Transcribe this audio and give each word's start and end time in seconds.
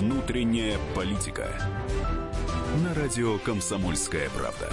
Внутренняя 0.00 0.78
политика. 0.96 1.46
На 2.82 2.94
радио 2.94 3.36
Комсомольская 3.40 4.30
правда. 4.30 4.70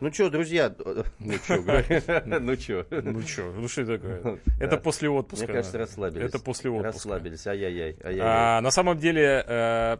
Ну 0.00 0.12
что, 0.12 0.30
друзья, 0.30 0.72
ну 1.18 1.32
что, 1.42 1.56
ну 2.26 2.56
что, 2.56 2.86
Ну 2.90 3.22
что, 3.22 3.42
ну 3.56 3.66
что 3.66 3.82
это 3.82 3.98
такое? 3.98 4.38
Это 4.60 4.76
после 4.76 5.10
отпуска. 5.10 5.46
Мне 5.46 5.52
кажется, 5.52 5.78
расслабились. 5.78 6.28
Это 6.28 6.38
после 6.38 6.70
отпуска. 6.70 6.92
Расслабились, 6.92 7.44
ай-яй-яй, 7.44 7.96
ай-яй-яй. 8.00 8.20
А, 8.24 8.60
на 8.60 8.70
самом 8.70 8.98
деле, 8.98 9.44
э, 9.44 9.96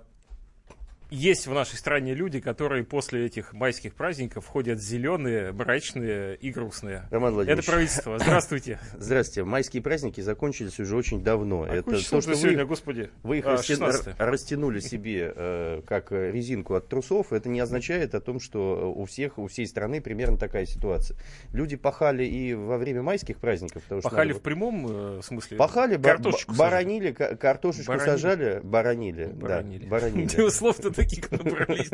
есть 1.14 1.46
в 1.46 1.52
нашей 1.52 1.76
стране 1.76 2.14
люди, 2.14 2.40
которые 2.40 2.84
после 2.84 3.26
этих 3.26 3.52
майских 3.52 3.94
праздников 3.94 4.46
ходят 4.46 4.80
зеленые, 4.80 5.52
мрачные 5.52 6.36
и 6.36 6.50
грустные. 6.50 7.02
Роман 7.10 7.28
Это 7.28 7.34
Владимирович, 7.34 7.66
правительство. 7.66 8.18
Здравствуйте. 8.18 8.78
здравствуйте. 8.98 9.44
Майские 9.44 9.82
праздники 9.82 10.20
закончились 10.22 10.80
уже 10.80 10.96
очень 10.96 11.22
давно. 11.22 11.64
А 11.64 11.74
Это 11.74 11.90
то, 11.90 11.96
что 11.98 12.20
сегодня, 12.22 12.58
вы, 12.60 12.64
господи? 12.66 13.10
вы 13.22 13.38
их 13.38 13.46
А, 13.46 13.52
растя- 13.52 13.74
16. 13.74 14.06
р- 14.08 14.14
растянули 14.18 14.80
себе 14.80 15.32
э, 15.36 15.82
как 15.86 16.12
резинку 16.12 16.74
от 16.74 16.88
трусов, 16.88 17.32
это 17.32 17.48
не 17.48 17.60
означает 17.60 18.14
о 18.14 18.20
том, 18.20 18.40
что 18.40 18.92
у 18.92 19.04
всех, 19.04 19.38
у 19.38 19.46
всей 19.48 19.66
страны 19.66 20.00
примерно 20.00 20.38
такая 20.38 20.64
ситуация. 20.66 21.16
Люди 21.52 21.76
пахали 21.76 22.24
и 22.24 22.54
во 22.54 22.78
время 22.78 23.02
майских 23.02 23.36
праздников. 23.36 23.82
потому 23.82 24.00
что 24.00 24.08
Пахали 24.08 24.28
надо 24.28 24.40
в 24.40 24.42
прямом 24.42 24.86
э, 25.18 25.20
смысле? 25.22 25.58
Пахали, 25.58 25.96
Картошечку 26.00 26.52
сажали. 26.54 26.70
баранили, 26.70 27.12
ка- 27.12 27.36
картошечку 27.36 27.92
Баранили. 27.92 28.10
сажали, 28.10 28.60
баранили, 28.62 29.26
Баранили. 29.26 29.84
да, 29.84 29.90
баранили. 29.90 30.28
Ты 30.92 31.01
таких 31.08 31.30
набрались. 31.30 31.90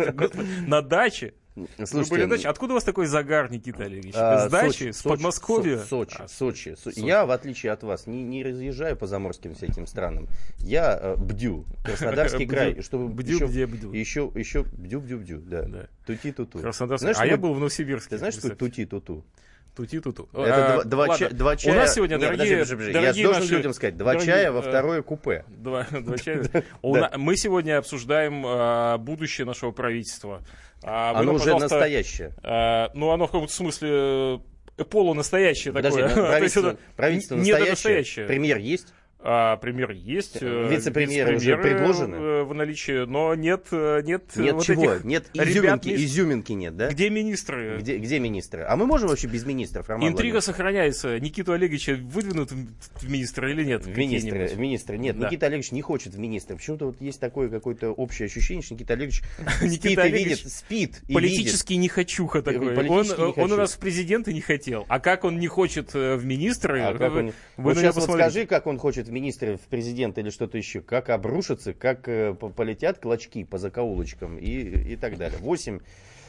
На 0.66 0.82
даче? 0.82 1.34
Были 1.56 1.84
Слушайте, 1.86 2.26
даче? 2.26 2.48
Откуда 2.48 2.74
у 2.74 2.76
вас 2.76 2.84
такой 2.84 3.06
загар, 3.06 3.50
Никита 3.50 3.82
Олегович? 3.84 4.14
а, 4.16 4.48
С 4.48 4.50
дачи? 4.52 4.66
Сочи, 4.68 4.90
С 4.92 5.02
Подмосковья? 5.02 5.78
Со- 5.78 5.86
Сочи, 5.86 6.16
А, 6.20 6.28
Сочи, 6.28 6.74
Со- 6.76 6.90
Сочи. 6.92 7.00
Я, 7.00 7.26
в 7.26 7.32
отличие 7.32 7.72
от 7.72 7.82
вас, 7.82 8.06
не, 8.06 8.22
не 8.22 8.44
разъезжаю 8.44 8.96
по 8.96 9.06
заморским 9.08 9.54
всяким 9.56 9.86
странам. 9.88 10.28
Я 10.58 10.96
э, 11.02 11.16
бдю. 11.16 11.64
Краснодарский 11.84 12.44
Бдю. 12.44 12.54
край. 12.54 12.82
Чтобы 12.82 13.08
Бдю, 13.08 13.34
еще, 13.36 13.46
где 13.46 13.66
бдю. 13.66 13.92
Еще, 13.92 14.30
еще 14.36 14.62
бдю-бдю-бдю, 14.62 15.40
да. 15.40 15.62
Да. 15.62 15.86
Тути-туту. 16.06 16.60
Краснодарский. 16.60 17.04
Знаешь, 17.12 17.18
а 17.18 17.26
я 17.26 17.36
был 17.36 17.54
в 17.54 17.58
Новосибирске. 17.58 18.10
Ты 18.10 18.18
знаешь, 18.18 18.34
что 18.34 18.48
представьте. 18.48 18.84
тути-туту? 18.84 19.24
Тути-туту. 19.78 20.28
Это 20.32 20.80
А, 20.80 20.84
два, 20.84 21.16
ча- 21.16 21.28
два 21.30 21.54
чая. 21.54 21.72
У 21.72 21.76
нас 21.76 21.94
сегодня, 21.94 22.14
Нет, 22.16 22.22
дорогие, 22.22 22.56
подожди, 22.56 22.74
подожди, 22.74 22.92
дорогие 22.92 23.22
Я 23.22 23.22
должен 23.28 23.42
наши- 23.42 23.54
людям 23.54 23.72
сказать, 23.72 23.96
два 23.96 24.12
дорогие, 24.14 24.26
чая 24.26 24.50
во 24.50 24.58
э, 24.58 24.62
второе 24.62 25.02
купе. 25.02 25.44
Два, 25.46 25.86
два 25.88 26.18
чая. 26.18 26.44
Мы 26.82 27.36
сегодня 27.36 27.78
обсуждаем 27.78 28.42
а, 28.44 28.98
будущее 28.98 29.46
нашего 29.46 29.70
правительства. 29.70 30.42
А 30.82 31.12
Оно 31.16 31.34
уже 31.34 31.56
настоящее. 31.56 32.32
а, 32.42 32.90
ну, 32.94 33.10
оно 33.10 33.28
в 33.28 33.30
каком-то 33.30 33.52
смысле 33.52 34.40
э, 34.78 34.84
полунастоящее 34.84 35.72
такое. 35.72 36.08
ну, 36.08 36.26
правительство, 36.96 37.36
настоящее. 37.36 38.26
Премьер 38.26 38.58
есть? 38.58 38.92
А, 39.20 39.56
премьер 39.56 39.90
есть. 39.90 40.38
э, 40.40 40.68
Вице-премьеры 40.70 41.36
уже 41.36 41.46
вице-премьеры, 41.50 41.62
предложены? 41.78 42.14
э, 42.14 42.42
В 42.44 42.54
наличии, 42.54 43.04
но 43.04 43.34
нет, 43.34 43.66
э, 43.72 44.02
нет, 44.04 44.22
э, 44.36 44.42
Нет 44.42 44.54
вот 44.54 44.64
чего? 44.64 44.92
этих 44.94 45.04
Нет 45.04 45.28
ребят 45.34 45.48
изюминки, 45.84 45.88
из- 45.88 46.04
изюминки 46.12 46.52
нет, 46.52 46.76
да? 46.76 46.88
Где 46.90 47.10
министры? 47.10 47.78
Где, 47.80 47.98
где 47.98 48.20
министры? 48.20 48.62
А 48.62 48.76
мы 48.76 48.86
можем 48.86 49.08
вообще 49.08 49.26
без 49.26 49.44
министров, 49.44 49.88
Роман 49.88 50.04
Интрига 50.06 50.34
Владимирович? 50.34 50.44
сохраняется. 50.44 51.18
Никиту 51.18 51.52
Олеговича 51.52 51.94
выдвинут 52.00 52.52
в 52.52 53.10
министры 53.10 53.50
или 53.50 53.64
нет? 53.64 53.84
В 53.84 53.98
министры, 53.98 54.46
в 54.46 54.58
министры. 54.58 54.98
Нет, 54.98 55.18
Да. 55.18 55.26
Никита 55.26 55.46
Олегович 55.46 55.72
не 55.72 55.82
хочет 55.82 56.14
в 56.14 56.18
министры. 56.20 56.54
Почему-то 56.56 56.86
вот 56.86 57.00
есть 57.00 57.18
такое 57.18 57.48
какое-то 57.48 57.90
общее 57.90 58.26
ощущение, 58.26 58.62
что 58.62 58.74
Никита 58.74 58.92
Олегович 58.92 59.22
спит 59.58 59.98
и 59.98 60.10
видит, 60.10 60.38
спит. 60.48 61.02
Политический 61.12 61.76
нехочуха 61.76 62.40
такой. 62.40 62.76
Он, 62.88 63.52
у 63.52 63.56
нас 63.56 63.72
в 63.72 63.78
президенты 63.80 64.32
не 64.32 64.42
хотел. 64.42 64.86
А 64.88 65.00
как 65.00 65.24
он 65.24 65.40
не 65.40 65.48
хочет 65.48 65.90
э, 65.94 66.14
в 66.14 66.24
министры? 66.24 66.82
А 66.82 66.92
вы, 67.56 67.74
сейчас 67.74 67.96
вот 67.96 68.04
скажи, 68.04 68.46
как 68.46 68.68
он 68.68 68.78
хочет 68.78 69.07
в 69.08 69.12
министры, 69.12 69.56
в 69.56 69.62
президента 69.62 70.20
или 70.20 70.30
что-то 70.30 70.58
еще. 70.58 70.80
Как 70.80 71.08
обрушится, 71.10 71.72
как 71.72 72.08
э, 72.08 72.34
по- 72.34 72.50
полетят 72.50 72.98
клочки 72.98 73.44
по 73.44 73.58
закоулочкам 73.58 74.38
и, 74.38 74.92
и 74.92 74.96
так 74.96 75.16
далее. 75.16 75.38
8 75.40 75.80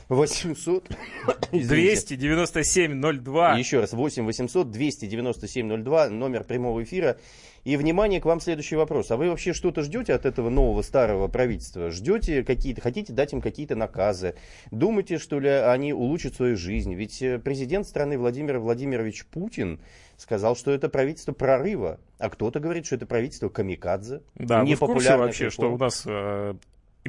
800... 0.10 0.90
извините. 1.52 2.16
297-02. 2.16 3.58
Еще 3.60 3.80
раз, 3.80 3.94
8 3.94 4.26
800 4.26 4.72
297 4.72 5.84
02, 5.84 6.10
номер 6.10 6.44
прямого 6.44 6.84
эфира. 6.84 7.18
И, 7.64 7.78
внимание, 7.78 8.20
к 8.20 8.26
вам 8.26 8.40
следующий 8.40 8.76
вопрос. 8.76 9.12
А 9.12 9.18
вы 9.18 9.30
вообще 9.30 9.54
что-то 9.54 9.84
ждете 9.84 10.14
от 10.14 10.26
этого 10.26 10.50
нового 10.50 10.82
старого 10.82 11.28
правительства? 11.28 11.92
Ждете 11.92 12.44
какие-то, 12.44 12.82
хотите 12.82 13.14
дать 13.14 13.34
им 13.34 13.42
какие-то 13.42 13.76
наказы? 13.76 14.36
Думаете, 14.72 15.20
что 15.20 15.40
ли, 15.40 15.50
они 15.50 15.94
улучшат 15.94 16.36
свою 16.36 16.58
жизнь? 16.58 16.94
Ведь 16.96 17.22
э, 17.22 17.38
президент 17.38 17.86
страны 17.86 18.18
Владимир 18.18 18.60
Владимирович 18.60 19.26
Путин 19.26 19.80
сказал, 20.18 20.56
что 20.56 20.72
это 20.72 20.90
правительство 20.90 21.34
прорыва. 21.34 22.00
А 22.18 22.30
кто-то 22.30 22.60
говорит, 22.60 22.86
что 22.86 22.96
это 22.96 23.06
правительство 23.06 23.50
камикадзе. 23.50 24.22
Да, 24.36 24.64
вы 24.64 24.74
в 24.74 24.80
курсе 24.80 25.18
вообще, 25.18 25.50
что 25.50 25.72
у 25.72 25.78
нас 25.78 26.04
э, 26.08 26.56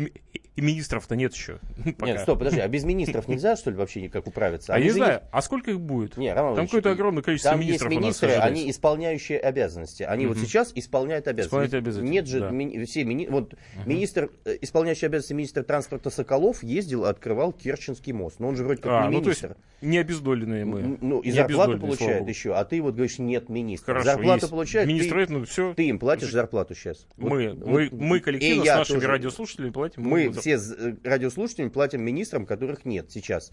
и, 0.07 0.61
министров-то 0.61 1.17
нет 1.17 1.35
еще? 1.35 1.59
пока? 1.99 2.07
Нет, 2.13 2.21
стоп, 2.21 2.39
подожди, 2.39 2.61
а 2.61 2.69
без 2.69 2.85
министров 2.91 3.29
нельзя, 3.29 3.57
что 3.57 3.71
ли, 3.71 3.77
вообще 3.77 4.01
никак 4.03 4.27
управиться? 4.27 4.73
А 4.73 4.77
Они 4.77 4.85
не 4.85 4.91
же 4.91 4.97
знаю, 4.97 5.23
а 5.31 5.43
сколько 5.43 5.71
их 5.71 5.81
будет? 5.81 6.17
Не, 6.17 6.33
Роман 6.33 6.57
Там 6.57 6.67
какое-то 6.67 6.91
огромное 6.91 7.23
количество 7.23 7.53
Там 7.53 7.61
есть 7.61 7.69
министров 7.83 7.93
у 7.93 7.95
нас 7.95 8.03
министры, 8.05 8.31
они 8.35 8.71
исполняющие 8.71 9.39
обязанности. 9.39 10.03
Они 10.03 10.27
вот 10.27 10.37
Мгм. 10.37 10.47
сейчас 10.47 10.73
исполняют 10.75 11.29
обязанности. 11.29 11.49
Исполняют 11.49 11.75
обязанности, 11.75 12.13
Нет 12.13 12.27
же 12.27 12.41
да. 12.41 12.51
мини- 12.51 12.85
все 12.85 13.05
мини- 13.05 13.29
вот 13.31 13.55
министр, 13.87 14.31
э, 14.45 14.57
исполняющий 14.61 15.07
обязанности 15.07 15.33
министра 15.35 15.63
транспорта 15.63 16.11
Соколов 16.11 16.63
ездил, 16.63 17.05
открывал 17.05 17.53
Керченский 17.53 18.13
мост. 18.13 18.41
Но 18.41 18.49
он 18.49 18.57
же 18.57 18.65
вроде 18.65 18.83
как 18.83 18.93
А, 18.93 19.09
не 19.09 19.17
ну 19.17 19.23
то 19.23 19.31
есть 19.31 19.43
министр. 19.43 19.61
не 19.83 19.99
обездоленные 19.99 20.65
мы. 20.65 20.99
Ну, 21.01 21.21
и 21.21 21.27
Не 21.29 21.33
зарплату 21.33 21.79
получает 21.79 22.29
еще, 22.29 22.55
а 22.55 22.65
ты 22.65 22.83
вот 22.83 22.95
говоришь, 22.95 23.19
нет 23.19 23.49
министра. 23.49 23.93
Хорошо, 23.95 24.11
зарплату 24.11 24.41
есть. 24.45 24.51
получает, 24.51 24.89
Министры, 24.89 25.27
ты, 25.27 25.33
ну 25.33 25.45
все. 25.45 25.75
ты 25.75 25.89
им 25.89 25.99
платишь 25.99 26.31
зарплату 26.33 26.75
сейчас. 26.75 27.07
Мы, 27.17 27.51
Вот- 27.51 27.67
мы, 27.67 27.89
вот- 27.89 28.01
мы 28.01 28.21
коллективно 28.21 28.63
с 28.63 28.67
я 28.67 28.77
нашими 28.77 28.97
тоже. 28.97 29.09
радиослушателями 29.09 29.71
платим. 29.71 29.90
Мы 29.97 30.23
ему 30.23 30.33
за- 30.35 30.41
все 30.41 30.55
э, 30.57 30.95
радиослушателям 31.05 31.71
платим 31.71 32.03
министрам, 32.03 32.47
которых 32.47 32.85
нет 32.85 33.11
сейчас. 33.11 33.51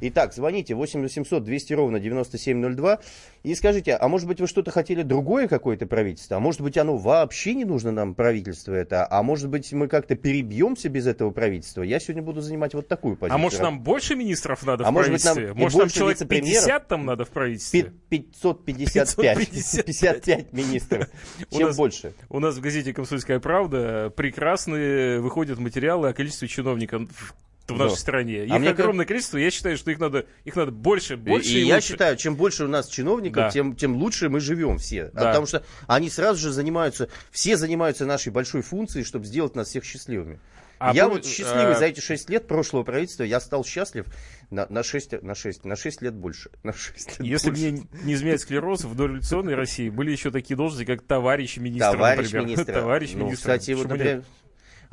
Итак, 0.00 0.32
звоните 0.34 0.74
8 0.74 1.00
800 1.02 1.42
200 1.44 1.72
ровно 1.74 2.00
9702 2.00 2.98
и 3.42 3.54
скажите, 3.54 3.94
а 3.94 4.08
может 4.08 4.26
быть 4.28 4.40
вы 4.40 4.46
что-то 4.46 4.70
хотели 4.70 5.02
другое 5.02 5.48
какое-то 5.48 5.86
правительство? 5.86 6.36
А 6.36 6.40
может 6.40 6.60
быть 6.60 6.76
оно 6.78 6.96
вообще 6.96 7.54
не 7.54 7.64
нужно 7.64 7.92
нам 7.92 8.14
правительство 8.14 8.72
это? 8.74 9.06
А 9.10 9.22
может 9.22 9.48
быть 9.50 9.72
мы 9.72 9.88
как-то 9.88 10.14
перебьемся 10.16 10.88
без 10.88 11.06
этого 11.06 11.30
правительства? 11.30 11.82
Я 11.82 11.98
сегодня 12.00 12.22
буду 12.22 12.40
занимать 12.40 12.74
вот 12.74 12.88
такую 12.88 13.16
позицию. 13.16 13.34
А 13.34 13.38
может 13.38 13.60
нам 13.60 13.80
больше 13.82 14.14
министров 14.16 14.64
надо 14.66 14.84
А 14.86 14.90
в 14.90 14.92
может 14.92 15.12
быть, 15.12 15.24
нам 15.24 15.34
правительстве? 15.34 15.62
может 15.62 15.78
нам 15.78 15.88
человек 15.88 16.18
вице-премьеров? 16.18 16.64
50 16.64 16.88
там 16.88 17.04
надо 17.06 17.24
в 17.24 17.30
правительстве? 17.30 17.92
Пи- 18.08 18.18
555, 18.18 19.16
555. 19.16 19.84
55 19.84 20.52
министров. 20.52 21.08
У 21.50 21.56
Чем 21.58 21.66
нас- 21.68 21.76
больше? 21.76 22.12
У 22.28 22.38
нас 22.40 22.56
в 22.56 22.60
газете 22.60 22.92
«Комсомольская 22.92 23.40
правда» 23.40 24.10
прекрасные 24.16 25.20
выходят 25.20 25.58
материалы 25.64 26.08
о 26.08 26.12
количестве 26.12 26.48
чиновников 26.48 27.34
в 27.66 27.72
нашей 27.72 27.94
Да. 27.94 27.96
стране. 27.96 28.44
Их 28.44 28.52
А 28.52 28.58
мне 28.58 28.70
как- 28.70 28.80
огромное 28.80 29.06
количество. 29.06 29.38
Я 29.38 29.50
считаю, 29.50 29.76
что 29.78 29.90
их 29.90 29.98
надо, 29.98 30.26
их 30.44 30.54
надо 30.54 30.70
больше, 30.70 31.16
больше 31.16 31.48
и, 31.48 31.52
и, 31.60 31.62
и 31.62 31.66
я 31.66 31.76
лучше. 31.76 31.88
считаю, 31.88 32.16
чем 32.16 32.36
больше 32.36 32.64
у 32.66 32.68
нас 32.68 32.88
чиновников, 32.88 33.44
Да. 33.44 33.50
тем, 33.50 33.74
тем 33.74 33.96
лучше 33.96 34.28
мы 34.28 34.40
живем 34.40 34.76
все. 34.78 35.04
А 35.06 35.10
Да. 35.14 35.24
Потому 35.28 35.46
что 35.46 35.64
они 35.86 36.10
сразу 36.10 36.40
же 36.40 36.52
занимаются, 36.52 37.08
все 37.30 37.56
занимаются 37.56 38.04
нашей 38.06 38.30
большой 38.32 38.60
функцией, 38.62 39.04
чтобы 39.04 39.24
сделать 39.24 39.54
нас 39.56 39.68
всех 39.68 39.84
счастливыми. 39.84 40.40
А 40.78 40.92
я 40.92 41.06
вы- 41.08 41.14
вот 41.14 41.24
счастливый 41.24 41.72
а- 41.72 41.78
за 41.78 41.86
эти 41.86 42.00
6 42.00 42.28
лет 42.28 42.46
прошлого 42.46 42.82
правительства, 42.82 43.22
я 43.22 43.40
стал 43.40 43.64
счастлив 43.64 44.04
на, 44.50 44.66
на, 44.68 44.82
6, 44.82 45.22
на, 45.22 45.34
6, 45.34 45.64
на 45.64 45.76
6 45.76 46.02
лет 46.02 46.12
больше. 46.14 46.50
На 46.64 46.74
6 46.74 47.20
лет 47.20 47.26
Если 47.26 47.48
больше. 47.48 47.62
мне 47.70 47.86
не 48.02 48.12
изменяет 48.14 48.40
склероз, 48.42 48.84
в 48.84 48.94
дореволюционной 48.94 49.54
России 49.54 49.88
были 49.88 50.10
еще 50.10 50.30
такие 50.30 50.56
должности, 50.56 50.84
как 50.84 51.00
товарищ 51.02 51.56
министра, 51.56 51.92
Товарищ 51.92 52.24
например. 52.26 52.46
министра. 52.46 52.72
Товарищ 52.80 53.10
ну, 53.14 53.18
министра. 53.26 53.52
Кстати, 53.56 53.70
вот, 53.70 53.88
например, 53.88 54.16
нет? 54.16 54.24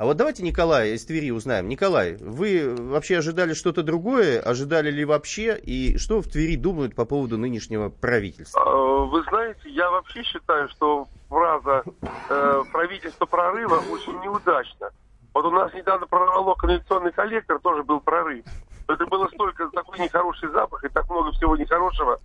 А 0.02 0.04
вот 0.04 0.16
давайте 0.16 0.42
Николая 0.42 0.94
из 0.94 1.04
Твери 1.04 1.30
узнаем. 1.30 1.68
Николай, 1.68 2.16
вы 2.16 2.74
вообще 2.76 3.18
ожидали 3.18 3.54
что-то 3.54 3.84
другое? 3.84 4.40
Ожидали 4.40 4.90
ли 4.90 5.04
вообще? 5.04 5.56
И 5.56 5.96
что 5.96 6.20
в 6.20 6.26
Твери 6.26 6.56
думают 6.56 6.96
по 6.96 7.04
поводу 7.04 7.38
нынешнего 7.38 7.88
правительства? 7.88 8.58
Э, 8.58 9.06
Вы 9.06 9.22
знаете, 9.22 9.70
я 9.70 9.88
вообще 9.92 10.24
считаю, 10.24 10.68
что 10.70 11.06
фраза 11.28 11.84
э, 12.02 12.62
«правительство 12.72 13.26
прорыва» 13.26 13.80
очень 13.92 14.18
неудачна. 14.22 14.90
Вот 15.34 15.44
у 15.44 15.52
нас 15.52 15.72
недавно 15.72 16.08
прорвало 16.08 16.56
канализационный 16.56 17.12
коллектор, 17.12 17.60
тоже 17.60 17.84
был 17.84 18.00
прорыв. 18.00 18.44
Это 18.88 19.06
было 19.06 19.28
столько, 19.28 19.68
такой 19.68 20.00
нехороший 20.00 20.48
запах 20.48 20.82
и 20.82 20.88
так 20.88 21.08
много 21.08 21.30
всего 21.30 21.56
нехорошего. 21.56 22.18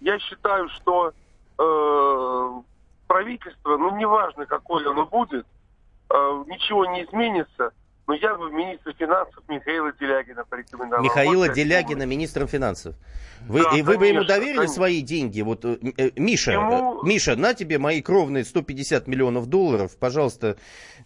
Я 0.00 0.18
считаю, 0.18 0.68
что 0.70 1.12
э, 1.56 2.62
правительство, 3.06 3.76
ну 3.76 3.96
неважно, 3.96 4.44
какое 4.44 4.90
оно 4.90 5.06
будет, 5.06 5.46
ничего 6.48 6.86
не 6.86 7.04
изменится, 7.04 7.70
но 8.06 8.14
я 8.14 8.34
бы 8.34 8.50
министра 8.50 8.92
финансов 8.92 9.42
Михаила 9.48 9.92
Делягина 9.92 10.44
порекомендовал. 10.44 11.04
Михаила 11.04 11.46
Вот 11.46 11.54
Делягина, 11.54 12.02
министром 12.04 12.48
финансов. 12.48 12.94
Вы, 13.48 13.62
Да, 13.62 13.76
и 13.76 13.82
вы 13.82 13.98
бы 13.98 14.06
ему 14.06 14.18
конечно, 14.18 14.34
доверили 14.36 14.56
конечно. 14.58 14.74
свои 14.74 15.00
деньги? 15.00 15.40
Вот, 15.40 15.64
э, 15.64 15.76
э, 15.96 16.10
Миша, 16.16 16.52
Ему- 16.52 17.02
э, 17.02 17.06
Миша, 17.06 17.34
на 17.36 17.54
тебе 17.54 17.78
мои 17.78 18.00
кровные 18.00 18.44
150 18.44 19.08
миллионов 19.08 19.46
долларов. 19.46 19.96
Пожалуйста, 19.98 20.56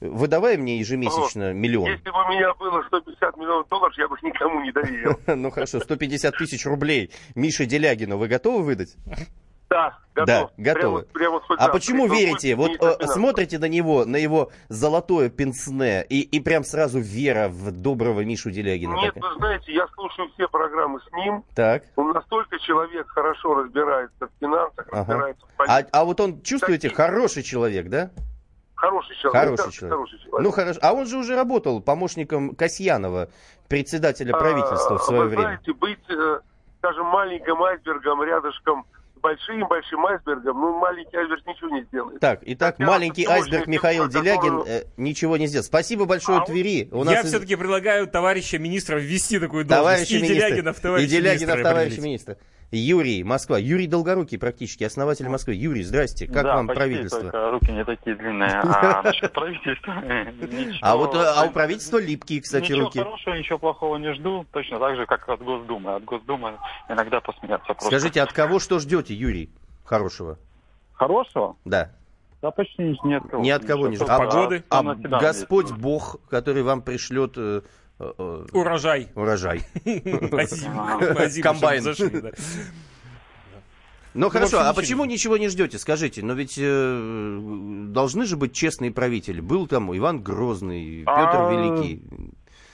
выдавай 0.00 0.56
мне 0.58 0.78
ежемесячно 0.78 1.52
миллион. 1.54 1.88
Если 1.90 2.10
бы 2.10 2.22
у 2.24 2.28
меня 2.28 2.52
было 2.54 2.82
150 2.88 3.36
миллионов 3.38 3.68
долларов, 3.68 3.96
я 3.96 4.06
бы 4.08 4.16
никому 4.22 4.60
не 4.62 4.72
доверил. 4.72 5.18
Ну 5.26 5.50
хорошо, 5.50 5.80
150 5.80 6.36
тысяч 6.36 6.66
рублей 6.66 7.10
Мише 7.34 7.64
Делягину 7.64 8.18
вы 8.18 8.28
готовы 8.28 8.64
выдать? 8.64 8.96
Да, 9.68 9.98
готов. 10.14 10.26
Да, 10.26 10.46
Прямо 10.56 10.74
готовы. 10.74 11.02
прямо 11.12 11.40
хоть 11.40 11.58
А 11.58 11.68
почему 11.68 12.06
Ну, 12.06 12.14
верите? 12.14 12.54
Вот 12.54 12.70
э, 12.80 13.06
смотрите 13.06 13.58
на 13.58 13.68
него, 13.68 14.04
на 14.04 14.16
его 14.16 14.50
золотое 14.68 15.28
пенсне, 15.28 16.04
и, 16.08 16.20
и 16.20 16.40
прям 16.40 16.62
сразу 16.62 17.00
вера 17.00 17.48
в 17.48 17.72
доброго 17.72 18.20
Мишу 18.20 18.50
Делягина. 18.52 18.94
Нет, 18.94 19.14
такая. 19.14 19.32
вы 19.32 19.36
знаете, 19.38 19.72
я 19.72 19.88
слушаю 19.94 20.28
все 20.34 20.46
программы 20.48 21.00
с 21.00 21.12
ним. 21.12 21.42
Так. 21.56 21.82
Он 21.96 22.12
настолько 22.12 22.58
человек 22.60 23.08
хорошо 23.08 23.54
разбирается 23.56 24.26
в 24.28 24.30
финансах, 24.40 24.86
Ага. 24.92 24.98
разбирается 25.00 25.46
в 25.46 25.50
А, 25.62 25.66
политике. 25.66 25.88
а 25.92 26.04
вот 26.04 26.20
он, 26.20 26.42
чувствуете, 26.42 26.88
Какие? 26.88 27.04
хороший 27.04 27.42
человек, 27.42 27.88
да? 27.88 28.10
Хороший 28.76 29.16
человек. 29.16 29.40
Хороший 29.42 29.64
да, 29.66 29.70
человек. 29.72 29.96
Хороший 29.96 30.18
человек. 30.20 30.40
Ну 30.44 30.50
хорошо. 30.52 30.80
А 30.82 30.92
он 30.92 31.06
же 31.06 31.16
уже 31.18 31.34
работал 31.34 31.80
помощником 31.80 32.54
Касьянова, 32.54 33.30
председателя 33.68 34.32
правительства 34.32 34.94
А, 34.96 34.98
в 34.98 35.02
свое 35.02 35.22
вы 35.22 35.28
время. 35.30 35.42
знаете, 35.42 35.72
быть, 35.72 35.98
э, 36.10 36.40
скажем, 36.78 37.06
маленьким 37.06 37.60
айсбергом 37.62 38.22
рядышком 38.22 38.86
с 39.26 39.46
большим 39.46 39.66
большим 39.68 40.06
айсбергом, 40.06 40.60
ну, 40.60 40.78
маленький 40.78 41.16
айсберг 41.16 41.46
ничего 41.46 41.68
не 41.70 41.82
сделает. 41.84 42.20
Так, 42.20 42.40
итак, 42.42 42.76
Я 42.78 42.86
маленький 42.86 43.24
айсберг 43.26 43.66
Михаил 43.66 44.08
Делягин 44.08 44.36
которую- 44.40 44.64
э, 44.66 44.84
ничего 44.96 45.36
не 45.36 45.46
сделал. 45.46 45.64
Спасибо 45.64 46.04
большое 46.04 46.38
А 46.38 46.44
Твери. 46.44 46.88
У 46.92 46.98
Я 46.98 47.04
нас 47.04 47.24
из- 47.24 47.30
все-таки 47.30 47.56
предлагаю 47.56 48.06
товарища 48.06 48.58
министра 48.58 48.96
ввести 48.98 49.38
такую 49.38 49.64
должность. 49.64 50.08
товарища 50.08 50.14
и 50.16 50.22
министра. 50.22 50.48
Делягина 50.48 50.72
в 50.72 50.78
и 50.78 50.82
товарища 50.82 51.10
Делягина 51.10 51.52
в 51.52 51.56
министра 51.56 51.70
товарища 51.70 52.00
министра. 52.00 52.36
Юрий, 52.72 53.22
Москва. 53.22 53.58
Юрий 53.58 53.86
Долгорукий 53.86 54.38
практически, 54.38 54.84
основатель 54.84 55.28
Москвы. 55.28 55.54
Юрий, 55.54 55.82
здрасте. 55.82 56.26
Как 56.26 56.42
да, 56.44 56.56
вам 56.56 56.66
почти, 56.66 56.78
правительство? 56.80 57.20
только 57.20 57.50
руки 57.50 57.70
не 57.72 57.84
такие 57.84 58.16
длинные. 58.16 58.50
А 58.64 59.02
насчет 59.02 59.32
правительства... 59.32 59.92
ничего- 59.92 60.78
А 60.82 60.96
вот 60.96 61.14
а 61.14 61.44
у 61.44 61.50
правительства 61.50 61.98
липкие, 61.98 62.40
кстати, 62.40 62.64
Ничего 62.72 62.80
руки. 62.86 62.98
хорошего, 62.98 63.34
ничего 63.34 63.58
плохого 63.58 63.96
не 63.96 64.12
жду. 64.14 64.44
Точно 64.52 64.78
так 64.78 64.96
же, 64.96 65.06
как 65.06 65.28
от 65.28 65.40
Госдумы. 65.42 65.94
От 65.94 66.04
Госдумы 66.04 66.58
иногда 66.88 67.20
посмеяться 67.20 67.66
просто. 67.66 67.86
Скажите, 67.86 68.20
от 68.20 68.32
кого 68.32 68.58
что 68.58 68.78
ждете, 68.80 69.14
Юрий? 69.14 69.50
Хорошего. 69.84 70.38
Хорошего? 70.94 71.56
Да. 71.64 71.92
Да 72.42 72.50
почти 72.50 72.82
ни, 72.82 73.14
от 73.14 73.28
кого. 73.28 73.42
Ни 73.42 73.50
от 73.50 73.64
кого 73.64 73.88
не 73.88 73.94
Ничего. 73.94 74.08
А, 74.10 74.18
Погоды? 74.18 74.64
а 74.68 74.82
Господь. 75.20 75.72
Бог, 75.72 76.16
который 76.28 76.62
вам 76.62 76.82
пришлет 76.82 77.34
э, 77.36 77.62
Урожай. 77.98 79.08
урожай. 79.14 79.62
Озимых, 79.84 81.42
Комбайн. 81.42 81.84
Ну 84.16 84.30
хорошо, 84.30 84.60
а 84.60 84.72
почему 84.72 85.04
ничего 85.04 85.36
не 85.36 85.48
ждете? 85.48 85.78
Скажите, 85.78 86.24
но 86.24 86.32
ведь 86.32 86.58
э, 86.58 87.38
должны 87.88 88.24
же 88.24 88.38
быть 88.38 88.54
честные 88.54 88.90
правители. 88.90 89.40
Был 89.40 89.66
там 89.66 89.94
Иван 89.94 90.22
Грозный, 90.22 91.00
Петр 91.00 91.36
А, 91.36 91.52
Великий. 91.52 92.02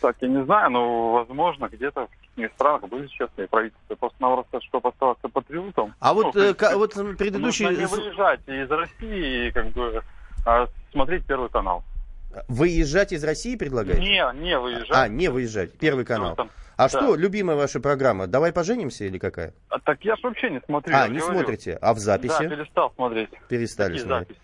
Так, 0.00 0.16
я 0.20 0.28
не 0.28 0.44
знаю, 0.44 0.70
но, 0.70 1.12
возможно, 1.12 1.69
где-то 1.69 2.06
в 2.06 2.10
каких 2.34 2.52
странах 2.52 2.88
были 2.88 3.08
честные 3.08 3.48
правительства. 3.48 3.94
Просто 3.96 4.16
нам 4.20 4.38
рассказать, 4.38 4.64
чтобы 4.64 4.88
оставаться 4.88 5.28
патриотом. 5.28 5.94
А 5.98 6.14
Ну, 6.14 6.22
вот, 6.22 6.34
в 6.34 6.38
э, 6.38 6.76
вот 6.76 6.94
предыдущий... 7.19 7.66
Нужно 7.66 7.80
не 7.80 7.86
выезжать 7.86 8.40
из 8.46 8.70
России 8.70 9.48
и 9.48 9.50
как 9.50 9.66
бы 9.72 10.02
а, 10.46 10.66
смотреть 10.92 11.24
Первый 11.26 11.50
канал. 11.50 11.82
Выезжать 12.49 13.12
из 13.12 13.23
России 13.25 13.56
предлагаете? 13.56 14.00
Не, 14.00 14.32
не 14.40 14.58
выезжать. 14.58 14.90
А, 14.90 15.08
не 15.08 15.29
выезжать. 15.29 15.73
Первый 15.79 16.05
канал. 16.05 16.34
Там- 16.37 16.50
А 16.76 16.88
да. 16.88 16.88
что, 16.88 17.14
любимая 17.14 17.56
ваша 17.56 17.79
программа? 17.81 18.26
Давай 18.26 18.52
поженимся 18.52 19.05
или 19.05 19.19
какая? 19.19 19.52
А, 19.69 19.79
так 19.79 20.02
я 20.05 20.17
ж 20.17 20.20
вообще 20.23 20.50
не 20.50 20.61
смотрю. 20.67 20.94
А, 20.96 21.08
не 21.08 21.19
говорю. 21.19 21.38
смотрите. 21.38 21.79
А 21.81 21.93
в 21.93 21.96
Да, 21.96 22.00
записи? 22.02 22.49
перестал 22.49 22.93
смотреть. 22.94 23.31
Перестали 23.49 23.93
Какие 23.93 24.05
смотреть. 24.06 24.29
записи? 24.29 24.40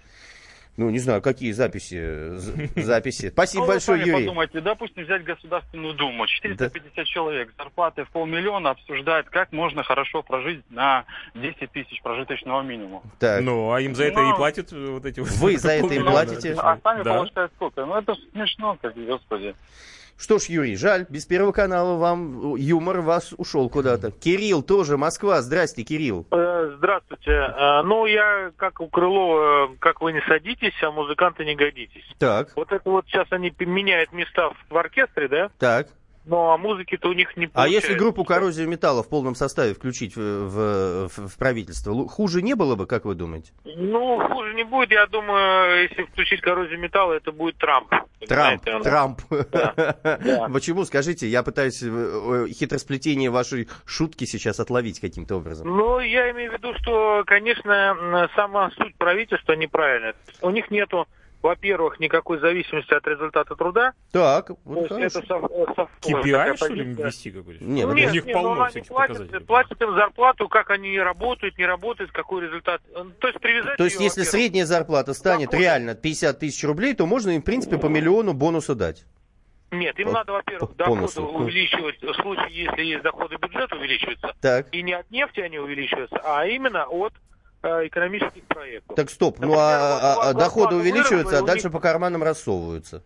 Ну, 0.79 0.91
не 0.91 1.01
знаю, 1.01 1.21
какие 1.21 1.51
записи. 1.51 2.37
Записи. 2.81 3.31
Спасибо 3.31 3.63
Ну, 3.63 3.67
большое, 3.69 3.99
Юрий. 4.01 4.13
подумайте, 4.13 4.61
допустим, 4.61 5.03
взять 5.05 5.25
Государственную 5.25 5.93
Думу. 5.95 6.25
450 6.29 7.05
человек, 7.05 7.53
зарплаты 7.59 8.05
в 8.05 8.11
полмиллиона 8.11 8.71
обсуждают, 8.71 9.29
как 9.29 9.51
можно 9.51 9.83
хорошо 9.83 10.23
прожить 10.23 10.63
на 10.71 11.05
10 11.35 11.73
тысяч 11.73 12.01
прожиточного 12.01 12.63
минимума. 12.63 13.03
Так. 13.19 13.43
Ну, 13.43 13.73
а 13.73 13.81
им 13.81 13.97
за 13.97 14.05
это 14.05 14.21
Ну, 14.21 14.33
и 14.33 14.37
платят 14.37 14.73
э, 14.73 14.87
вот 14.91 15.05
эти 15.05 15.19
вот... 15.19 15.29
Вы 15.31 15.57
за 15.59 15.73
это 15.73 15.93
им 15.93 16.05
платите? 16.05 16.55
А 16.57 16.79
сами 16.83 17.03
Да. 17.03 17.15
получают 17.15 17.53
сколько? 17.57 17.85
Ну, 17.85 17.97
это 17.97 18.15
смешно, 18.33 18.79
как, 18.81 18.95
господи. 18.95 19.57
Что 20.21 20.41
ж, 20.41 20.47
Юрий, 20.47 20.75
жаль, 20.75 21.07
без 21.09 21.27
Первого 21.27 21.53
канала 21.53 21.97
вам 21.97 22.55
э, 22.57 22.59
юмор 22.61 23.03
вас 23.03 23.33
ушел 23.37 23.69
куда-то. 23.69 24.11
Кирилл 24.11 24.63
тоже, 24.63 24.97
Москва. 24.97 25.43
Здрасте, 25.43 25.85
Кирилл. 25.85 26.27
Э, 26.33 26.48
Здравствуйте. 26.77 27.31
Э, 27.31 27.83
Ну, 27.83 28.07
я, 28.07 28.53
как 28.57 28.81
у 28.81 28.89
Крылова, 28.89 29.71
как 29.79 30.01
вы 30.01 30.13
не 30.13 30.21
садитесь, 30.23 30.75
а 30.83 30.91
музыканты 30.91 31.45
не 31.45 31.55
годитесь. 31.55 32.05
Так, 32.19 32.49
Вот 32.57 32.73
это 32.73 32.89
вот 32.91 33.07
сейчас 33.07 33.27
они 33.31 33.53
меняют 33.59 34.13
места 34.13 34.51
в 34.69 34.77
оркестре, 34.77 35.29
да? 35.29 35.51
так. 35.59 35.89
Ну, 36.29 36.51
а 36.51 36.59
музыки-то 36.59 37.09
у 37.09 37.13
них 37.15 37.35
не 37.39 37.47
А 37.47 37.49
получается. 37.49 37.89
если 37.89 37.99
группу 37.99 38.23
коррозию 38.25 38.69
металла 38.69 39.03
в 39.03 39.09
полном 39.09 39.35
составе 39.35 39.73
включить 39.73 40.15
в, 40.15 40.21
в- 40.21 41.09
в- 41.09 41.39
правительство, 41.39 42.07
хуже 42.07 42.43
не 42.43 42.55
было 42.55 42.75
бы, 42.77 42.87
как 42.87 43.07
вы 43.07 43.15
думаете? 43.15 43.53
Ну, 43.65 44.19
хуже 44.29 44.53
не 44.55 44.65
будет. 44.65 44.91
Я 44.91 45.07
думаю, 45.07 45.85
если 45.85 46.03
включить 46.05 46.43
коррозию 46.43 46.79
металла, 46.79 47.15
это 47.15 47.33
будет 47.33 47.57
Трамп. 47.57 47.89
Трамп, 48.29 48.63
он- 48.69 48.83
Трамп. 48.83 49.21
да. 49.31 50.49
Почему, 50.53 50.85
скажите, 50.85 51.27
я 51.29 51.43
пытаюсь 51.43 51.83
э, 51.83 51.87
э, 51.89 52.49
хитросплетение 52.53 53.31
вашей 53.31 53.69
шутки 53.87 54.25
сейчас 54.25 54.61
отловить 54.61 55.01
каким-то 55.01 55.37
образом. 55.37 55.67
Ну, 55.69 55.99
я 56.01 56.31
имею 56.33 56.51
в 56.51 56.55
виду, 56.55 56.75
что, 56.83 57.23
конечно, 57.27 58.29
сама 58.37 58.71
суть 58.77 58.95
правительства 58.97 59.55
неправильная. 59.55 60.15
У 60.43 60.51
них 60.51 60.71
нету, 60.71 61.07
во-первых, 61.43 62.01
никакой 62.01 62.39
зависимости 62.41 62.93
от 62.93 63.07
результата 63.07 63.55
труда. 63.55 63.93
Так, 64.13 64.49
То 64.49 64.57
вот 64.65 64.91
есть 64.91 65.15
хорошо. 65.15 65.19
это 65.19 65.27
сов- 65.27 65.51
э, 65.51 66.11
KPI, 66.11 66.33
такая 66.33 66.57
что 66.57 66.69
ли, 66.75 66.85
ввести 66.85 67.31
какой-то? 67.31 67.65
Не, 67.65 67.85
ну, 67.85 67.93
у 67.93 67.95
нет, 67.95 68.13
них 68.13 68.25
нет, 68.27 68.35
ну, 68.37 68.43
полно 68.43 68.63
они 68.63 68.71
всяких 68.71 68.89
платят, 68.89 69.47
платят 69.47 69.83
им 69.83 69.95
зарплату, 69.95 70.49
как 70.49 70.71
они 70.71 70.99
работают, 70.99 71.57
не 71.59 71.67
работают, 71.67 72.11
какой 72.13 72.43
результат. 72.47 72.81
Э, 72.95 73.05
То 73.21 73.29
есть 73.29 73.41
привязать 73.41 73.77
То 73.77 73.85
есть, 73.85 73.97
ее, 73.99 74.05
если 74.05 74.23
средняя 74.25 74.67
зарплата 74.67 75.15
станет 75.15 75.47
Доходы. 75.51 75.63
реально 75.63 75.95
50 75.95 76.39
тысяч 76.41 76.63
рублей, 76.65 76.95
то 76.95 77.07
можно 77.07 77.31
им, 77.31 77.43
в 77.43 77.45
принципе, 77.45 77.79
по 77.79 77.87
миллиону 77.87 78.33
бонуса 78.35 78.75
дать. 78.75 79.05
Нет, 79.71 79.99
им 79.99 80.07
по- 80.09 80.13
надо, 80.15 80.33
во-первых, 80.33 80.71
по 80.71 80.77
доходы 80.77 80.97
бонусу. 81.01 81.23
увеличивать, 81.27 82.01
в 82.03 82.15
случае, 82.15 82.65
если 82.65 82.83
есть 82.85 83.03
доходы, 83.03 83.37
бюджет 83.37 83.71
увеличивается. 83.73 84.35
Так, 84.41 84.67
И 84.73 84.83
не 84.83 84.95
от 84.95 85.11
нефти 85.11 85.41
они 85.41 85.59
увеличиваются, 85.59 86.19
а 86.25 86.47
именно 86.47 86.87
от 86.87 87.13
э, 87.13 87.19
экономических 87.63 88.45
проектов. 88.45 88.97
так 88.97 89.11
стоп. 89.11 89.39
Ну, 89.39 89.49
Например, 89.49 89.65
а, 89.69 89.79
вот 89.81 90.03
а- 90.03 90.11
а 90.11 90.15
зарплату 90.27 90.39
доходы 90.39 90.77
увеличиваются, 90.77 91.39
а 91.39 91.43
дальше 91.43 91.67
них- 91.67 91.73
по 91.73 91.81
карманам 91.81 92.23
рассовываются. 92.23 93.03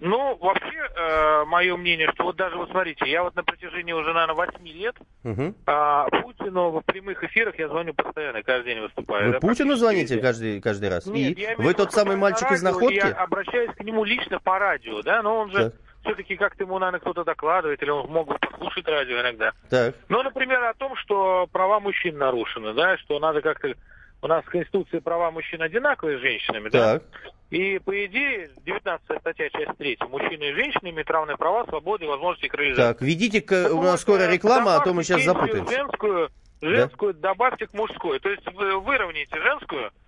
Ну, 0.00 0.36
вообще, 0.36 0.86
э, 0.96 1.44
мое 1.46 1.76
мнение, 1.78 2.10
что 2.14 2.24
вот 2.24 2.36
даже, 2.36 2.56
вот 2.56 2.68
смотрите, 2.70 3.08
я 3.08 3.22
вот 3.22 3.34
на 3.36 3.42
протяжении 3.42 3.92
уже, 3.92 4.12
наверное, 4.12 4.34
8 4.34 4.66
лет 4.68 4.94
Мгм. 5.22 5.54
а, 5.66 6.06
Путину 6.10 6.70
в 6.70 6.82
прямых 6.82 7.24
эфирах 7.24 7.58
я 7.58 7.68
звоню 7.68 7.94
постоянно, 7.94 8.42
каждый 8.42 8.74
день 8.74 8.82
выступаю. 8.82 9.26
Вы 9.28 9.32
да, 9.34 9.40
Путину 9.40 9.76
звоните 9.76 10.18
каждый, 10.20 10.60
каждый 10.60 10.90
раз? 10.90 11.06
Нет, 11.06 11.38
И 11.38 11.40
я 11.40 11.56
вы 11.56 11.72
тот 11.72 11.92
самый 11.92 12.16
мальчик 12.16 12.50
на 12.50 12.54
из 12.54 12.62
радио, 12.62 12.74
находки? 12.78 12.96
Я 12.96 13.12
обращаюсь 13.14 13.70
к 13.74 13.80
нему 13.80 14.04
лично 14.04 14.40
по 14.40 14.58
радио, 14.58 15.00
да, 15.02 15.22
но 15.22 15.38
он 15.38 15.50
же 15.52 15.70
Так. 15.70 15.74
все-таки 16.04 16.36
как-то 16.36 16.64
ему, 16.64 16.78
наверное, 16.78 17.00
кто-то 17.00 17.24
докладывает, 17.24 17.82
или 17.82 17.90
он 17.90 18.06
мог 18.10 18.28
бы 18.28 18.36
послушать 18.38 18.63
радио 18.88 19.20
иногда. 19.20 19.52
Так, 19.70 19.94
Ну, 20.08 20.22
например, 20.22 20.62
о 20.64 20.74
том, 20.74 20.96
что 20.96 21.46
права 21.52 21.80
мужчин 21.80 22.16
нарушены, 22.18 22.72
да, 22.74 22.96
что 22.98 23.18
надо 23.18 23.40
как-то... 23.40 23.74
У 24.22 24.26
нас 24.26 24.42
в 24.44 24.48
Конституции 24.48 25.00
права 25.00 25.30
мужчин 25.30 25.60
одинаковые 25.60 26.16
с 26.18 26.20
женщинами, 26.22 26.70
да? 26.70 26.98
так. 26.98 27.02
И, 27.50 27.78
по 27.78 28.04
идее, 28.06 28.48
19 28.64 29.20
статья, 29.20 29.50
часть 29.50 29.76
3. 29.76 29.98
Мужчины 30.08 30.44
и 30.44 30.54
женщины 30.54 30.88
имеют 30.90 31.10
равные 31.10 31.36
права, 31.36 31.66
свободы 31.66 32.06
и 32.06 32.08
возможности 32.08 32.46
их 32.46 32.54
реализовать. 32.54 32.96
Так, 32.98 33.06
ведите, 33.06 33.42
к- 33.42 33.68
у 33.70 33.82
нас 33.82 34.00
скоро 34.00 34.26
реклама, 34.30 34.76
а 34.76 34.80
то 34.80 34.94
мы 34.94 35.04
сейчас 35.04 35.24
запутаемся. 35.24 35.74
Женскую, 35.76 36.30
женскую 36.62 37.12
добавьте 37.14 37.66
к 37.66 37.74
мужской. 37.74 38.18
То 38.18 38.30
есть 38.30 38.46
вы 38.54 38.80
выровняете 38.80 39.36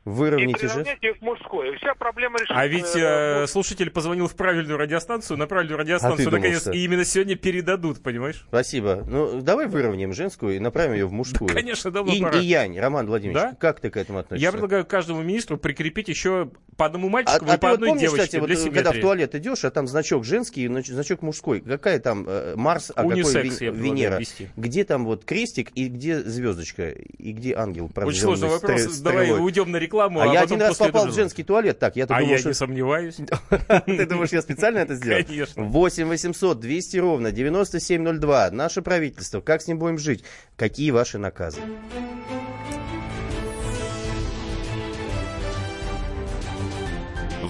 женскую 0.07 0.39
и 0.39 0.47
Выровняйте 0.47 0.69
же. 0.69 0.75
приравняйте 0.75 1.07
ее 1.09 1.15
к 1.15 1.23
мужской. 1.23 1.75
И 1.75 1.77
вся 1.79 1.95
проблема 1.95 2.39
решится. 2.39 2.55
А 2.55 2.67
ведь 2.67 2.97
э, 2.97 3.43
э, 3.43 3.47
слушатель 3.47 3.91
позвонил 3.91 4.29
в 4.29 4.37
правильную 4.37 4.79
радиостанцию, 4.79 5.37
на 5.37 5.47
правильную 5.47 5.79
радиостанцию 5.79 6.27
думал, 6.27 6.39
наконец, 6.39 6.63
что? 6.63 6.71
и 6.73 6.79
именно 6.79 7.05
сегодня 7.05 7.37
передадут, 7.37 8.03
понимаешь? 8.03 8.45
Спасибо. 8.49 9.05
Ну, 9.07 9.41
давай 9.41 9.67
выровняем 9.67 10.13
женскую 10.13 10.57
и 10.57 10.59
направим 10.59 10.93
ее 10.95 11.07
в 11.07 11.13
мужскую. 11.13 11.49
Конечно, 11.49 11.91
давно 11.91 12.13
Инь 12.13 12.23
пора. 12.23 12.39
и 12.39 12.45
янь, 12.45 12.79
Роман 12.79 13.07
Владимирович, 13.07 13.43
Да? 13.51 13.57
как 13.59 13.81
ты 13.81 13.91
к 13.91 13.97
этому 13.97 14.21
относишься? 14.21 14.45
Я 14.47 14.53
предлагаю 14.53 14.85
каждому 14.85 15.23
министру 15.23 15.57
прикрепить 15.59 16.09
еще 16.09 16.51
по 16.77 16.87
одному 16.87 17.09
А, 17.09 17.11
мальчику 17.11 17.47
а 17.49 17.55
и 17.55 17.57
по 17.57 17.57
ты 17.59 17.67
вот 17.67 17.75
одной 17.75 17.89
помнишь, 17.91 18.03
девочке 18.03 18.25
кстати, 18.27 18.41
вот, 18.41 18.47
для 18.47 18.57
э, 18.57 18.59
когда 18.65 18.73
в 18.81 18.83
симметрии. 18.85 19.01
туалет 19.01 19.35
идешь, 19.35 19.65
а 19.65 19.71
там 19.71 19.87
значок 19.89 20.25
женский 20.25 20.69
значок 20.69 21.23
мужской. 21.23 21.61
Какая 21.61 21.99
там 22.01 22.25
э, 22.29 22.55
Марс, 22.57 22.93
а 22.95 23.05
Унисекс, 23.05 23.33
какой 23.33 23.67
я 23.67 23.71
Вен- 23.71 23.75
Венера? 23.75 24.21
Где 24.57 24.85
там 24.85 25.05
вот 25.07 25.25
крестик 25.25 25.71
и 25.75 25.89
где 25.89 26.21
звездочка? 26.21 26.91
И 26.91 27.33
где 27.33 27.55
ангел? 27.55 27.91
Очень 27.97 28.21
сложный 28.21 28.49
вопрос. 28.49 28.81
стре- 28.83 29.03
Давай 29.03 29.31
уйдем 29.41 29.71
на 29.71 29.77
рекламу, 29.79 30.21
А, 30.21 30.31
а, 30.31 30.35
я 30.35 30.41
один 30.43 30.61
раз 30.61 30.77
попал 30.77 31.07
в 31.09 31.15
женский 31.15 31.43
туалет. 31.45 31.79
Так, 31.79 31.97
я-то 31.97 32.15
А 32.15 32.19
думал, 32.21 32.33
я 32.33 32.39
что... 32.39 32.49
не 32.49 32.55
сомневаюсь. 32.55 33.17
Ты 33.87 34.07
думаешь, 34.07 34.31
я 34.31 34.43
специально 34.43 34.79
это 34.79 34.95
сделал? 34.95 35.25
Конечно. 35.25 35.63
8 35.65 36.07
800 36.09 36.61
200 36.61 36.97
ровно 36.99 37.33
9702. 37.33 38.51
Наше 38.51 38.83
правительство. 38.83 39.41
Как 39.41 39.63
с 39.63 39.67
ним 39.67 39.79
будем 39.79 39.99
жить? 39.99 40.25
Какие 40.57 40.91
ваши 40.91 41.19
наказы? 41.19 41.61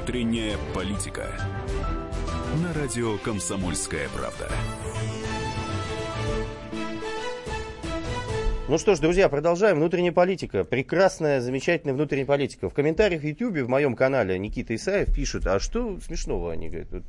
Внутренняя 0.00 0.56
политика. 0.74 1.26
На 2.62 2.72
радио 2.72 3.18
«Комсомольская 3.18 4.08
правда». 4.08 4.50
Ну 8.66 8.78
что 8.78 8.94
ж, 8.94 9.00
друзья, 9.00 9.28
продолжаем. 9.28 9.76
Внутренняя 9.76 10.10
политика. 10.10 10.64
Прекрасная, 10.64 11.42
замечательная 11.42 11.92
внутренняя 11.92 12.24
политика. 12.24 12.70
В 12.70 12.74
комментариях 12.74 13.20
в 13.20 13.26
YouTube, 13.26 13.58
в 13.58 13.68
моем 13.68 13.94
канале 13.94 14.38
Никита 14.38 14.74
Исаев 14.74 15.14
пишет, 15.14 15.46
а 15.46 15.60
что 15.60 16.00
смешного? 16.00 16.52
Они 16.52 16.70
говорят, 16.70 16.90
вот, 16.90 17.02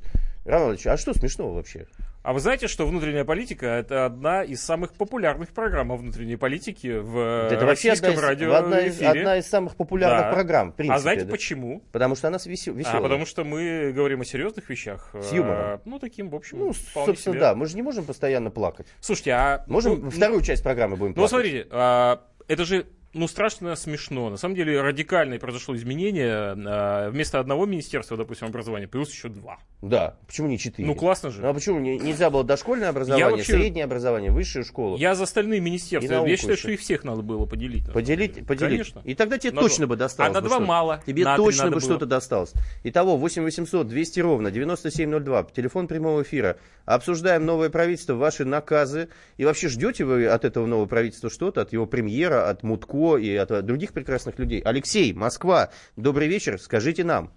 Иван 0.43 0.77
а 0.83 0.97
что 0.97 1.13
смешного 1.13 1.55
вообще? 1.55 1.87
А 2.23 2.33
вы 2.33 2.39
знаете, 2.39 2.67
что 2.67 2.85
внутренняя 2.85 3.25
политика 3.25 3.65
это 3.65 4.05
одна 4.05 4.43
из 4.43 4.61
самых 4.61 4.93
популярных 4.93 5.49
программ 5.49 5.91
о 5.91 5.97
внутренней 5.97 6.35
политике 6.35 6.99
в 6.99 7.49
это 7.51 7.65
российском 7.65 8.11
одна 8.11 8.31
из, 8.31 8.53
одна 8.53 8.79
из, 8.81 9.01
одна 9.01 9.37
из 9.37 9.47
самых 9.47 9.75
популярных 9.75 10.25
да. 10.27 10.31
программ. 10.31 10.71
В 10.71 10.75
принципе, 10.75 10.95
а 10.95 10.99
знаете 10.99 11.25
да? 11.25 11.31
почему? 11.31 11.83
Потому 11.91 12.15
что 12.15 12.27
она 12.27 12.37
веселая. 12.43 12.85
А 12.85 13.01
потому 13.01 13.25
что 13.25 13.43
мы 13.43 13.91
говорим 13.91 14.21
о 14.21 14.25
серьезных 14.25 14.69
вещах. 14.69 15.09
С 15.13 15.31
юмором. 15.33 15.81
ну, 15.85 15.99
таким, 15.99 16.29
в 16.29 16.35
общем, 16.35 16.59
Ну, 16.59 16.73
собственно, 16.73 17.33
себе. 17.33 17.39
да. 17.39 17.55
Мы 17.55 17.65
же 17.65 17.75
не 17.75 17.81
можем 17.81 18.05
постоянно 18.05 18.51
плакать. 18.51 18.87
Слушайте, 18.99 19.31
а... 19.31 19.63
Можем 19.67 20.01
ну, 20.01 20.09
вторую 20.11 20.41
часть 20.41 20.61
программы 20.63 20.97
будем 20.97 21.11
ну, 21.11 21.15
плакать. 21.15 21.31
Ну, 21.31 21.37
смотрите, 21.37 21.67
а, 21.71 22.21
это 22.47 22.65
же 22.65 22.85
ну, 23.13 23.27
страшно 23.27 23.75
смешно. 23.75 24.29
На 24.29 24.37
самом 24.37 24.55
деле 24.55 24.81
радикальное 24.81 25.37
произошло 25.39 25.75
изменение. 25.75 26.55
А, 26.65 27.09
вместо 27.09 27.39
одного 27.39 27.65
министерства, 27.65 28.15
допустим, 28.15 28.47
образования, 28.47 28.87
плюс 28.87 29.11
еще 29.11 29.27
два. 29.27 29.59
Да, 29.81 30.17
почему 30.27 30.47
не 30.47 30.57
четыре? 30.57 30.87
Ну, 30.87 30.95
классно 30.95 31.29
же. 31.29 31.41
Ну, 31.41 31.49
а 31.49 31.53
почему 31.53 31.79
не, 31.79 31.97
нельзя 31.97 32.29
было 32.29 32.43
дошкольное 32.43 32.89
образование, 32.89 33.29
вообще, 33.29 33.53
среднее 33.53 33.85
образование, 33.85 34.31
высшую 34.31 34.63
школу? 34.63 34.97
Я 34.97 35.15
за 35.15 35.23
остальные 35.23 35.59
министерства. 35.59 36.25
Я 36.25 36.37
считаю, 36.37 36.53
еще. 36.53 36.61
что 36.61 36.71
их 36.71 36.79
всех 36.79 37.03
надо 37.03 37.21
было 37.21 37.45
поделить. 37.45 37.91
Поделить, 37.91 38.45
поделить. 38.45 38.59
Конечно. 38.59 39.01
И 39.03 39.15
тогда 39.15 39.37
тебе 39.37 39.53
на 39.53 39.61
точно 39.61 39.87
два. 39.87 39.95
бы 39.95 39.99
досталось. 39.99 40.31
А 40.31 40.33
на 40.33 40.47
два 40.47 40.59
бы 40.59 40.65
мало. 40.65 41.03
Тебе 41.05 41.25
на 41.25 41.35
точно 41.35 41.71
бы 41.71 41.81
что-то 41.81 42.05
досталось. 42.05 42.53
Итого, 42.83 43.17
8 43.17 43.43
800 43.43 43.87
200 43.87 44.19
ровно 44.21 44.51
9702, 44.51 45.43
телефон 45.53 45.87
прямого 45.87 46.21
эфира. 46.21 46.57
Обсуждаем 46.85 47.45
новое 47.45 47.69
правительство, 47.69 48.13
ваши 48.15 48.45
наказы. 48.45 49.09
И 49.37 49.45
вообще 49.45 49.67
ждете 49.67 50.05
вы 50.05 50.27
от 50.27 50.45
этого 50.45 50.65
нового 50.65 50.85
правительства 50.85 51.29
что-то, 51.29 51.61
от 51.61 51.73
его 51.73 51.85
премьера, 51.85 52.49
от 52.49 52.63
Мутко 53.01 53.17
и 53.17 53.35
от 53.35 53.65
других 53.65 53.93
прекрасных 53.93 54.37
людей? 54.37 54.61
Алексей, 54.61 55.13
Москва, 55.13 55.69
добрый 55.95 56.27
вечер, 56.27 56.59
скажите 56.59 57.03
нам. 57.03 57.31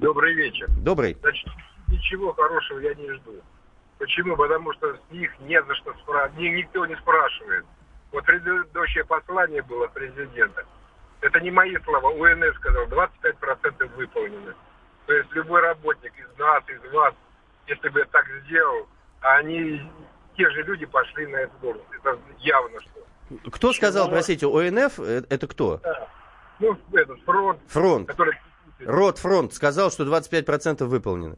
Добрый 0.00 0.34
вечер. 0.34 0.68
Добрый. 0.82 1.14
Значит, 1.20 1.48
ничего 1.88 2.32
хорошего 2.32 2.78
я 2.80 2.94
не 2.94 3.10
жду. 3.12 3.32
Почему? 3.98 4.36
Потому 4.36 4.72
что 4.74 4.94
с 4.94 5.12
них 5.12 5.30
не 5.40 5.62
за 5.62 5.74
что 5.76 5.92
спрашивать, 6.02 6.38
никто 6.38 6.86
не 6.86 6.96
спрашивает. 6.96 7.64
Вот 8.12 8.24
предыдущее 8.24 9.04
послание 9.04 9.62
было 9.62 9.86
президента. 9.88 10.64
Это 11.20 11.40
не 11.40 11.50
мои 11.50 11.76
слова, 11.84 12.08
УНС 12.10 12.56
сказал, 12.56 12.86
25% 12.86 13.96
выполнены. 13.96 14.54
То 15.06 15.12
есть 15.12 15.30
любой 15.32 15.60
работник 15.60 16.12
из 16.18 16.38
нас, 16.38 16.62
из 16.68 16.92
вас, 16.92 17.14
если 17.66 17.88
бы 17.88 18.00
я 18.00 18.06
так 18.06 18.26
сделал, 18.44 18.86
а 19.20 19.36
они, 19.38 19.80
те 20.36 20.48
же 20.50 20.62
люди 20.62 20.86
пошли 20.86 21.26
на 21.26 21.36
эту 21.36 21.52
должность. 21.60 21.88
Это 21.92 22.18
явно 22.38 22.80
что. 22.82 23.06
Кто 23.50 23.72
сказал, 23.72 24.08
простите, 24.08 24.46
ОНФ, 24.46 25.00
э, 25.00 25.22
это 25.28 25.46
кто? 25.46 25.80
Ну, 26.58 26.78
этот 26.92 27.20
фронт. 27.22 27.60
Фронт. 27.66 28.08
Который... 28.08 28.34
Рот 28.80 29.18
фронт 29.18 29.54
сказал, 29.54 29.90
что 29.90 30.04
25% 30.04 30.84
выполнены. 30.84 31.36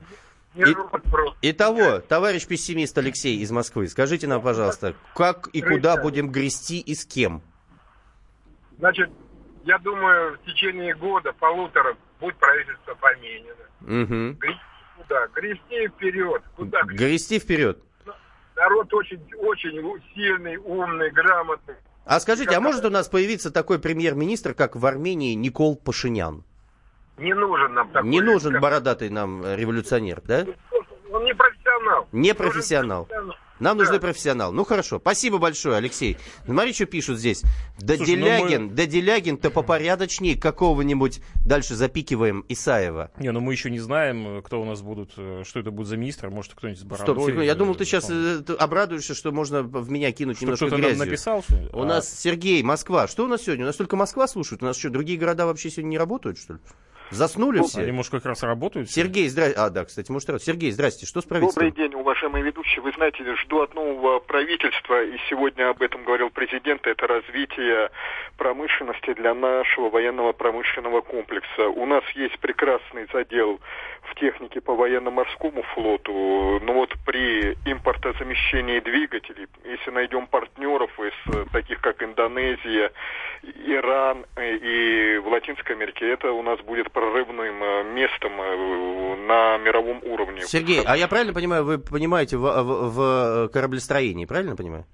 И, 0.55 0.75
итого, 1.43 2.01
товарищ 2.01 2.47
пессимист 2.47 2.97
Алексей 2.99 3.39
из 3.39 3.51
Москвы, 3.51 3.89
скажите 3.89 4.27
нам, 4.27 4.43
пожалуйста, 4.43 4.95
как 5.15 5.49
и 5.49 5.61
куда 5.61 5.97
будем 5.97 6.31
грести 6.31 6.81
и 6.81 6.95
с 6.95 7.05
кем? 7.05 7.43
Значит, 8.79 9.11
я 9.65 9.79
думаю, 9.79 10.39
в 10.39 10.47
течение 10.47 10.95
года, 10.95 11.33
полутора, 11.33 11.97
будет 12.19 12.37
правительство 12.37 12.95
поменено. 12.95 13.55
Угу 13.83 14.39
куда? 15.09 15.27
Грести 15.35 15.89
вперед. 15.89 16.43
Куда 16.57 16.83
грести? 16.83 17.05
Грести 17.05 17.39
вперед. 17.39 17.79
Народ 18.59 18.93
очень, 18.93 19.21
очень 19.39 20.03
сильный, 20.15 20.57
умный, 20.57 21.11
грамотный. 21.13 21.77
А 22.05 22.19
скажите, 22.19 22.57
а 22.57 22.61
может 22.61 22.85
у 22.85 22.91
нас 22.91 23.09
появиться 23.09 23.53
такой 23.53 23.79
премьер-министр, 23.79 24.53
как 24.53 24.75
в 24.75 24.85
Армении 24.85 25.35
Никол 25.35 25.77
Пашинян? 25.77 26.43
Не 27.19 27.35
нужен 27.35 27.75
нам 27.75 27.89
такой. 27.91 28.09
Не 28.09 28.21
нужен 28.21 28.61
бородатый 28.61 29.11
нам 29.11 29.45
революционер, 29.45 30.21
да? 30.25 30.45
Он 31.13 31.25
не 31.25 31.35
профессионал. 31.35 32.09
Не 32.11 32.35
профессионал. 32.35 33.05
профессионал. 33.05 33.37
Нам 33.61 33.77
да. 33.77 33.85
нужны 33.85 34.01
профессионалы. 34.01 34.55
Ну 34.55 34.65
хорошо, 34.65 34.99
спасибо 34.99 35.39
большое, 35.39 35.77
Алексей. 35.77 36.17
Смотри, 36.45 36.73
что 36.73 36.87
пишут 36.87 37.19
здесь. 37.19 37.43
Да 37.79 37.97
Слушай, 37.97 38.17
ну 38.17 38.27
Делягин, 38.27 38.65
мы... 38.67 38.71
да 38.73 38.87
Делягин-то 38.87 39.51
попорядочнее 39.51 40.39
какого-нибудь 40.39 41.21
дальше 41.45 41.75
запикиваем 41.75 42.45
Исаева. 42.49 43.11
Не, 43.19 43.33
ну 43.33 43.41
мы 43.41 43.53
еще 43.53 43.71
не 43.71 43.81
знаем, 43.81 44.43
кто 44.43 44.61
у 44.61 44.65
нас 44.65 44.83
будут, 44.83 45.13
э, 45.17 45.43
что 45.47 45.61
это 45.61 45.71
будет 45.71 45.89
за 45.89 45.97
министр, 45.97 46.31
может 46.31 46.55
кто-нибудь 46.55 46.81
с 46.81 46.85
бородой. 46.85 47.15
Стоп, 47.15 47.25
секунду, 47.25 47.43
я 47.43 47.55
думал, 47.55 47.75
ты 47.75 47.85
сейчас 47.85 48.09
э, 48.11 48.43
обрадуешься, 48.59 49.15
что 49.15 49.33
можно 49.33 49.63
в 49.63 49.91
меня 49.91 50.13
кинуть 50.13 50.37
что, 50.37 50.47
немножко 50.47 50.67
грязью. 50.67 50.99
Нам 50.99 50.99
написал? 50.99 51.45
У 51.73 51.83
а... 51.83 51.85
нас 51.85 52.09
Сергей, 52.09 52.63
Москва. 52.63 53.09
Что 53.09 53.25
у 53.25 53.29
нас 53.29 53.43
сегодня? 53.43 53.65
У 53.65 53.67
нас 53.67 53.77
только 53.77 53.97
Москва 53.97 54.29
слушают. 54.29 54.63
У 54.63 54.67
нас 54.67 54.77
что, 54.77 54.91
другие 54.91 55.19
города 55.19 55.47
вообще 55.47 55.71
сегодня 55.71 55.91
не 55.91 55.99
работают, 55.99 56.39
что 56.39 56.55
ли? 56.55 56.61
Заснули 57.11 57.61
все? 57.63 57.81
Они, 57.81 57.93
может, 57.93 58.13
как 58.13 58.25
раз 58.27 58.43
работают. 58.43 58.91
Сергей, 58.91 59.29
здрасте. 59.29 59.59
А, 59.59 59.71
да, 59.71 59.85
кстати, 59.85 60.11
может, 60.11 60.43
Сергей, 60.43 60.71
здрасте. 60.71 61.07
Что 61.07 61.21
с 61.21 61.25
правительством? 61.25 61.69
Добрый 61.69 61.89
день, 61.89 61.99
уважаемые 61.99 62.45
ведущие. 62.45 62.83
Вы 62.83 62.93
знаете, 62.93 63.25
жду 63.37 63.61
от 63.61 63.75
нового 63.75 64.19
правительства, 64.21 65.03
и 65.03 65.17
сегодня 65.29 65.71
об 65.71 65.83
этом 65.83 66.05
говорил 66.05 66.31
президент, 66.31 66.87
это 66.87 67.07
развитие 67.07 67.91
промышленности 68.37 69.15
для 69.15 69.35
нашего 69.35 69.91
военного 69.91 70.33
промышленного 70.33 71.01
комплекса. 71.01 71.69
У 71.69 71.87
нас 71.87 72.05
есть 72.15 72.39
прекрасный 72.41 73.07
задел 73.13 73.61
в 74.03 74.15
технике 74.15 74.61
по 74.61 74.75
военно-морскому 74.75 75.63
флоту, 75.75 76.61
но 76.63 76.73
вот 76.73 76.95
при 77.05 77.53
импортозамещении 77.65 78.81
двигателей, 78.81 79.47
если 79.65 79.91
найдем 79.91 80.27
партнеров 80.27 80.91
из 80.99 81.51
таких, 81.53 81.81
как 81.81 82.03
Индонезия, 82.03 82.91
Иран 83.43 84.25
и 84.39 85.21
в 85.23 85.29
Латинской 85.29 85.77
Америке, 85.77 86.09
это 86.11 86.33
у 86.33 86.43
нас 86.43 86.59
будет 86.61 86.91
прорывным 86.99 87.63
э, 87.63 87.85
местом 87.95 88.33
э, 88.41 89.17
на 89.27 89.59
мировом 89.59 90.01
уровне. 90.05 90.43
Сергей, 90.43 90.83
а 90.85 90.97
я 90.97 91.07
правильно 91.07 91.33
понимаю, 91.33 91.65
вы 91.65 91.79
понимаете 91.79 92.37
в, 92.37 92.43
в, 92.43 92.91
в 92.91 93.49
кораблестроении, 93.49 94.25
правильно 94.25 94.57
понимаю? 94.57 94.85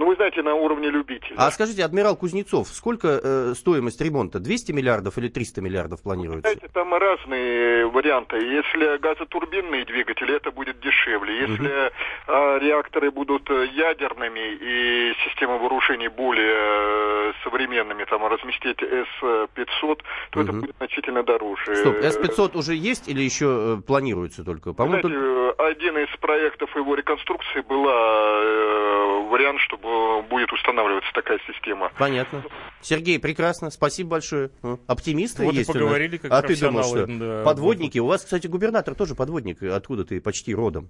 Ну, 0.00 0.06
вы 0.06 0.16
знаете, 0.16 0.40
на 0.40 0.54
уровне 0.54 0.88
любителей. 0.88 1.34
А 1.36 1.50
скажите, 1.50 1.84
адмирал 1.84 2.16
Кузнецов, 2.16 2.68
сколько 2.68 3.20
э, 3.22 3.52
стоимость 3.54 4.00
ремонта? 4.00 4.40
200 4.40 4.72
миллиардов 4.72 5.18
или 5.18 5.28
300 5.28 5.60
миллиардов 5.60 6.02
планируется? 6.02 6.40
Знаете, 6.40 6.68
там 6.72 6.94
разные 6.94 7.86
варианты. 7.86 8.36
Если 8.36 8.96
газотурбинные 8.96 9.84
двигатели, 9.84 10.34
это 10.34 10.52
будет 10.52 10.80
дешевле. 10.80 11.40
Если 11.40 11.68
угу. 11.68 11.92
э, 12.28 12.58
реакторы 12.60 13.10
будут 13.10 13.50
ядерными 13.50 14.54
и 14.54 15.12
системы 15.26 15.58
вооружений 15.58 16.08
более 16.08 16.56
э, 16.56 17.32
современными, 17.44 18.04
там 18.04 18.24
разместить 18.24 18.80
С-500, 18.80 20.00
то 20.30 20.40
угу. 20.40 20.40
это 20.40 20.52
будет 20.52 20.76
значительно 20.78 21.22
дороже. 21.22 21.76
Стоп, 21.76 21.96
С-500 21.96 22.56
уже 22.56 22.74
есть 22.74 23.06
или 23.06 23.20
еще 23.20 23.76
э, 23.76 23.82
планируется 23.86 24.44
только? 24.44 24.72
По-моему, 24.72 25.06
Знаете, 25.06 25.20
только... 25.20 25.62
один 25.62 25.98
из 25.98 26.16
проектов 26.20 26.74
его 26.74 26.94
реконструкции 26.94 27.60
была 27.60 27.92
э, 27.92 29.28
вариант, 29.28 29.60
чтобы 29.60 29.89
будет 30.28 30.52
устанавливаться 30.52 31.10
такая 31.14 31.40
система. 31.46 31.90
Понятно. 31.98 32.42
Сергей, 32.80 33.18
прекрасно. 33.18 33.70
Спасибо 33.70 34.10
большое. 34.10 34.50
Оптимисты 34.86 35.44
вот 35.44 35.54
есть 35.54 35.70
и 35.70 35.72
поговорили, 35.72 36.16
как 36.16 36.32
А 36.32 36.42
ты 36.42 36.56
думал, 36.58 36.84
что 36.84 37.06
да, 37.06 37.42
подводники? 37.44 37.98
У 37.98 38.06
вас, 38.06 38.24
кстати, 38.24 38.46
губернатор 38.46 38.94
тоже 38.94 39.14
подводник. 39.14 39.62
Откуда 39.62 40.04
ты 40.04 40.20
почти 40.20 40.54
родом? 40.54 40.88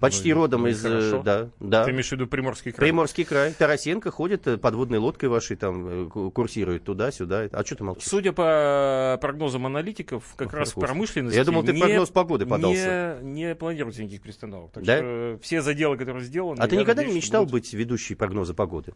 Почти 0.00 0.32
ну, 0.32 0.40
родом 0.40 0.62
ну, 0.62 0.68
из... 0.68 0.82
Хорошо. 0.82 1.22
Да, 1.22 1.50
да. 1.60 1.84
Ты 1.84 1.90
имеешь 1.90 2.08
в 2.08 2.12
виду 2.12 2.26
Приморский 2.26 2.72
край? 2.72 2.88
Приморский 2.88 3.24
край. 3.24 3.52
Тарасенко 3.52 4.10
ходит 4.10 4.46
э, 4.46 4.56
подводной 4.56 4.98
лодкой 4.98 5.28
вашей, 5.28 5.56
там, 5.56 6.08
э, 6.08 6.30
курсирует 6.30 6.84
туда-сюда. 6.84 7.48
А 7.52 7.64
что 7.64 7.76
ты 7.76 7.84
молчишь? 7.84 8.08
Судя 8.08 8.32
по 8.32 9.18
прогнозам 9.20 9.66
аналитиков, 9.66 10.24
как 10.36 10.48
Ох, 10.48 10.54
раз 10.54 10.72
промышленность... 10.72 11.36
Я 11.36 11.44
думал, 11.44 11.64
ты 11.64 11.74
не, 11.74 11.80
прогноз 11.80 12.08
погоды 12.08 12.46
подался. 12.46 13.18
Не, 13.22 13.48
не 13.48 13.54
планируется 13.54 14.02
никаких 14.02 14.22
пристановок. 14.22 14.72
Так 14.72 14.84
да? 14.84 14.96
что 14.96 15.38
все 15.42 15.60
заделы, 15.60 15.98
которые 15.98 16.24
сделаны... 16.24 16.58
А 16.58 16.66
ты 16.66 16.76
никогда 16.76 17.02
надеюсь, 17.02 17.14
не 17.14 17.20
мечтал 17.20 17.44
будут... 17.44 17.52
быть 17.52 17.72
ведущей 17.74 18.14
прогноза 18.14 18.54
погоды? 18.54 18.94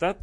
А, 0.00 0.14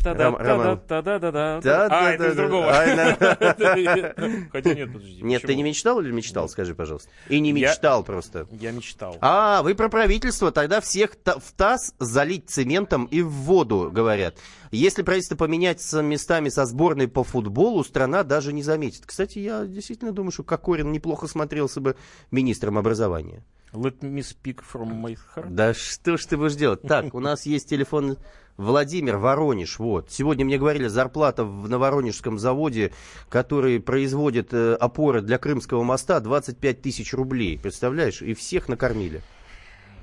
это 2.11 2.29
из 2.29 2.35
другого. 2.35 2.71
Ай, 2.71 3.15
Хотя 4.51 4.73
нет, 4.73 4.93
подожди. 4.93 5.21
Нет, 5.21 5.41
ты 5.41 5.55
не 5.55 5.63
мечтал 5.63 6.01
или 6.01 6.11
мечтал, 6.11 6.49
скажи, 6.49 6.75
пожалуйста. 6.75 7.09
И 7.29 7.39
не 7.39 7.51
мечтал 7.51 8.03
просто. 8.03 8.47
Я 8.51 8.71
мечтал. 8.71 9.17
А, 9.21 9.61
вы 9.63 9.75
про 9.75 9.89
правительство, 9.89 10.51
тогда 10.51 10.81
всех 10.81 11.11
в 11.11 11.53
таз 11.53 11.93
залить 11.99 12.49
цементом 12.49 13.05
и 13.05 13.21
в 13.21 13.29
воду, 13.29 13.89
говорят. 13.91 14.37
Если 14.71 15.03
правительство 15.03 15.35
поменяется 15.35 16.01
местами 16.01 16.49
со 16.49 16.65
сборной 16.65 17.07
по 17.07 17.23
футболу, 17.23 17.83
страна 17.83 18.23
даже 18.23 18.53
не 18.53 18.63
заметит. 18.63 19.05
Кстати, 19.05 19.39
я 19.39 19.65
действительно 19.65 20.11
думаю, 20.11 20.31
что 20.31 20.43
Кокорин 20.43 20.91
неплохо 20.91 21.27
смотрелся 21.27 21.81
бы 21.81 21.95
министром 22.31 22.77
образования. 22.77 23.43
Let 23.73 24.01
me 24.01 24.21
speak 24.21 24.61
from 24.61 25.01
my 25.01 25.17
heart. 25.35 25.47
Да 25.49 25.73
что 25.73 26.17
ж 26.17 26.25
ты 26.25 26.37
будешь 26.37 26.55
делать? 26.55 26.81
Так, 26.81 27.13
у 27.13 27.19
нас 27.19 27.45
есть 27.45 27.69
телефон 27.69 28.17
Владимир 28.57 29.17
Воронеж. 29.17 29.79
Вот. 29.79 30.09
Сегодня 30.09 30.45
мне 30.45 30.57
говорили, 30.57 30.87
зарплата 30.87 31.43
в 31.43 31.69
Новоронежском 31.69 32.37
заводе, 32.39 32.91
который 33.29 33.79
производит 33.79 34.53
э, 34.53 34.75
опоры 34.75 35.21
для 35.21 35.37
Крымского 35.37 35.83
моста, 35.83 36.19
25 36.19 36.81
тысяч 36.81 37.13
рублей. 37.13 37.59
Представляешь? 37.61 38.21
И 38.21 38.33
всех 38.33 38.69
накормили. 38.69 39.21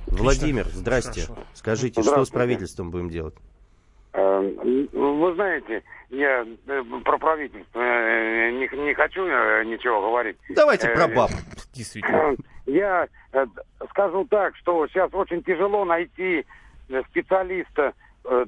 Владимир, 0.06 0.66
здрасте. 0.66 1.22
Хорошо. 1.22 1.46
Скажите, 1.54 2.02
что 2.02 2.24
с 2.24 2.30
правительством 2.30 2.90
будем 2.90 3.08
делать? 3.08 3.34
Э, 4.12 4.40
Вы 4.40 5.34
знаете, 5.34 5.82
я 6.10 6.44
э, 6.66 6.82
про 7.04 7.18
правительство 7.18 7.80
э, 7.80 8.50
не, 8.50 8.84
не 8.84 8.94
хочу 8.94 9.24
ничего 9.24 10.02
говорить. 10.02 10.36
Давайте 10.50 10.88
про 10.88 11.08
баб. 11.08 11.30
Действительно. 11.72 12.36
Я 12.66 13.08
скажу 13.90 14.24
так, 14.30 14.54
что 14.56 14.86
сейчас 14.86 15.12
очень 15.12 15.42
тяжело 15.42 15.84
найти 15.84 16.46
специалиста, 17.10 17.92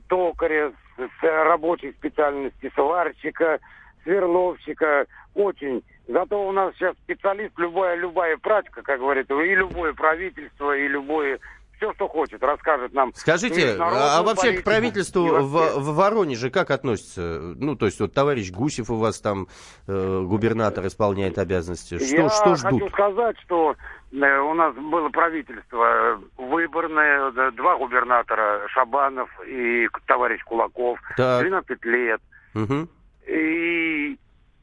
токаря 0.08 0.72
с, 0.96 1.22
рабочей 1.22 1.92
специальности, 1.92 2.70
сварщика, 2.74 3.58
сверловщика. 4.02 5.06
Очень. 5.34 5.82
Зато 6.06 6.46
у 6.46 6.52
нас 6.52 6.74
сейчас 6.74 6.94
специалист, 7.04 7.58
любая, 7.58 7.96
любая 7.96 8.36
прачка, 8.36 8.82
как 8.82 9.00
говорит, 9.00 9.30
и 9.30 9.54
любое 9.54 9.94
правительство, 9.94 10.76
и 10.76 10.86
любое 10.86 11.38
все, 11.84 11.92
что 11.94 12.08
хочет, 12.08 12.42
расскажет 12.42 12.92
нам. 12.94 13.12
Скажите, 13.14 13.76
а 13.78 14.22
вообще 14.22 14.42
к 14.42 14.44
политику. 14.44 14.64
правительству 14.64 15.26
И 15.26 15.30
в, 15.40 15.50
вообще- 15.50 15.78
в 15.80 15.94
Воронеже 15.94 16.50
как 16.50 16.70
относится? 16.70 17.40
Ну, 17.56 17.76
то 17.76 17.86
есть 17.86 18.00
вот 18.00 18.12
товарищ 18.14 18.50
Гусев 18.50 18.90
у 18.90 18.96
вас 18.96 19.20
там 19.20 19.48
э, 19.86 20.22
губернатор 20.26 20.86
исполняет 20.86 21.38
обязанности. 21.38 21.98
Что, 21.98 22.16
Я 22.16 22.28
что 22.30 22.54
хочу 22.56 22.76
ждут? 22.78 22.92
сказать, 22.92 23.36
что 23.40 23.76
э, 24.12 24.38
у 24.38 24.54
нас 24.54 24.74
было 24.74 25.08
правительство 25.10 25.84
э, 25.84 26.18
выборное, 26.38 27.30
да, 27.32 27.50
два 27.50 27.76
губернатора, 27.76 28.66
Шабанов 28.68 29.28
и 29.46 29.86
к- 29.88 30.00
товарищ 30.06 30.42
Кулаков, 30.44 30.98
Так. 31.16 31.42
12 31.42 31.84
лет. 31.84 32.20
Мгм. 32.54 32.88
И 33.26 34.16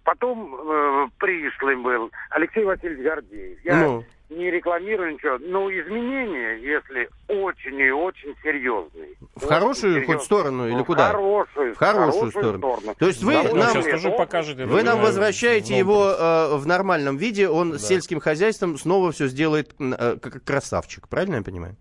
потом 0.04 0.56
э, 0.56 1.08
пришлый 1.20 1.76
был 1.76 2.12
Алексей 2.32 2.64
Васильевич 2.64 3.04
Гордеев. 3.06 3.60
Я 3.64 3.76
Ну. 3.76 4.04
Не 4.32 4.50
рекламирую 4.50 5.14
ничего, 5.14 5.38
но 5.40 5.70
изменения, 5.70 6.56
если 6.62 7.10
очень 7.28 7.78
и 7.80 7.92
очень 7.92 8.34
серьезные. 8.42 9.10
В 9.36 9.46
хорошую 9.46 10.06
хоть 10.06 10.22
сторону 10.24 10.68
или 10.68 10.82
В 10.82 10.86
куда? 10.86 11.08
хорошую, 11.10 11.76
В 11.76 11.78
хорошую 11.78 12.32
сторону. 12.32 12.78
То 12.98 13.08
есть 13.08 13.22
вы 13.24 13.34
Довольно 13.34 13.56
нам- 13.66 13.74
Сейчас 13.74 13.86
тоже 13.86 14.12
покажет. 14.12 14.58
Вы 14.58 14.84
нам 14.84 15.02
возвращаете 15.02 15.74
в 15.76 15.78
его 15.78 16.10
э, 16.18 16.56
в 16.56 16.66
нормальном 16.66 17.18
виде, 17.18 17.50
он 17.50 17.78
с 17.78 17.86
сельским 17.86 18.20
хозяйством 18.20 18.78
снова 18.78 19.12
все 19.12 19.28
сделает 19.28 19.76
э, 19.80 20.18
как 20.22 20.44
красавчик, 20.44 21.08
правильно 21.10 21.36
я 21.36 21.42
понимаю? 21.44 21.76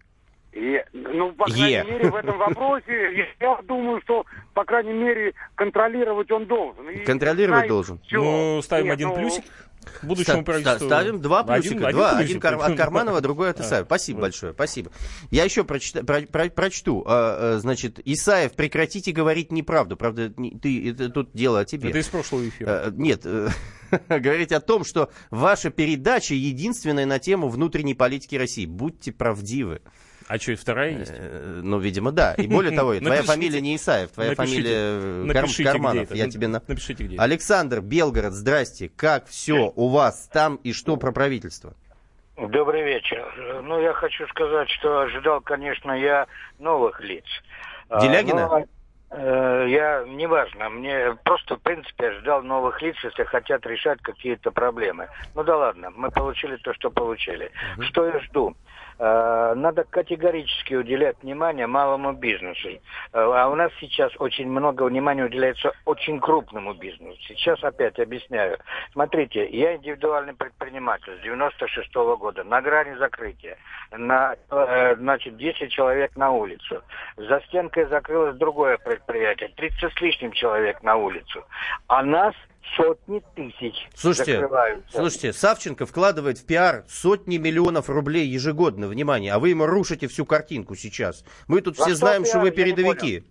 Е- 0.53 0.85
ну, 0.93 1.33
по 1.33 1.45
крайней 1.45 1.71
Е. 1.75 1.85
мере, 1.85 2.11
в 2.11 2.17
этом 2.17 2.37
вопросе, 2.37 3.27
я 3.41 3.61
думаю, 3.63 4.01
что, 4.03 4.25
по 4.55 4.65
крайней 4.65 4.93
мере, 4.93 5.35
контролировать 5.55 6.31
он 6.33 6.47
должен. 6.47 6.89
И 6.91 7.05
Контролировать 7.05 7.59
знает 7.61 7.69
должен. 7.69 8.01
всё. 8.01 8.21
Ну, 8.23 8.63
ставим 8.63 8.87
Нет, 8.87 8.95
один 8.95 9.09
ну, 9.11 9.15
плюсик 9.15 9.45
будущему 10.03 10.37
Ста- 10.37 10.43
правительству. 10.43 10.87
Ставим 10.87 11.21
два 11.21 11.41
Один- 11.41 11.63
плюсика. 11.63 11.87
один 11.89 11.97
два. 11.99 12.11
Один 12.19 12.41
кар- 12.41 12.61
от? 12.61 12.77
Карманова, 12.77 13.21
другой 13.23 13.51
от 13.51 13.61
Исаева. 13.61 13.85
Спасибо 13.87 14.21
большое, 14.23 14.53
спасибо. 14.53 14.91
Я 15.31 15.45
еще 15.45 15.63
прочита- 15.65 16.05
про- 16.05 16.23
про- 16.23 16.51
прочту. 16.51 17.05
А, 17.07 17.57
а, 17.57 17.59
Значит, 17.61 18.01
Исаев, 18.05 18.53
прекратите 18.53 19.13
говорить 19.13 19.53
неправду. 19.53 19.97
Правда, 19.97 20.33
не- 20.37 20.51
ты, 20.59 20.91
это 20.91 21.09
тут 21.11 21.31
дело 21.35 21.61
о 21.61 21.65
тебе. 21.65 21.91
Это 21.91 21.99
из 21.99 22.07
прошлого 22.09 22.49
эфира. 22.49 22.85
Э, 22.87 22.93
Нет, 22.95 23.23
э, 23.25 23.49
говорить 24.09 24.53
о 24.53 24.61
том, 24.61 24.85
что 24.85 25.11
ваша 25.31 25.71
передача 25.71 26.35
единственная 26.35 27.07
на 27.07 27.19
тему 27.19 27.49
внутренней 27.49 27.95
политики 27.95 28.37
России. 28.37 28.67
Будьте 28.67 29.13
правдивы. 29.13 29.81
А 30.31 30.39
что, 30.39 30.53
и 30.53 30.55
вторая 30.55 30.91
есть? 30.91 31.13
Э, 31.13 31.61
Ну, 31.61 31.81
видимо, 31.81 32.13
да. 32.13 32.35
И 32.35 32.47
более 32.47 32.71
того, 32.71 32.95
твоя 33.01 33.23
фамилия 33.25 33.61
не 33.61 33.75
Исаев, 33.75 34.13
твоя 34.13 34.37
фамилия 34.37 35.27
э, 35.29 35.65
Карманов. 35.65 36.15
Я 36.15 36.31
тебе 36.31 36.47
на... 36.47 36.63
Напишите, 36.69 37.03
где. 37.03 37.17
Александр, 37.19 37.81
Белгород, 37.81 38.33
здрасте. 38.33 38.93
Как 38.95 39.27
все 39.27 39.73
у 39.75 39.89
вас 39.89 40.31
там 40.33 40.55
и 40.63 40.73
что 40.73 40.97
про 40.97 41.11
правительство? 41.11 41.75
Добрый 42.37 42.85
вечер. 42.85 43.27
Ну, 43.65 43.81
я 43.81 43.93
хочу 43.93 44.25
сказать, 44.29 44.71
что 44.71 45.01
ожидал, 45.01 45.41
конечно, 45.41 45.91
я 45.91 46.29
новых 46.61 47.01
лиц. 47.01 47.25
А, 47.89 48.01
Делягина? 48.01 48.47
но, 48.47 48.65
э, 49.11 49.67
я, 49.69 50.05
неважно, 50.07 50.71
мне 50.71 51.17
просто, 51.25 51.57
в 51.57 51.61
принципе, 51.61 52.07
ожидал 52.07 52.43
новых 52.45 52.81
лиц, 52.83 52.95
если 53.03 53.25
хотят 53.25 53.67
решать 53.67 54.01
какие-то 54.01 54.53
проблемы. 54.53 55.09
Ну 55.35 55.43
да 55.43 55.57
ладно, 55.57 55.91
мы 55.91 56.09
получили 56.13 56.55
то, 56.59 56.73
что 56.75 56.89
получили. 56.89 57.51
Что 57.81 58.07
я 58.07 58.21
жду? 58.21 58.55
Э, 59.01 59.55
Надо 59.57 59.85
категорически 59.85 60.75
уделять 60.75 61.17
внимание 61.23 61.67
малому 61.67 62.13
бизнесу. 62.13 62.69
Э, 62.69 62.79
А 63.13 63.49
у 63.49 63.55
нас 63.55 63.73
сейчас 63.81 64.13
очень 64.19 64.47
много 64.47 64.83
внимания 64.83 65.25
уделяется 65.25 65.73
очень 65.87 66.21
крупному 66.21 66.75
бизнесу. 66.75 67.17
Сейчас 67.23 67.65
опять 67.65 67.99
объясняю. 67.99 68.59
Смотрите, 68.93 69.49
я 69.49 69.77
индивидуальный 69.77 70.35
предприниматель 70.35 71.17
с 71.19 71.23
96 71.23 71.95
года, 72.19 72.45
на 72.45 72.61
грани 72.61 72.95
закрытия. 72.97 73.57
На, 73.91 74.37
э, 74.51 74.97
значит, 74.97 75.39
10 75.39 75.73
человек 75.73 76.15
на 76.17 76.33
улицу. 76.33 76.83
За 77.17 77.41
стенкой 77.49 77.87
закрылось 77.87 78.37
другое 78.37 78.77
предприятие, 78.77 79.49
30 79.57 79.95
с 79.97 80.01
лишним 80.03 80.33
человек 80.33 80.83
на 80.83 80.97
улицу. 80.97 81.43
А 81.89 82.03
нас 82.03 82.35
сотни 82.77 83.23
тысяч 83.35 83.89
Слушайте, 83.95 84.35
закрываются. 84.35 84.97
слушайте, 84.97 85.33
Савченко 85.33 85.87
вкладывает 85.87 86.39
в 86.39 86.47
пиар 86.47 86.85
сотни 86.89 87.37
миллионов 87.37 87.89
рублей 87.89 88.27
ежегодно, 88.27 88.89
внимание, 88.89 89.33
а 89.33 89.39
вы 89.39 89.51
ему 89.51 89.67
рушите 89.67 90.09
всю 90.09 90.25
картинку 90.25 90.75
сейчас. 90.77 91.25
Мы 91.49 91.61
тут 91.61 91.79
Во 91.79 91.85
все 91.85 91.95
что 91.95 91.99
знаем, 91.99 92.25
что 92.25 92.35
пиар, 92.35 92.43
вы 92.43 92.49
я 92.49 92.53
не 92.53 92.57
передовики. 92.57 93.25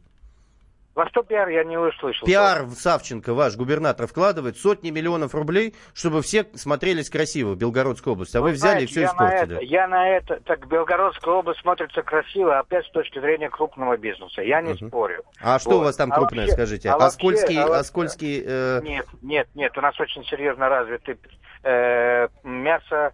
Во 0.99 1.07
что 1.07 1.23
пиар 1.23 1.47
я 1.47 1.63
не 1.63 1.77
услышал. 1.77 2.25
Пиар 2.27 2.63
в 2.63 2.73
Савченко, 2.73 3.33
ваш 3.33 3.55
губернатор, 3.55 4.05
вкладывает 4.05 4.57
сотни 4.57 4.89
миллионов 4.89 5.33
рублей, 5.33 5.73
чтобы 5.93 6.21
все 6.21 6.45
смотрелись 6.55 7.09
красиво 7.09 7.51
в 7.53 7.57
Белгородской 7.57 8.11
области. 8.11 8.35
А 8.35 8.41
вы 8.41 8.49
Ну, 8.49 8.55
взяли 8.55 8.83
и 8.83 8.87
знаете, 8.87 8.91
все 8.91 9.01
я 9.03 9.07
на 9.07 9.11
испортили. 9.13 9.55
это- 9.55 9.63
я 9.65 9.87
на 9.87 10.09
это, 10.09 10.41
так 10.41 10.67
Белгородская 10.67 11.33
область 11.35 11.61
смотрится 11.61 12.01
красиво, 12.01 12.59
опять 12.59 12.85
с 12.85 12.89
точки 12.91 13.17
зрения 13.21 13.49
крупного 13.49 13.95
бизнеса. 13.95 14.41
Я 14.41 14.61
не 14.61 14.73
спорю. 14.75 15.23
А 15.41 15.57
что 15.59 15.69
Вот. 15.69 15.75
у 15.77 15.83
вас 15.85 15.95
там 15.95 16.11
А 16.11 16.15
крупное, 16.17 16.39
вообще- 16.47 16.53
скажите? 16.55 16.89
а 16.89 16.95
Оскольский, 16.95 17.55
а 17.57 17.67
вообще- 17.67 17.79
Оскольский, 17.79 18.43
э, 18.45 18.81
Нет, 18.83 19.05
нет, 19.21 19.47
нет, 19.55 19.77
у 19.77 19.81
нас 19.81 19.97
очень 20.01 20.25
серьезно 20.25 20.67
развитый 20.67 21.15
э, 21.63 22.27
мясо, 22.43 22.95
э, 22.95 23.11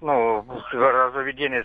ну, 0.00 0.44
разведение 0.72 1.64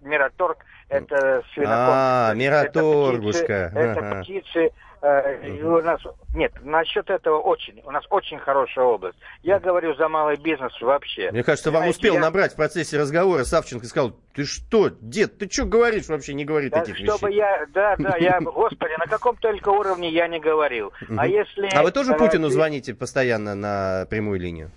Мираторг, 0.00 0.58
это 0.88 1.42
свинокомплекс. 1.54 1.64
А, 1.96 2.34
Мираторгушка. 2.34 3.72
Это 3.74 4.20
птицы. 4.22 4.70
э, 5.00 5.62
у 5.62 5.80
нас, 5.82 6.00
нет, 6.34 6.52
насчет 6.62 7.10
этого 7.10 7.38
очень, 7.38 7.80
у 7.84 7.90
нас 7.90 8.04
очень 8.10 8.38
хорошая 8.38 8.84
область. 8.86 9.18
Я 9.42 9.58
говорю 9.58 9.94
за 9.96 10.08
малый 10.08 10.36
бизнес 10.36 10.72
вообще. 10.80 11.30
Мне 11.30 11.42
кажется, 11.42 11.70
вам 11.70 11.80
Понимаете, 11.82 11.96
успел 11.98 12.14
я- 12.14 12.20
набрать 12.20 12.52
в 12.52 12.56
процессе 12.56 12.98
разговора 12.98 13.44
Савченко 13.44 13.84
и 13.84 13.88
сказал, 13.88 14.16
ты 14.34 14.44
что, 14.44 14.88
дед, 14.88 15.36
ты 15.38 15.50
что 15.50 15.64
говоришь 15.66 16.08
вообще, 16.08 16.32
не 16.34 16.44
говори 16.46 16.68
Да, 16.70 16.80
таких 16.80 16.96
чтобы 16.96 17.28
вещей. 17.28 17.38
я, 17.38 17.66
да, 17.74 17.96
да, 17.98 18.16
я, 18.16 18.40
господи, 18.42 18.92
на 18.98 19.06
каком 19.06 19.36
только 19.36 19.68
уровне 19.70 20.08
я 20.10 20.26
не 20.28 20.40
говорил. 20.40 20.92
А 21.18 21.26
если... 21.26 21.68
А 21.74 21.82
вы 21.82 21.90
тоже 21.92 22.12
э, 22.14 22.16
Путину 22.16 22.48
звоните 22.48 22.94
постоянно 22.94 23.54
на 23.54 24.06
прямую 24.08 24.40
линию? 24.40 24.70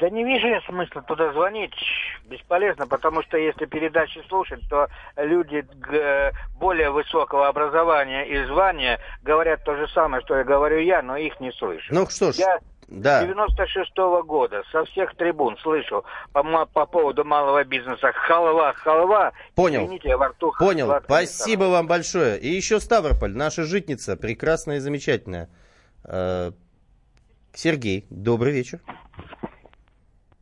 Да 0.00 0.08
не 0.08 0.24
вижу 0.24 0.48
я 0.48 0.62
смысла 0.62 1.02
туда 1.02 1.30
звонить. 1.32 1.74
Бесполезно, 2.24 2.86
потому 2.86 3.22
что 3.22 3.36
если 3.36 3.66
передачи 3.66 4.22
слушать, 4.28 4.60
то 4.70 4.88
люди 5.16 5.64
более 6.58 6.90
высокого 6.90 7.48
образования 7.48 8.24
и 8.26 8.42
звания 8.46 8.98
говорят 9.22 9.62
то 9.64 9.76
же 9.76 9.86
самое, 9.88 10.22
что 10.22 10.36
я 10.36 10.44
говорю 10.44 10.80
я, 10.80 11.02
но 11.02 11.16
их 11.18 11.38
не 11.38 11.52
слышу. 11.52 11.94
Ну 11.94 12.06
что 12.08 12.32
ж, 12.32 12.36
Я 12.36 12.60
да. 12.88 13.20
с 13.20 13.24
96 13.26 13.94
года 14.24 14.62
со 14.72 14.86
всех 14.86 15.14
трибун 15.16 15.58
слышу 15.58 16.02
по, 16.32 16.42
по 16.66 16.86
поводу 16.86 17.24
малого 17.24 17.62
бизнеса 17.64 18.10
халва, 18.12 18.72
халва. 18.72 19.32
Понял. 19.54 19.84
Извините, 19.84 20.16
во 20.16 20.28
рту 20.28 20.54
Понял. 20.58 20.86
сладкое 20.86 21.26
Спасибо 21.26 21.64
вам 21.64 21.86
большое. 21.86 22.38
И 22.38 22.48
еще 22.48 22.80
Ставрополь, 22.80 23.36
наша 23.36 23.64
житница, 23.64 24.16
прекрасная 24.16 24.76
и 24.76 24.80
замечательная. 24.80 25.50
Э, 26.04 26.52
Сергей, 27.52 28.06
добрый 28.08 28.52
вечер. 28.52 28.80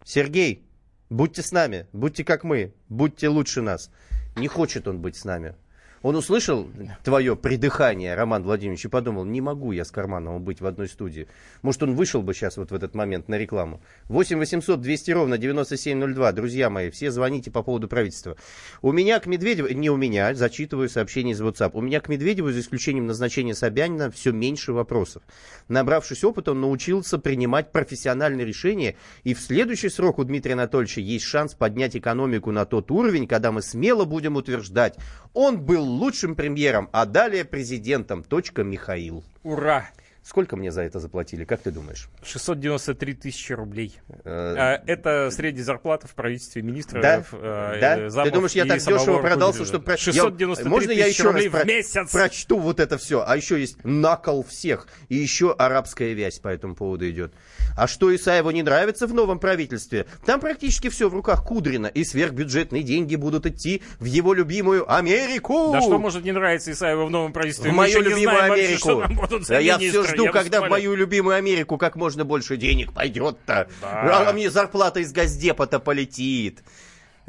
Сергей, 0.08 0.66
будьте 1.10 1.42
с 1.42 1.52
нами, 1.52 1.86
будьте 1.92 2.24
как 2.24 2.42
мы, 2.42 2.72
будьте 2.88 3.28
лучше 3.28 3.60
нас. 3.60 3.90
Не 4.36 4.48
хочет 4.48 4.88
он 4.88 5.02
быть 5.02 5.16
с 5.16 5.24
нами. 5.26 5.54
Он 6.02 6.16
услышал 6.16 6.68
твое 7.02 7.36
придыхание, 7.36 8.14
Роман 8.14 8.42
Владимирович, 8.44 8.84
и 8.84 8.88
подумал, 8.88 9.24
не 9.24 9.40
могу 9.40 9.72
я 9.72 9.84
с 9.84 9.90
Кармановым 9.90 10.42
быть 10.42 10.60
в 10.60 10.66
одной 10.66 10.88
студии. 10.88 11.26
Может, 11.62 11.82
он 11.82 11.94
вышел 11.94 12.22
бы 12.22 12.34
сейчас 12.34 12.56
вот 12.56 12.70
в 12.70 12.74
этот 12.74 12.94
момент 12.94 13.28
на 13.28 13.36
рекламу. 13.36 13.80
8 14.08 14.38
800 14.38 14.80
200 14.80 15.10
ровно 15.10 15.38
9702. 15.38 16.32
Друзья 16.32 16.70
мои, 16.70 16.90
все 16.90 17.10
звоните 17.10 17.50
по 17.50 17.62
поводу 17.62 17.88
правительства. 17.88 18.36
У 18.82 18.92
меня 18.92 19.18
к 19.18 19.26
Медведеву, 19.26 19.68
не 19.68 19.90
у 19.90 19.96
меня, 19.96 20.34
зачитываю 20.34 20.88
сообщение 20.88 21.34
из 21.34 21.42
WhatsApp. 21.42 21.70
У 21.74 21.80
меня 21.80 22.00
к 22.00 22.08
Медведеву, 22.08 22.52
за 22.52 22.60
исключением 22.60 23.06
назначения 23.06 23.54
Собянина, 23.54 24.10
все 24.10 24.32
меньше 24.32 24.72
вопросов. 24.72 25.22
Набравшись 25.68 26.22
опыта, 26.24 26.52
он 26.52 26.60
научился 26.60 27.18
принимать 27.18 27.72
профессиональные 27.72 28.46
решения. 28.46 28.96
И 29.24 29.34
в 29.34 29.40
следующий 29.40 29.88
срок 29.88 30.18
у 30.18 30.24
Дмитрия 30.24 30.52
Анатольевича 30.52 31.00
есть 31.00 31.24
шанс 31.24 31.54
поднять 31.54 31.96
экономику 31.96 32.52
на 32.52 32.64
тот 32.64 32.90
уровень, 32.90 33.26
когда 33.26 33.50
мы 33.52 33.62
смело 33.62 34.04
будем 34.04 34.36
утверждать, 34.36 34.96
он 35.34 35.60
был 35.60 35.87
лучшим 35.88 36.34
премьером, 36.34 36.88
а 36.92 37.06
далее 37.06 37.44
президентом. 37.44 38.22
Точка 38.22 38.62
Михаил. 38.62 39.24
Ура! 39.42 39.88
Сколько 40.28 40.56
мне 40.56 40.70
за 40.70 40.82
это 40.82 41.00
заплатили, 41.00 41.44
как 41.46 41.62
ты 41.62 41.70
думаешь? 41.70 42.10
693 42.22 43.14
тысячи 43.14 43.54
рублей. 43.54 43.98
Э, 44.24 44.54
А, 44.58 44.82
Это 44.86 45.30
средняя 45.30 45.64
зарплата 45.64 46.06
в 46.06 46.14
правительстве 46.14 46.60
министра. 46.60 47.00
Да? 47.00 47.24
э, 47.32 47.78
Да? 47.80 47.98
э, 47.98 48.10
замов 48.10 48.28
Ты 48.28 48.34
думаешь, 48.34 48.52
я 48.52 48.66
так 48.66 48.76
дешево 48.78 49.20
продался, 49.22 49.60
руководителя. 49.60 49.64
что... 49.64 49.80
про- 49.80 49.96
693 49.96 50.64
Я- 50.64 50.70
Можно 50.70 50.90
я 50.92 51.06
еще 51.06 51.30
раз 51.30 51.44
про- 51.46 51.60
в 51.60 51.66
месяц? 51.66 52.10
прочту 52.12 52.58
вот 52.58 52.78
это 52.78 52.98
все? 52.98 53.24
А 53.26 53.34
еще 53.38 53.58
есть 53.58 53.82
накол 53.84 54.44
всех. 54.44 54.88
И 55.08 55.14
еще 55.16 55.54
арабская 55.56 56.12
вязь 56.12 56.40
по 56.40 56.48
этому 56.48 56.74
поводу 56.74 57.08
идет. 57.08 57.32
А 57.74 57.86
что 57.86 58.14
Исаеву 58.14 58.50
не 58.50 58.62
нравится 58.62 59.06
в 59.06 59.14
новом 59.14 59.38
правительстве? 59.38 60.04
Там 60.26 60.40
практически 60.40 60.90
все 60.90 61.08
в 61.08 61.14
руках 61.14 61.42
Кудрина. 61.42 61.86
И 61.86 62.04
сверхбюджетные 62.04 62.82
деньги 62.82 63.16
будут 63.16 63.46
идти 63.46 63.82
в 63.98 64.04
его 64.04 64.34
любимую 64.34 64.92
Америку. 64.92 65.70
Да 65.72 65.80
что 65.80 65.98
может 65.98 66.22
не 66.22 66.32
нравиться 66.32 66.70
Исаеву 66.72 67.06
в 67.06 67.10
новом 67.10 67.32
правительстве? 67.32 67.70
в 67.70 67.74
мою 67.74 68.02
любимую 68.02 68.28
знаем 68.36 68.48
вообще, 68.50 68.64
Америку. 68.64 68.78
что 68.80 69.00
там 69.00 69.14
будут 69.16 69.48
я 69.48 69.78
все 69.78 70.02
жду, 70.04 70.17
Я 70.24 70.32
когда 70.32 70.60
в 70.60 70.68
мою 70.68 70.94
любимую 70.94 71.36
Америку 71.36 71.78
как 71.78 71.96
можно 71.96 72.24
больше 72.24 72.56
денег 72.56 72.92
пойдет-то. 72.92 73.68
Да. 73.80 74.28
А 74.28 74.32
мне 74.32 74.50
зарплата 74.50 75.00
из 75.00 75.12
Газдепа-то 75.12 75.78
полетит. 75.80 76.62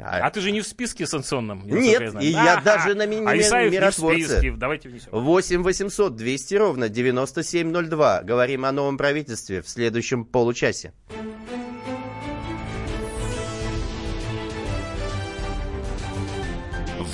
А 0.02 0.30
ты 0.30 0.40
же 0.40 0.50
не 0.50 0.62
в 0.62 0.66
списке 0.66 1.06
санкционном? 1.06 1.66
Нет, 1.66 1.74
насколько 2.00 2.10
знаю. 2.12 2.26
и 2.26 2.30
я 2.30 2.52
Ага. 2.54 2.62
даже 2.62 2.94
на 2.94 3.04
ми- 3.04 3.18
А 3.18 3.34
ми- 3.34 3.40
Исаев 3.40 3.70
не 3.70 3.76
в 3.76 3.80
миротворце. 3.80 4.22
списке. 4.24 4.50
Давайте 4.52 4.88
внесем. 4.88 5.08
8 5.12 5.62
800 5.62 6.16
200 6.16 6.54
ровно 6.54 6.88
9702. 6.88 8.22
Говорим 8.22 8.64
о 8.64 8.72
новом 8.72 8.96
правительстве 8.96 9.60
в 9.60 9.68
следующем 9.68 10.24
получасе. 10.24 10.94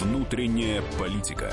Внутренняя 0.00 0.82
политика. 0.98 1.52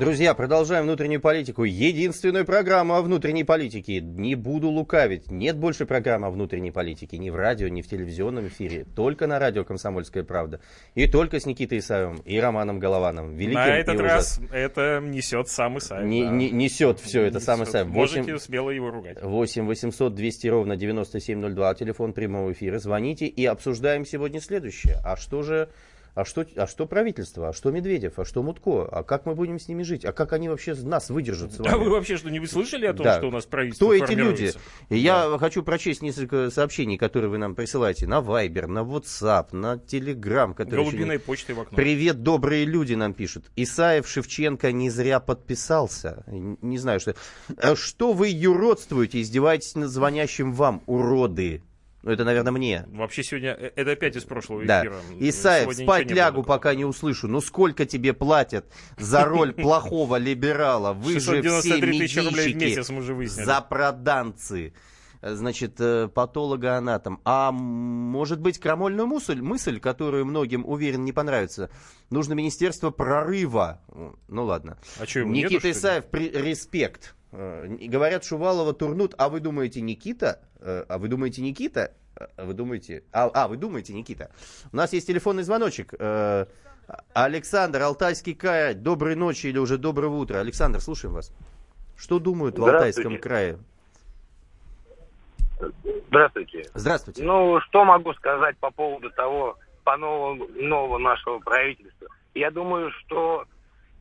Друзья, 0.00 0.32
продолжаем 0.32 0.84
внутреннюю 0.84 1.20
политику. 1.20 1.64
Единственную 1.64 2.46
программу 2.46 2.94
о 2.94 3.02
внутренней 3.02 3.44
политике. 3.44 4.00
Не 4.00 4.34
буду 4.34 4.70
лукавить. 4.70 5.30
Нет 5.30 5.58
больше 5.58 5.84
программы 5.84 6.28
о 6.28 6.30
внутренней 6.30 6.70
политике. 6.70 7.18
Ни 7.18 7.28
в 7.28 7.36
радио, 7.36 7.68
ни 7.68 7.82
в 7.82 7.86
телевизионном 7.86 8.48
эфире. 8.48 8.86
Только 8.96 9.26
на 9.26 9.38
радио 9.38 9.62
«Комсомольская 9.62 10.24
правда». 10.24 10.60
И 10.94 11.06
только 11.06 11.38
с 11.38 11.44
Никитой 11.44 11.80
Исаевым 11.80 12.22
иРоманом 12.24 12.78
Головановым. 12.78 13.36
Великим 13.36 13.60
На 13.60 13.76
и 13.76 13.80
этот 13.82 14.00
раз 14.00 14.40
это 14.50 15.02
несет 15.04 15.48
сам 15.48 15.76
Исаев. 15.76 16.06
Не- 16.06 16.24
да. 16.24 16.30
не- 16.30 16.50
несет 16.50 16.98
все 16.98 17.24
это 17.24 17.34
Несет. 17.34 17.42
сам 17.44 17.64
Исаев. 17.64 17.88
Можете 17.88 18.22
Восемь- 18.22 18.38
смело 18.38 18.70
его 18.70 18.90
ругать. 18.90 19.22
8 19.22 19.66
800 19.66 20.14
200 20.14 20.46
ровно 20.46 20.78
9702, 20.78 21.74
телефон 21.74 22.14
прямого 22.14 22.52
эфира. 22.52 22.78
Звоните 22.78 23.26
и 23.26 23.44
обсуждаем 23.44 24.06
сегодня 24.06 24.40
следующее. 24.40 24.96
А 25.04 25.18
что 25.18 25.42
же, 25.42 25.68
а 26.14 26.24
что, 26.24 26.44
а 26.56 26.66
что 26.66 26.86
правительство, 26.86 27.48
а 27.48 27.52
что 27.52 27.70
Медведев, 27.70 28.18
а 28.18 28.24
что 28.24 28.42
Мутко, 28.42 28.88
а 28.90 29.02
как 29.02 29.26
мы 29.26 29.34
будем 29.34 29.58
с 29.58 29.68
ними 29.68 29.82
жить, 29.82 30.04
а 30.04 30.12
как 30.12 30.32
они 30.32 30.48
вообще 30.48 30.74
нас 30.74 31.10
выдержат 31.10 31.52
с 31.52 31.60
А 31.60 31.62
вами? 31.64 31.84
вы 31.84 31.90
вообще 31.90 32.16
что-нибудь 32.16 32.50
слышали 32.50 32.86
о 32.86 32.94
том, 32.94 33.04
Да. 33.04 33.18
что 33.18 33.28
у 33.28 33.30
нас 33.30 33.46
правительство 33.46 33.86
Кто 33.86 33.94
эти 33.94 34.12
люди? 34.12 34.52
И 34.88 34.98
Я 34.98 35.36
хочу 35.38 35.62
прочесть 35.62 36.02
несколько 36.02 36.50
сообщений, 36.50 36.98
которые 36.98 37.30
вы 37.30 37.38
нам 37.38 37.54
присылаете 37.54 38.06
на 38.06 38.18
Viber, 38.20 38.66
на 38.66 38.80
WhatsApp, 38.80 39.48
на 39.54 39.74
Telegram. 39.76 40.54
Голубиной 40.64 41.16
не- 41.16 41.18
почтой 41.18 41.54
в 41.54 41.60
окно. 41.60 41.76
Привет, 41.76 42.22
добрые 42.22 42.64
люди 42.64 42.94
нам 42.94 43.14
пишут. 43.14 43.46
Исаев 43.56 44.08
Шевченко 44.08 44.72
не 44.72 44.90
зря 44.90 45.20
подписался. 45.20 46.24
Не 46.28 46.78
знаю, 46.78 47.00
что. 47.00 47.14
А 47.56 47.76
Что 47.76 48.12
вы 48.12 48.28
юродствуете, 48.28 49.20
издеваетесь 49.20 49.74
над 49.74 49.90
звонящим 49.90 50.52
вам, 50.52 50.82
уроды? 50.86 51.62
Ну, 52.02 52.10
это, 52.12 52.24
наверное, 52.24 52.50
мне. 52.52 52.84
Вообще 52.88 53.22
сегодня, 53.22 53.50
э, 53.50 53.72
это 53.76 53.90
опять 53.92 54.16
из 54.16 54.24
прошлого 54.24 54.64
Да. 54.64 54.80
эфира. 54.80 54.96
Исаев, 55.18 55.62
Сегодня 55.64 55.84
спать 55.84 56.10
лягу, 56.10 56.36
было. 56.38 56.44
пока 56.44 56.74
не 56.74 56.84
услышу. 56.86 57.28
Ну 57.28 57.40
сколько 57.42 57.84
тебе 57.84 58.12
платят 58.14 58.64
за 58.96 59.24
роль 59.24 59.52
плохого 59.54 60.16
либерала? 60.16 60.92
Вы 60.94 61.14
же 61.14 61.20
все 61.20 61.42
693 61.42 61.98
тысячи 61.98 62.18
рублей 62.20 62.52
в 62.52 62.56
медийщики, 62.56 62.78
месяц 62.78 62.90
мы 62.90 62.98
уже 63.00 63.14
выяснили. 63.14 63.44
запроданцы. 63.44 64.72
Значит, 65.22 65.74
э, 65.80 66.08
патологоанатом. 66.08 67.20
А 67.26 67.52
может 67.52 68.40
быть, 68.40 68.58
крамольную 68.58 69.06
мысль, 69.06 69.42
мысль, 69.42 69.78
которую 69.78 70.24
многим, 70.24 70.64
уверен, 70.66 71.04
не 71.04 71.12
понравится. 71.12 71.70
Нужно 72.08 72.32
Министерство 72.32 72.88
прорыва. 72.90 73.82
Ну 74.28 74.44
ладно. 74.44 74.78
А 74.98 75.06
что, 75.06 75.20
нету, 75.24 75.52
Никита 75.52 75.66
ли? 75.66 75.72
Исаев, 75.72 76.06
при- 76.06 76.30
респект. 76.30 77.14
Э, 77.32 77.66
Говорят, 77.68 78.24
Шувалова 78.24 78.72
турнут, 78.72 79.14
а 79.18 79.28
вы 79.28 79.40
думаете 79.40 79.80
Никита? 79.80 80.40
Э, 80.60 80.84
А 80.88 80.98
вы 80.98 81.08
думаете 81.08 81.42
Никита? 81.42 81.92
Э, 82.16 82.26
А 82.36 82.44
вы 82.44 82.54
думаете... 82.54 83.04
А, 83.12 83.30
а, 83.32 83.48
вы 83.48 83.56
думаете 83.56 83.92
Никита? 83.94 84.30
У 84.72 84.76
нас 84.76 84.92
есть 84.92 85.06
телефонный 85.06 85.42
звоночек. 85.42 85.94
Александр, 87.14 87.82
Алтайский 87.82 88.34
край, 88.34 88.74
доброй 88.74 89.14
ночи 89.14 89.46
или 89.46 89.58
уже 89.58 89.78
доброго 89.78 90.16
утра. 90.16 90.40
Александр, 90.40 90.80
слушаем 90.80 91.14
вас. 91.14 91.32
Что 91.96 92.18
думают 92.18 92.58
в 92.58 92.64
Алтайском 92.64 93.18
крае? 93.18 93.58
Здравствуйте. 96.08 96.64
Здравствуйте. 96.74 97.22
Ну, 97.22 97.60
что 97.60 97.84
могу 97.84 98.12
сказать 98.14 98.56
по 98.58 98.70
поводу 98.70 99.10
того, 99.10 99.56
по 99.84 99.96
новому, 99.96 100.48
нового 100.48 100.98
нашего 100.98 101.38
правительства? 101.38 102.08
Я 102.34 102.50
думаю, 102.50 102.90
что 102.92 103.44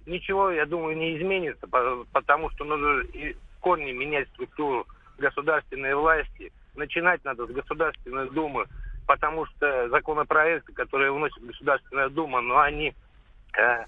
ничего, 0.09 0.49
я 0.51 0.65
думаю, 0.65 0.97
не 0.97 1.17
изменится, 1.17 1.67
по- 1.67 2.05
потому 2.11 2.49
что 2.51 2.65
нужно 2.65 3.01
и 3.13 3.33
в 3.33 3.59
корне 3.61 3.93
менять 3.93 4.27
структуру 4.29 4.85
государственной 5.17 5.95
власти. 5.95 6.51
Начинать 6.75 7.23
надо 7.23 7.45
с 7.45 7.49
Государственной 7.49 8.29
Думы, 8.29 8.65
потому 9.05 9.45
что 9.45 9.89
законопроекты, 9.89 10.73
которые 10.73 11.11
вносит 11.11 11.43
Государственная 11.43 12.09
Дума, 12.09 12.41
но 12.41 12.59
они 12.59 12.93
э, 13.57 13.85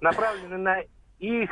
направлены 0.00 0.58
на 0.58 0.82
их 1.18 1.50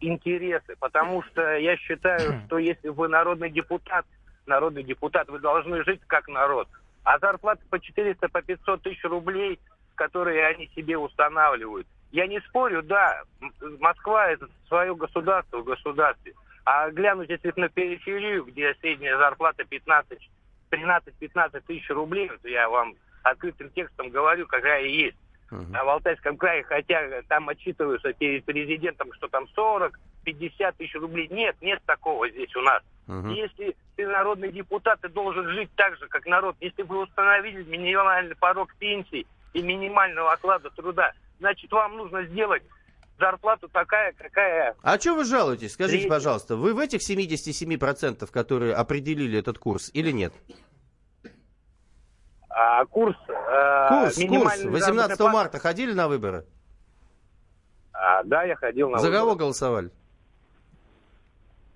интересы, 0.00 0.76
потому 0.78 1.22
что 1.22 1.56
я 1.56 1.76
считаю, 1.76 2.42
что 2.46 2.58
если 2.58 2.88
вы 2.88 3.08
народный 3.08 3.50
депутат, 3.50 4.04
народный 4.46 4.82
депутат, 4.82 5.28
вы 5.28 5.38
должны 5.38 5.82
жить 5.84 6.00
как 6.06 6.28
народ. 6.28 6.68
А 7.04 7.18
зарплаты 7.18 7.62
по 7.70 7.80
400, 7.80 8.28
по 8.28 8.42
500 8.42 8.82
тысяч 8.82 9.02
рублей, 9.04 9.58
которые 9.94 10.46
они 10.46 10.68
себе 10.74 10.98
устанавливают. 10.98 11.86
Я 12.14 12.28
не 12.28 12.40
спорю, 12.42 12.80
да, 12.84 13.24
Москва 13.80 14.28
это 14.28 14.46
свое 14.68 14.94
государство 14.94 15.58
в 15.58 15.64
государстве. 15.64 16.32
А 16.64 16.88
глянуть, 16.92 17.28
если 17.28 17.52
на 17.56 17.68
периферию, 17.68 18.44
где 18.44 18.72
средняя 18.76 19.18
зарплата 19.18 19.64
15, 19.64 20.30
13-15 20.70 21.60
тысяч 21.66 21.90
рублей, 21.90 22.30
то 22.40 22.48
я 22.48 22.68
вам 22.68 22.94
открытым 23.24 23.68
текстом 23.70 24.10
говорю, 24.10 24.46
какая 24.46 24.84
есть. 24.84 25.16
А 25.50 25.84
в 25.84 25.88
Алтайском 25.88 26.36
крае, 26.36 26.62
хотя 26.62 27.22
там 27.26 27.48
отчитываются 27.48 28.12
перед 28.12 28.44
президентом, 28.44 29.12
что 29.14 29.26
там 29.26 29.48
40, 29.48 29.98
50 30.24 30.76
тысяч 30.76 30.94
рублей. 30.94 31.26
Нет, 31.32 31.56
нет 31.62 31.82
такого 31.84 32.30
здесь 32.30 32.54
у 32.54 32.60
нас. 32.60 32.82
Мгм. 33.08 33.30
Если 33.30 33.74
ты 33.96 34.06
народный 34.06 34.52
депутат, 34.52 35.00
ты 35.00 35.08
должен 35.08 35.48
жить 35.48 35.70
так 35.74 35.96
же, 35.98 36.06
как 36.06 36.26
народ. 36.26 36.54
Если 36.60 36.82
вы 36.82 37.02
установили 37.02 37.64
минимальный 37.64 38.36
порог 38.36 38.72
пенсии 38.76 39.26
и 39.52 39.62
минимального 39.62 40.32
оклада 40.32 40.70
труда, 40.70 41.12
значит, 41.38 41.70
вам 41.72 41.96
нужно 41.96 42.24
сделать 42.26 42.62
зарплату 43.18 43.68
такая, 43.68 44.12
какая... 44.12 44.74
А 44.82 44.98
что 44.98 45.14
вы 45.14 45.24
жалуетесь? 45.24 45.72
Скажите, 45.74 46.08
пожалуйста, 46.08 46.56
вы 46.56 46.74
в 46.74 46.78
этих 46.78 47.00
77%, 47.00 48.30
которые 48.30 48.74
определили 48.74 49.38
этот 49.38 49.58
курс 49.58 49.90
или 49.94 50.10
нет? 50.10 50.32
А, 52.48 52.84
курс... 52.86 53.16
э, 53.28 53.88
Курс, 53.88 54.14
курс. 54.14 54.18
минимальной 54.18 54.70
18 54.70 54.80
заработной 54.80 55.16
платы- 55.16 55.32
марта 55.32 55.58
ходили 55.58 55.92
на 55.92 56.08
выборы? 56.08 56.44
А, 57.92 58.22
да, 58.24 58.44
я 58.44 58.54
ходил 58.56 58.90
на 58.90 58.98
За 58.98 59.06
выборы. 59.06 59.20
кого 59.22 59.34
голосовали? 59.36 59.90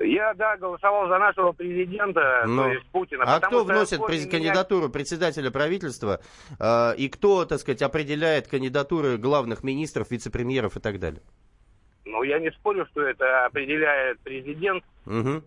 Я, 0.00 0.32
да, 0.34 0.56
голосовал 0.56 1.08
за 1.08 1.18
нашего 1.18 1.52
президента, 1.52 2.44
Ну. 2.46 2.62
то 2.62 2.68
есть 2.68 2.86
Путина. 2.90 3.24
А 3.26 3.40
кто 3.40 3.64
вносит 3.64 4.04
през- 4.06 4.22
меня- 4.26 4.30
кандидатуру 4.30 4.88
председателя 4.90 5.50
правительства 5.50 6.20
э, 6.60 6.94
и 6.96 7.08
кто, 7.08 7.44
так 7.44 7.58
сказать, 7.58 7.82
определяет 7.82 8.46
кандидатуры 8.46 9.16
главных 9.18 9.64
министров, 9.64 10.10
вице-премьеров 10.10 10.76
и 10.76 10.80
так 10.80 11.00
далее? 11.00 11.20
Ну, 12.04 12.22
я 12.22 12.38
не 12.38 12.50
спорю, 12.52 12.86
что 12.92 13.02
это 13.02 13.46
определяет 13.46 14.20
президент. 14.20 14.84
Мгм. 15.04 15.42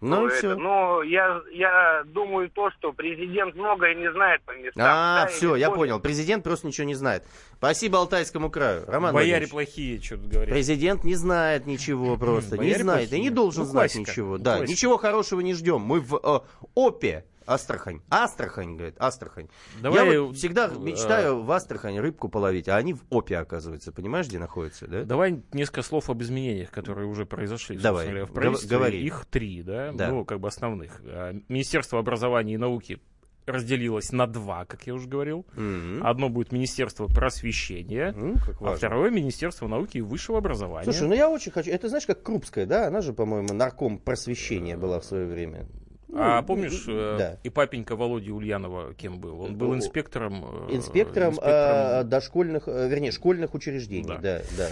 Ну, 0.00 0.16
Ну 0.16 0.24
и 0.24 0.28
это- 0.28 0.36
все. 0.36 0.54
но 0.56 1.02
я, 1.02 1.40
я 1.52 2.02
думаю 2.06 2.50
то, 2.50 2.70
что 2.72 2.92
президент 2.92 3.54
многое 3.54 3.94
не 3.94 4.12
знает 4.12 4.42
по 4.42 4.50
местам. 4.52 4.82
А, 4.86 5.22
Да, 5.22 5.26
все, 5.28 5.56
я 5.56 5.70
понял. 5.70 6.00
Президент 6.00 6.44
просто 6.44 6.66
ничего 6.66 6.86
не 6.86 6.94
знает. 6.94 7.24
Спасибо 7.56 7.98
Алтайскому 7.98 8.50
краю. 8.50 8.84
Роман 8.86 9.14
Бояре 9.14 9.46
Владимирович. 9.46 9.50
плохие, 9.50 10.02
что 10.02 10.16
тут 10.18 10.26
говорят. 10.28 10.50
Президент 10.50 11.04
не 11.04 11.14
знает 11.14 11.66
ничего 11.66 12.16
просто, 12.18 12.58
не 12.58 12.74
знает 12.74 13.06
и 13.06 13.08
плохие. 13.08 13.22
не 13.22 13.30
должен 13.30 13.62
Ну, 13.64 13.70
знать 13.70 13.92
классика. 13.92 14.10
ничего. 14.10 14.36
Ну, 14.36 14.38
Да, 14.44 14.56
классика. 14.56 14.72
ничего 14.72 14.96
хорошего 14.98 15.40
не 15.40 15.54
ждем. 15.54 15.80
Мы 15.80 16.00
в 16.00 16.14
э, 16.22 16.40
ОПЕ. 16.74 17.24
Астрахань. 17.46 18.00
Астрахань, 18.10 18.76
говорит, 18.76 18.96
Астрахань. 18.98 19.48
Давай, 19.80 20.12
Я 20.12 20.22
вот 20.22 20.36
всегда 20.36 20.68
э, 20.68 20.78
мечтаю 20.78 21.42
в 21.42 21.50
Астрахань 21.50 21.98
рыбку 21.98 22.28
половить, 22.28 22.68
а 22.68 22.76
они 22.76 22.94
в 22.94 23.04
ОПЕ, 23.10 23.38
оказывается. 23.38 23.92
Понимаешь, 23.92 24.26
где 24.26 24.38
находятся, 24.38 24.86
да? 24.86 25.04
Давай 25.04 25.42
несколько 25.52 25.82
слов 25.82 26.10
об 26.10 26.22
изменениях, 26.22 26.70
которые 26.70 27.06
уже 27.06 27.24
произошли 27.26 27.78
Давай, 27.78 28.06
говоря, 28.06 28.26
в 28.26 28.32
правительстве. 28.32 28.76
говори. 28.76 29.02
Их 29.04 29.26
три, 29.26 29.62
да, 29.62 29.92
Да. 29.92 30.08
ну, 30.10 30.24
как 30.24 30.40
бы 30.40 30.48
основных. 30.48 31.00
А, 31.04 31.32
Министерство 31.48 31.98
образования 31.98 32.54
и 32.54 32.58
науки 32.58 33.00
разделилось 33.46 34.10
на 34.10 34.26
два, 34.26 34.64
как 34.64 34.86
я 34.88 34.94
уже 34.94 35.08
говорил. 35.08 35.46
Мгм. 35.54 36.04
Одно 36.04 36.28
будет 36.28 36.50
Министерство 36.50 37.06
просвещения, 37.06 38.12
как 38.44 38.56
а 38.60 38.64
важно. 38.64 38.76
второе 38.76 39.10
Министерство 39.10 39.68
науки 39.68 39.98
и 39.98 40.00
высшего 40.00 40.38
образования. 40.38 40.84
Слушай, 40.84 41.08
ну 41.08 41.14
я 41.14 41.30
очень 41.30 41.52
хочу. 41.52 41.70
Это 41.70 41.88
знаешь, 41.88 42.06
как 42.06 42.22
Крупская, 42.24 42.66
да? 42.66 42.88
Она 42.88 43.00
же, 43.00 43.12
по-моему, 43.12 43.54
нарком 43.54 43.98
просвещения 43.98 44.76
была 44.76 44.98
в 44.98 45.04
свое 45.04 45.26
время. 45.26 45.66
А 46.14 46.40
Ну, 46.40 46.46
помнишь, 46.46 46.84
э, 46.88 47.16
да. 47.18 47.38
и 47.42 47.48
папенька 47.50 47.96
Володи 47.96 48.30
Ульянова 48.30 48.94
кем 48.94 49.18
был? 49.18 49.40
Он 49.40 49.56
был 49.56 49.68
Ну, 49.68 49.76
инспектором... 49.76 50.44
э, 50.68 50.74
Инспектором, 50.76 51.34
инспектором- 51.34 52.00
э, 52.00 52.04
дошкольных, 52.04 52.68
э, 52.68 52.88
вернее, 52.88 53.12
школьных 53.12 53.54
учреждений. 53.54 54.06
Да. 54.08 54.18
Да, 54.18 54.42
да. 54.56 54.68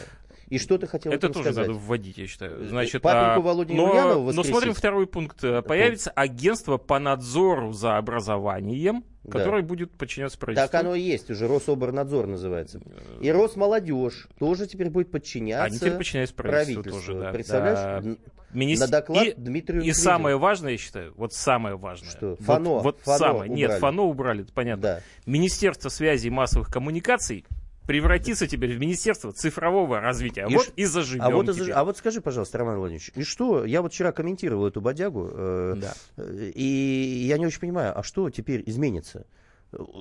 И 0.51 0.59
что 0.59 0.77
ты 0.79 0.87
хотел 0.87 1.11
Это 1.11 1.29
тоже 1.31 1.53
сказать? 1.53 1.69
надо 1.69 1.79
вводить, 1.79 2.19
я 2.19 2.27
считаю. 2.27 2.67
Значит, 2.69 3.01
Папеньку 3.03 3.41
а, 3.49 3.53
Володю 3.53 3.75
но, 3.75 3.91
Ульянова 3.91 4.15
но 4.15 4.23
воскресить? 4.25 4.51
смотрим 4.51 4.75
второй 4.75 5.07
пункт. 5.07 5.43
Э, 5.43 5.63
Появится 5.63 6.11
агентство 6.11 6.77
по 6.77 6.99
надзору 6.99 7.73
за 7.73 7.97
образованием, 7.97 9.05
Да. 9.25 9.39
которое 9.39 9.63
будет 9.63 9.91
подчиняться 9.93 10.39
правительству. 10.39 10.71
Так 10.71 10.81
оно 10.81 10.95
и 10.95 11.01
есть, 11.01 11.31
уже 11.31 11.49
Рособорнадзор 11.49 12.27
называется. 12.27 12.81
И 13.21 13.31
Росмолодежь 13.33 14.29
тоже 14.39 14.67
теперь 14.67 14.91
будет 14.91 15.11
подчиняться 15.11 15.65
Они 15.65 15.79
теперь 15.79 15.97
подчиняются 15.97 16.35
правительству 16.37 16.83
тоже, 16.85 17.15
да. 17.15 17.31
Представляешь? 17.33 18.05
Да. 18.05 18.17
Министр- 18.53 18.85
На 18.87 18.91
доклад 18.93 19.27
и, 19.27 19.33
Дмитрию 19.37 19.83
и 19.83 19.87
Медведеву. 19.87 20.05
самое 20.05 20.37
важное, 20.39 20.73
я 20.73 20.79
считаю, 20.79 21.13
вот 21.17 21.33
самое 21.33 21.77
важное. 21.77 22.09
Что? 22.11 22.29
Вот- 22.31 22.41
Фано, 22.43 22.71
Вот, 22.79 23.01
фано 23.01 23.19
самое. 23.19 23.51
Нет, 23.51 23.65
убрали. 23.71 23.81
фано 23.81 24.03
убрали, 24.03 24.43
это 24.45 24.53
понятно. 24.53 24.83
Да. 24.83 25.01
Министерство 25.27 25.89
связи 25.89 26.29
и 26.29 26.31
массовых 26.31 26.69
коммуникаций 26.69 27.45
превратится 27.87 28.47
теперь 28.47 28.75
в 28.77 28.81
Министерство 28.81 29.33
цифрового 29.33 30.01
развития. 30.01 30.47
И 30.49 30.55
вот 30.55 30.67
ш- 30.67 30.73
и 30.77 30.85
заживем 30.85 31.25
А 31.25 31.31
вот, 31.31 31.53
теперь. 31.53 31.71
а 31.73 31.85
вот 31.85 31.97
скажи, 31.99 32.21
пожалуйста, 32.21 32.59
Роман 32.59 32.79
Владимирович, 32.79 33.11
и 33.15 33.23
что, 33.25 33.65
я 33.65 33.83
вот 33.83 33.93
вчера 33.93 34.13
комментировал 34.13 34.67
эту 34.67 34.81
бодягу, 34.81 35.29
э, 35.33 35.75
Да. 35.77 35.95
э, 36.17 36.51
и 36.55 37.25
я 37.29 37.39
не 37.39 37.47
очень 37.47 37.61
понимаю, 37.61 37.99
а 37.99 38.03
что 38.03 38.31
теперь 38.31 38.63
изменится? 38.67 39.27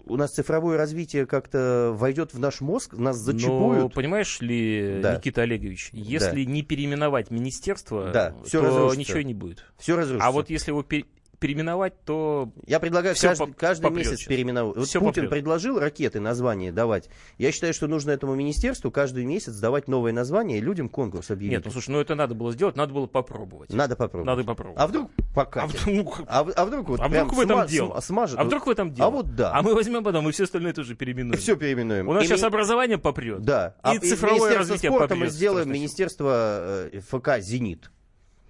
У 0.06 0.18
нас 0.18 0.32
цифровое 0.34 0.78
развитие 0.78 1.26
как-то 1.26 1.92
войдет 1.98 2.34
в 2.36 2.40
наш 2.40 2.62
мозг, 2.62 2.94
нас 2.94 3.18
Но 3.18 3.32
зачипуют? 3.34 3.94
понимаешь 3.96 4.40
ли, 4.40 5.00
Да. 5.02 5.16
Никита 5.18 5.42
Олегович, 5.42 5.90
если 5.94 6.44
не 6.44 6.62
переименовать 6.62 7.32
министерство, 7.32 8.12
Да, 8.12 8.36
всё 8.46 8.62
то 8.62 8.68
разрушится. 8.68 9.00
ничего 9.00 9.22
не 9.22 9.34
будет. 9.34 9.66
Все 9.80 9.96
разрушится. 9.96 10.28
А 10.28 10.32
вот 10.32 10.52
если 10.52 10.70
его 10.72 10.84
пе- 10.84 11.06
переименовать, 11.44 11.94
то 12.06 12.52
Я 12.66 12.80
предлагаю 12.80 13.16
всё 13.16 13.28
каждый, 13.30 13.48
поп- 13.48 13.56
каждый 13.58 13.84
попрёт 13.84 13.98
месяц 14.06 14.18
сейчас. 14.20 14.28
переименовать. 14.30 14.78
Вот 14.78 14.88
Всё 14.88 15.00
Путин 15.02 15.14
попрёт. 15.26 15.30
предложил 15.32 15.78
ракеты 15.80 16.22
название 16.22 16.72
давать. 16.72 17.10
Я 17.38 17.52
считаю, 17.52 17.74
что 17.74 17.88
нужно 17.88 18.12
этому 18.12 18.34
министерству 18.36 18.90
каждый 18.92 19.26
месяц 19.26 19.54
давать 19.58 19.88
новое 19.90 20.14
название 20.14 20.60
и 20.60 20.62
людям 20.62 20.88
конкурс 20.88 21.30
объявить. 21.32 21.58
Нет, 21.58 21.66
ну 21.66 21.72
слушай, 21.72 21.90
ну 21.90 22.00
это 22.00 22.16
надо 22.16 22.34
было 22.34 22.54
сделать, 22.54 22.78
надо 22.78 22.94
было 22.94 23.08
попробовать. 23.08 23.74
Надо 23.74 23.96
попробовать. 23.98 24.26
Надо 24.28 24.44
попробовать. 24.46 24.80
А 24.80 24.88
вдруг 24.88 25.12
пока? 25.36 25.64
А 25.64 25.68
вдруг, 25.68 26.22
А, 26.28 26.40
а 26.56 26.66
вдруг 26.66 26.88
вот 26.90 27.00
а 27.02 27.08
вдруг 27.10 27.34
в 27.34 27.40
этом 27.42 27.60
сма- 27.60 27.68
дело? 27.68 27.88
см- 27.90 28.02
смажет? 28.02 28.40
А 28.40 28.44
вдруг 28.46 28.66
в 28.66 28.70
этом 28.70 28.94
дело? 28.94 29.08
А 29.08 29.12
вот 29.12 29.36
да. 29.36 29.52
А 29.54 29.62
мы 29.62 29.76
возьмем 29.76 30.04
потом 30.04 30.30
и 30.30 30.32
все 30.32 30.46
остальное 30.46 30.72
тоже 30.74 30.96
переименуем. 30.96 31.38
Все 31.38 31.58
переименуем. 31.58 32.08
У 32.08 32.14
нас 32.14 32.24
И 32.24 32.28
сейчас 32.28 32.42
ми- 32.42 32.48
образование 32.48 32.98
попрет. 32.98 33.42
Да. 33.42 33.76
И 33.84 33.98
А 33.98 34.00
цифровое 34.00 34.58
развитие 34.58 34.90
спорта 34.92 35.16
мы 35.16 35.22
попрет. 35.22 35.34
сделаем 35.34 35.64
Страшно. 35.66 35.74
Министерство 35.80 36.90
э, 36.94 37.00
ФК 37.10 37.40
«Зенит». 37.42 37.92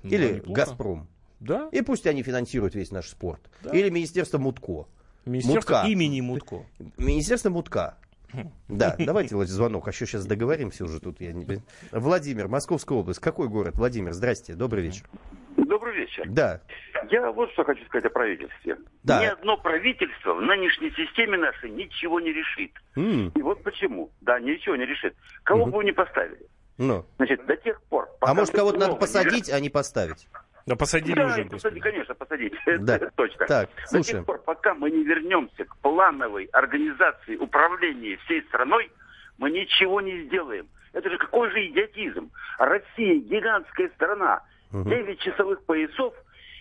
Ну, 0.03 0.09
Или 0.09 0.33
неплохо. 0.35 0.53
«Газпром». 0.61 1.07
Да. 1.43 1.67
И 1.71 1.81
пусть 1.81 2.07
они 2.07 2.23
финансируют 2.23 2.73
весь 2.75 2.91
наш 2.91 3.07
спорт. 3.09 3.41
Да. 3.63 3.71
Или 3.71 3.89
Министерство 3.89 4.37
Мутко. 4.37 4.85
Министерство 5.25 5.73
Мутка. 5.75 5.87
имени 5.89 6.21
Мутко. 6.21 6.65
Министерство 6.97 7.49
Мутка. 7.49 7.97
Да, 8.67 8.95
давайте 8.97 9.35
звонок, 9.45 9.87
а 9.87 9.91
еще 9.91 10.05
сейчас 10.07 10.25
договоримся 10.25 10.85
уже 10.85 10.99
тут. 10.99 11.21
Я 11.21 11.33
не... 11.33 11.45
Владимир, 11.91 12.47
Московская 12.47 12.97
область. 12.97 13.19
Какой 13.19 13.47
город? 13.47 13.75
Владимир, 13.75 14.13
здрасте, 14.13 14.55
добрый 14.55 14.83
вечер. 14.83 15.05
Добрый 15.55 15.95
вечер. 15.95 16.23
Да, 16.27 16.61
Я 17.11 17.31
вот 17.31 17.51
что 17.51 17.63
хочу 17.63 17.83
сказать 17.85 18.05
о 18.05 18.09
правительстве. 18.09 18.77
Да. 19.03 19.21
Ни 19.21 19.25
одно 19.25 19.57
правительство 19.57 20.33
в 20.33 20.41
нынешней 20.41 20.89
системе 20.91 21.37
нашей 21.37 21.69
ничего 21.69 22.19
не 22.19 22.31
решит. 22.33 22.71
М, 22.95 23.31
И 23.35 23.41
вот 23.41 23.61
почему. 23.63 24.09
Да, 24.21 24.39
ничего 24.39 24.75
не 24.77 24.85
решит. 24.85 25.13
Кого 25.43 25.63
Мгм. 25.63 25.71
бы 25.71 25.77
вы 25.79 25.83
ни 25.85 25.91
поставили. 25.91 26.47
ну. 26.79 27.05
Значит, 27.17 27.45
до 27.45 27.55
тех 27.57 27.81
пор... 27.83 28.09
А 28.21 28.33
может, 28.33 28.55
кого-то 28.55 28.77
надо 28.79 28.87
нового 28.93 28.95
не 28.97 29.01
посадить, 29.01 29.49
а 29.51 29.59
не 29.59 29.69
поставить? 29.69 30.27
Да 30.65 30.75
посадили 30.75 31.15
Да, 31.15 31.25
уже, 31.27 31.41
и 31.41 31.43
господи. 31.43 31.75
посади- 31.75 31.79
конечно, 31.81 32.15
посадить. 32.15 32.53
Да. 32.79 32.99
Точно. 33.15 33.45
Так, 33.47 33.69
До 33.81 33.87
слушаем. 33.87 34.17
тех 34.19 34.25
пор, 34.25 34.39
пока 34.39 34.73
мы 34.73 34.89
не 34.91 35.03
вернемся 35.03 35.65
к 35.65 35.75
плановой 35.77 36.45
организации 36.53 37.35
управления 37.35 38.17
всей 38.25 38.41
страной, 38.43 38.89
мы 39.37 39.51
ничего 39.51 39.99
не 40.01 40.23
сделаем. 40.25 40.67
Это 40.93 41.09
же 41.09 41.17
какой 41.17 41.49
же 41.51 41.65
идиотизм. 41.67 42.31
Россия 42.59 43.19
гигантская 43.19 43.89
страна. 43.95 44.41
9 44.71 45.19
часовых 45.19 45.63
поясов, 45.65 46.13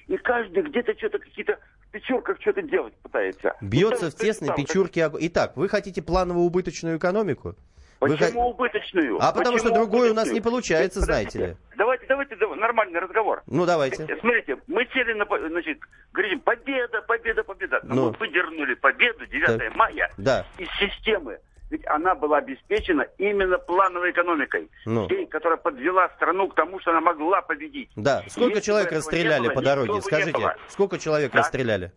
и 0.06 0.16
каждый 0.18 0.64
где-то 0.64 0.94
что-то 0.98 1.18
какие-то 1.18 1.58
в 1.88 1.90
печурках 1.92 2.38
что-то 2.40 2.60
делать 2.62 2.92
пытается. 3.02 3.54
Бьется 3.62 4.06
Ну, 4.06 4.10
в 4.10 4.14
тесной 4.16 4.48
там, 4.48 4.56
печурке. 4.56 5.10
Итак, 5.20 5.56
вы 5.56 5.68
хотите 5.68 6.02
планово-убыточную 6.02 6.98
экономику? 6.98 7.54
Вы 8.02 8.16
Почему 8.16 8.40
хо- 8.42 8.48
убыточную? 8.50 9.18
А 9.22 9.32
потому 9.32 9.58
что 9.58 9.68
Почему 9.68 9.84
другое 9.84 10.10
у 10.10 10.14
нас 10.14 10.24
не 10.26 10.32
убыточную? 10.32 10.42
получается, 10.42 11.00
знаете 11.00 11.38
ли. 11.38 11.56
Давайте, 11.76 12.04
давайте, 12.08 12.36
давай, 12.36 12.58
нормальный 12.58 12.98
разговор. 12.98 13.42
Ну, 13.46 13.64
давайте. 13.64 14.06
Смотрите, 14.20 14.56
мы 14.66 14.84
сели 14.92 15.12
на, 15.12 15.24
значит, 15.48 15.78
говорим, 16.12 16.40
победа, 16.40 17.00
победа, 17.02 17.44
победа. 17.44 17.80
Но 17.84 17.94
Ну. 17.94 18.04
мы 18.10 18.16
выдернули 18.18 18.74
победу 18.74 19.24
9 19.26 19.58
Так. 19.58 19.74
мая 19.76 20.10
Да. 20.18 20.44
из 20.58 20.68
системы. 20.80 21.38
Ведь 21.70 21.86
она 21.86 22.14
была 22.14 22.38
обеспечена 22.38 23.06
именно 23.18 23.56
плановой 23.56 24.10
экономикой, 24.10 24.68
Ну. 24.84 25.06
той, 25.08 25.24
которая 25.26 25.56
подвела 25.56 26.08
страну 26.16 26.48
к 26.48 26.54
тому, 26.54 26.80
что 26.80 26.90
она 26.90 27.00
могла 27.00 27.40
победить. 27.40 27.88
Да. 27.96 28.22
Сколько 28.28 28.56
Если 28.56 28.66
человек 28.66 28.92
расстреляли 28.92 29.46
было, 29.46 29.54
по 29.54 29.62
дороге? 29.62 30.02
Скажите, 30.02 30.56
сколько 30.68 30.98
человек 30.98 31.32
Да. 31.32 31.38
расстреляли? 31.38 31.92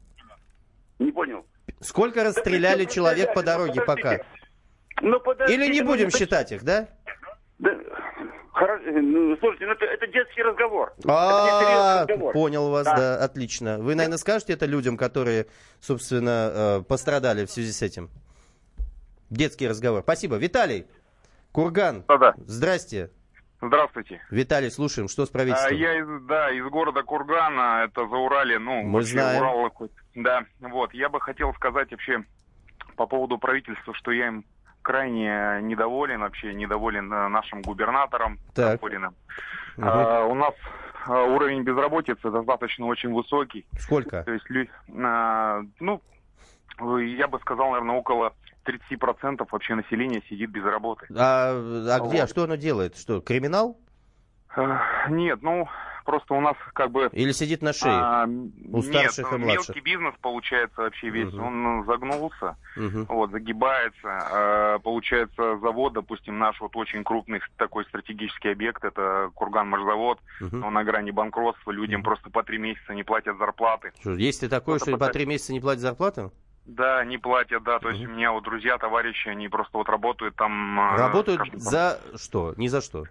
Не 1.00 1.12
понял. 1.12 1.46
Сколько 1.82 2.24
расстреляли 2.24 2.86
Да, 2.86 2.92
человек 2.92 3.34
по 3.34 3.44
дороге 3.44 3.82
пока? 3.82 4.20
Подождите. 5.20 5.58
Ну, 5.58 5.64
Или 5.66 5.74
не 5.74 5.82
ну, 5.82 5.88
будем 5.88 6.08
это- 6.08 6.18
считать 6.18 6.52
их, 6.52 6.64
да? 6.64 6.88
Да, 7.60 7.72
ну, 8.86 9.36
слушайте, 9.38 9.66
ну 9.66 9.74
это, 9.74 9.86
это 9.86 10.08
детский 10.08 10.42
разговор. 10.42 10.94
А, 11.08 12.02
разговор. 12.02 12.34
понял 12.34 12.70
вас, 12.70 12.86
Да. 12.86 12.96
да, 12.96 13.24
отлично. 13.24 13.78
Вы, 13.80 13.96
наверное, 13.96 14.18
скажете 14.18 14.54
это 14.54 14.66
людям, 14.66 14.98
которые, 14.98 15.48
собственно, 15.82 16.52
э, 16.80 16.82
пострадали 16.88 17.46
в 17.46 17.52
связи 17.52 17.72
с 17.72 17.82
этим? 17.82 18.10
Детский 19.30 19.68
разговор. 19.68 20.02
Спасибо. 20.04 20.36
Виталий, 20.38 20.86
Курган, 21.52 22.04
Да-да. 22.08 22.34
здрасте. 22.38 23.10
Здравствуйте. 23.62 24.22
Виталий, 24.30 24.70
слушаем, 24.70 25.08
что 25.08 25.26
с 25.26 25.30
А, 25.30 25.34
правительством? 25.34 25.76
Я 25.78 25.98
из, 26.00 26.08
да, 26.28 26.52
из 26.52 26.66
города 26.66 27.04
Кургана, 27.04 27.84
это 27.86 28.08
за 28.08 28.16
Урале, 28.16 28.60
ну, 28.60 28.84
Мы 28.84 28.94
вообще 29.00 29.12
знаем. 29.14 29.42
Урал. 29.42 29.72
Да, 30.14 30.46
вот, 30.60 30.94
я 30.94 31.10
бы 31.10 31.20
хотел 31.20 31.54
сказать 31.56 31.90
вообще 31.92 32.24
по 32.96 33.08
поводу 33.08 33.38
правительства, 33.38 33.94
что 33.96 34.12
я 34.12 34.28
им 34.28 34.46
крайне 34.86 35.62
недоволен, 35.64 36.22
вообще 36.22 36.54
недоволен 36.54 37.12
э, 37.12 37.28
нашим 37.28 37.64
губернатором 37.64 38.38
Так. 38.54 38.80
А, 39.82 40.26
у 40.26 40.36
нас 40.36 40.54
а, 41.08 41.24
уровень 41.24 41.64
безработицы 41.64 42.30
достаточно 42.30 42.86
очень 42.86 43.12
высокий. 43.12 43.66
Сколько? 43.80 44.24
То 44.24 44.32
есть, 44.32 44.46
а, 45.04 45.62
ну, 45.80 46.02
я 47.00 47.28
бы 47.28 47.40
сказал, 47.40 47.72
наверное, 47.72 47.96
около 47.96 48.34
30% 48.66 49.46
вообще 49.52 49.74
населения 49.74 50.22
сидит 50.30 50.52
без 50.52 50.64
работы. 50.64 51.08
А, 51.18 51.52
а 51.52 52.00
где? 52.08 52.20
А 52.20 52.22
Вот. 52.22 52.30
что 52.30 52.44
оно 52.44 52.56
делает? 52.56 52.96
Что, 52.96 53.22
криминал? 53.22 53.78
Э, 54.56 54.78
Нет, 55.10 55.40
ну, 55.42 55.68
просто 56.06 56.34
у 56.34 56.40
нас 56.42 56.56
как 56.74 56.92
бы... 56.92 57.10
Или 57.12 57.32
сидит 57.34 57.62
на 57.62 57.74
шее? 57.74 57.92
а, 57.92 58.26
у 58.72 58.82
старших 58.82 59.26
нет, 59.32 59.34
и 59.34 59.44
младших? 59.44 59.68
мелкий 59.76 59.82
бизнес, 59.82 60.14
получается, 60.22 60.82
вообще 60.82 61.10
весь, 61.10 61.34
Мгм. 61.34 61.44
он 61.44 61.64
ну, 61.64 61.84
загнулся, 61.86 62.56
Мгм. 62.78 63.06
вот, 63.10 63.32
загибается. 63.32 64.00
А, 64.04 64.80
Получается, 64.80 65.58
завод, 65.58 65.94
допустим, 65.94 66.38
наш 66.38 66.60
вот 66.62 66.76
очень 66.76 67.04
крупный 67.04 67.42
такой 67.58 67.86
стратегический 67.86 68.50
объект, 68.50 68.84
это 68.84 69.32
Курган-Машзавод, 69.36 70.20
Мгм. 70.40 70.64
он 70.64 70.74
на 70.74 70.84
грани 70.84 71.12
банкротства, 71.12 71.72
людям 71.72 72.04
просто 72.04 72.30
по 72.30 72.44
три 72.44 72.58
месяца 72.58 72.94
не 72.94 73.04
платят 73.04 73.38
зарплаты. 73.38 73.92
Что, 74.00 74.12
есть 74.14 74.44
и 74.44 74.48
такое, 74.48 74.80
что 74.80 74.96
по 74.98 75.10
три 75.10 75.26
месяца 75.26 75.52
не 75.54 75.60
платят 75.60 75.82
зарплату? 75.82 76.32
Да, 76.66 77.06
не 77.06 77.18
платят, 77.20 77.64
да, 77.64 77.78
то 77.80 77.90
есть 77.90 78.04
у 78.04 78.10
меня 78.10 78.32
вот 78.32 78.44
друзья, 78.44 78.78
товарищи, 78.78 79.28
они 79.28 79.48
просто 79.50 79.78
вот 79.78 79.88
работают 79.88 80.36
там... 80.36 80.80
а, 80.80 80.98
Работают 80.98 81.42
скажем 81.42 81.60
за 81.60 82.00
что? 82.16 82.54
Ни 82.58 82.68
за 82.68 82.82
что. 82.82 83.06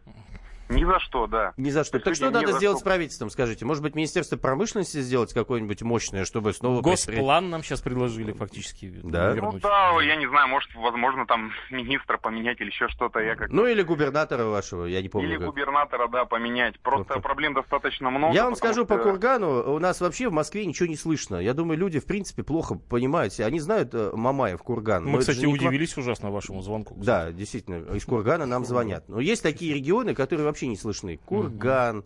Ни 0.68 0.85
за 0.85 0.98
что, 1.00 1.27
да. 1.27 1.53
Ни 1.57 1.70
за 1.70 1.85
что. 1.85 1.98
То 1.98 2.07
Так 2.07 2.14
что 2.14 2.31
надо 2.31 2.53
сделать 2.53 2.79
что- 2.79 2.81
с 2.81 2.83
правительством, 2.83 3.31
скажите? 3.31 3.64
Может 3.64 3.83
быть, 3.83 3.94
Министерство 3.94 4.37
промышленности 4.37 5.00
сделать 5.00 5.33
какое-нибудь 5.33 5.83
мощное, 5.83 6.24
чтобы 6.24 6.53
снова... 6.53 6.81
Госплан 6.81 7.50
нам 7.50 7.62
сейчас 7.62 7.81
предложили 7.81 8.33
фактически 8.33 8.92
Да? 9.03 9.29
Ну 9.31 9.35
вернуть. 9.35 9.62
да, 9.62 10.00
я 10.03 10.16
не 10.16 10.27
знаю, 10.27 10.48
может, 10.48 10.74
возможно, 10.74 11.27
там 11.27 11.50
министра 11.70 12.16
поменять 12.18 12.61
или 12.61 12.68
еще 12.68 12.88
что-то, 12.88 13.20
я 13.20 13.37
как 13.37 13.50
Ну 13.50 13.66
или 13.66 13.83
губернатора 13.83 14.44
вашего, 14.44 14.85
я 14.87 15.03
не 15.03 15.09
помню. 15.09 15.29
Или 15.29 15.37
как. 15.37 15.46
губернатора, 15.46 16.09
да, 16.09 16.24
поменять. 16.24 16.79
Просто 16.81 17.20
проблем 17.20 17.55
достаточно 17.55 18.11
много. 18.11 18.35
Я 18.35 18.44
вам 18.44 18.57
скажу 18.57 18.87
по 18.87 18.94
что- 18.94 19.05
Кургану, 19.05 19.74
у 19.74 19.79
нас 19.79 20.00
вообще 20.00 20.29
в 20.29 20.33
Москве 20.33 20.64
ничего 20.66 20.88
не 20.88 20.96
слышно. 20.96 21.37
Я 21.37 21.55
думаю, 21.55 21.79
люди, 21.79 22.00
в 22.00 22.07
принципе, 22.07 22.42
плохо 22.42 22.74
понимают. 22.74 23.38
Они 23.40 23.61
знают 23.61 23.90
э, 23.94 24.12
Мамаев, 24.14 24.62
Курган. 24.62 25.05
Мы, 25.07 25.18
кстати, 25.20 25.44
удивились 25.46 25.96
ужасно 25.96 26.31
вашему 26.31 26.62
звонку. 26.62 26.94
Да, 26.96 27.33
действительно, 27.33 27.94
из 27.94 28.05
Кургана 28.05 28.46
нам 28.46 28.64
звонят. 28.64 29.09
Но 29.09 29.20
есть 29.20 29.42
такие 29.42 29.74
регионы, 29.74 30.14
которые 30.14 30.44
вообще 30.46 30.63
не 30.66 30.77
слышны. 30.77 31.18
Курган. 31.24 32.05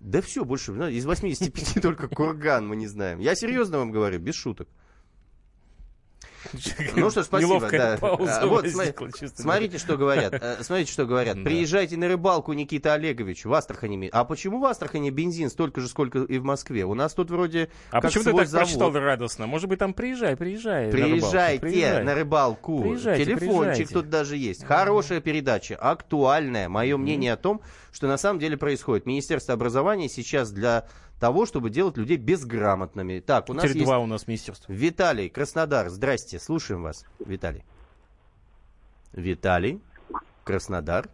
Да 0.00 0.20
все, 0.20 0.44
больше, 0.44 0.72
ну, 0.72 0.88
из 0.88 1.04
85 1.06 1.74
только 1.82 2.08
Курган 2.08 2.66
мы 2.66 2.76
не 2.76 2.86
знаем. 2.86 3.20
Я 3.20 3.34
серьезно 3.34 3.78
вам 3.78 3.90
говорю, 3.92 4.18
без 4.18 4.34
шуток. 4.34 4.68
Ну 6.96 7.10
что, 7.10 7.22
спасибо. 7.22 7.60
Да. 7.70 7.98
А, 8.00 8.46
вот, 8.46 8.62
возникла, 8.62 9.10
честно 9.12 9.42
смотрите, 9.42 9.78
что 9.78 9.96
говорят. 9.96 10.34
Э, 10.34 10.56
Смотрите, 10.62 10.92
что 10.92 11.06
говорят. 11.06 11.42
Приезжайте 11.42 11.96
на 11.96 12.08
рыбалку, 12.08 12.52
Никита 12.52 12.94
Олегович, 12.94 13.44
в 13.44 13.52
Астрахани. 13.54 14.08
А 14.12 14.24
почему 14.24 14.60
в 14.60 14.64
Астрахани 14.64 15.10
бензин 15.10 15.50
столько 15.50 15.80
же, 15.80 15.88
сколько 15.88 16.20
и 16.20 16.38
в 16.38 16.44
Москве? 16.44 16.84
У 16.84 16.94
нас 16.94 17.14
тут 17.14 17.30
вроде 17.30 17.68
А 17.90 18.00
почему 18.00 18.24
ты 18.24 18.32
так 18.32 18.48
завод. 18.48 18.66
прочитал 18.66 18.92
радостно? 18.92 19.46
Может 19.46 19.68
быть, 19.68 19.78
там 19.78 19.94
приезжай, 19.94 20.36
приезжай. 20.36 20.90
Приезжайте 20.90 21.60
приезжай. 21.60 22.04
на 22.04 22.14
рыбалку. 22.14 22.82
Приезжайте, 22.82 23.24
Телефончик 23.24 23.48
приезжайте. 23.64 23.94
тут 23.94 24.10
даже 24.10 24.36
есть. 24.36 24.64
Хорошая 24.64 25.20
передача, 25.20 25.76
актуальная. 25.76 26.68
Мое 26.68 26.96
мнение 26.96 27.32
о 27.32 27.36
том, 27.36 27.60
что 27.92 28.06
на 28.06 28.16
самом 28.18 28.38
деле 28.38 28.56
происходит. 28.56 29.06
Министерство 29.06 29.54
образования 29.54 30.08
сейчас 30.08 30.50
для 30.50 30.86
того, 31.20 31.46
чтобы 31.46 31.70
делать 31.70 31.96
людей 31.96 32.16
безграмотными. 32.16 33.20
Так, 33.20 33.48
у 33.48 33.54
нас 33.54 33.64
Теперь 33.64 33.76
есть... 33.78 33.86
два 33.86 33.98
у 33.98 34.06
нас 34.06 34.26
министерства. 34.26 34.72
Виталий, 34.72 35.28
Краснодар, 35.28 35.88
здрасте, 35.88 36.38
слушаем 36.38 36.82
вас. 36.82 37.06
Виталий. 37.24 37.64
Виталий, 39.12 39.80
Краснодар. 40.44 41.08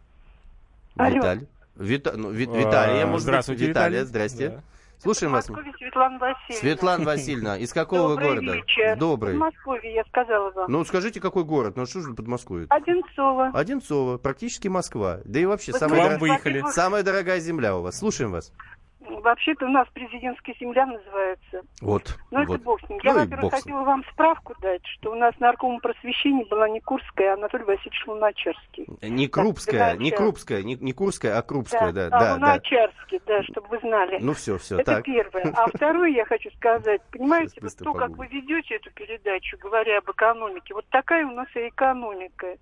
Алло. 0.96 1.16
Виталий. 1.16 1.48
Вита... 1.76 2.12
ну, 2.16 2.30
Ви- 2.30 2.46
Виталия, 2.46 3.04
А, 3.04 3.06
может 3.06 3.12
быть. 3.14 3.22
здравствуйте, 3.22 3.66
Виталия, 3.66 4.00
Виталий. 4.00 4.08
здрасте. 4.08 4.48
Да. 4.48 4.62
Слушаем 4.98 5.32
вас. 5.32 5.46
Светлана 5.46 6.18
Васильевна. 6.18 6.60
Светлана 6.60 7.04
Васильевна, 7.06 7.56
из 7.58 7.72
какого 7.72 8.10
Добрый 8.10 8.28
города? 8.28 8.54
вечер. 8.56 8.96
Добрый. 8.98 9.32
Подмосковье, 9.32 9.94
я 9.94 10.04
сказала 10.04 10.50
вам. 10.50 10.70
Ну, 10.70 10.84
скажите, 10.84 11.20
какой 11.20 11.44
город? 11.44 11.76
Ну, 11.76 11.86
что 11.86 12.00
же 12.02 12.12
Подмосковье? 12.12 12.66
Одинцово. 12.68 13.46
Одинцово, 13.54 14.18
практически 14.18 14.68
Москва. 14.68 15.20
Да 15.24 15.40
и 15.40 15.46
вообще, 15.46 15.72
Вы 15.72 15.78
самая, 15.78 16.00
знаете, 16.02 16.18
выехали. 16.20 16.64
самая 16.72 17.02
дорогая 17.02 17.40
земля 17.40 17.76
у 17.78 17.82
вас. 17.82 17.98
Слушаем 17.98 18.32
вас. 18.32 18.52
Вообще-то 19.00 19.66
у 19.66 19.68
нас 19.68 19.88
президентская 19.94 20.54
земля 20.60 20.86
называется. 20.86 21.62
Вот. 21.80 22.18
Ну, 22.30 22.44
вот. 22.44 22.54
это 22.54 22.64
бог 22.64 22.80
с 22.84 22.88
ним. 22.88 23.00
Я, 23.02 23.14
Ну 23.14 23.20
во-первых, 23.20 23.52
хотела 23.54 23.82
вам 23.82 24.04
справку 24.12 24.54
дать, 24.60 24.84
что 24.84 25.12
у 25.12 25.14
нас 25.14 25.34
нарком 25.40 25.80
просвещения 25.80 26.44
была 26.44 26.68
не 26.68 26.80
Курская, 26.80 27.32
а 27.32 27.34
Анатолий 27.34 27.64
Васильевич 27.64 28.06
Луначарский. 28.06 28.86
Не 29.02 29.26
Крупская, 29.26 29.92
не 29.96 30.10
Луначарский. 30.10 30.16
Крупская, 30.16 30.62
не, 30.62 30.74
не 30.76 30.92
Курская, 30.92 31.38
а 31.38 31.42
Крупская, 31.42 31.92
да, 31.92 32.06
а 32.06 32.10
да, 32.10 32.20
да. 32.20 32.34
Луначарский, 32.34 33.20
да, 33.26 33.42
чтобы 33.44 33.68
вы 33.68 33.78
знали. 33.78 34.18
Ну 34.20 34.34
все, 34.34 34.58
все, 34.58 34.78
Это 34.78 34.96
так. 34.96 35.04
первое. 35.04 35.52
А 35.56 35.66
второе 35.68 36.10
я 36.10 36.24
хочу 36.26 36.50
сказать, 36.52 37.00
понимаете, 37.10 37.60
вот 37.62 37.76
то, 37.76 37.92
как 37.94 38.10
вы 38.10 38.26
ведете 38.26 38.76
эту 38.76 38.90
передачу, 38.90 39.56
говоря 39.58 39.98
об 39.98 40.10
экономике, 40.10 40.74
вот 40.74 40.84
такая 40.90 41.26
у 41.26 41.32
нас 41.32 41.48
и 41.54 41.68
экономика. 41.68 42.56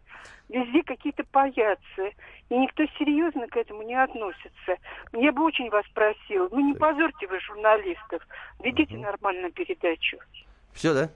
Везде 0.49 0.83
какие-то 0.83 1.25
паяцы. 1.25 2.15
И 2.49 2.57
никто 2.57 2.85
серьезно 2.99 3.47
к 3.49 3.57
этому 3.57 3.83
не 3.83 3.95
относится. 3.95 4.77
Я 5.13 5.33
бы 5.33 5.45
очень 5.45 5.69
вас 5.69 5.85
просила, 5.93 6.49
ну 6.51 6.61
не 6.61 6.75
позорьте 6.75 7.27
вы 7.27 7.39
журналистов, 7.41 8.27
ведите 8.61 8.97
нормально 8.97 9.51
передачу. 9.51 10.17
Все, 10.73 10.95
да? 10.95 11.11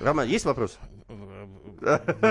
Роман, 0.00 0.26
есть 0.26 0.44
вопрос? 0.44 0.78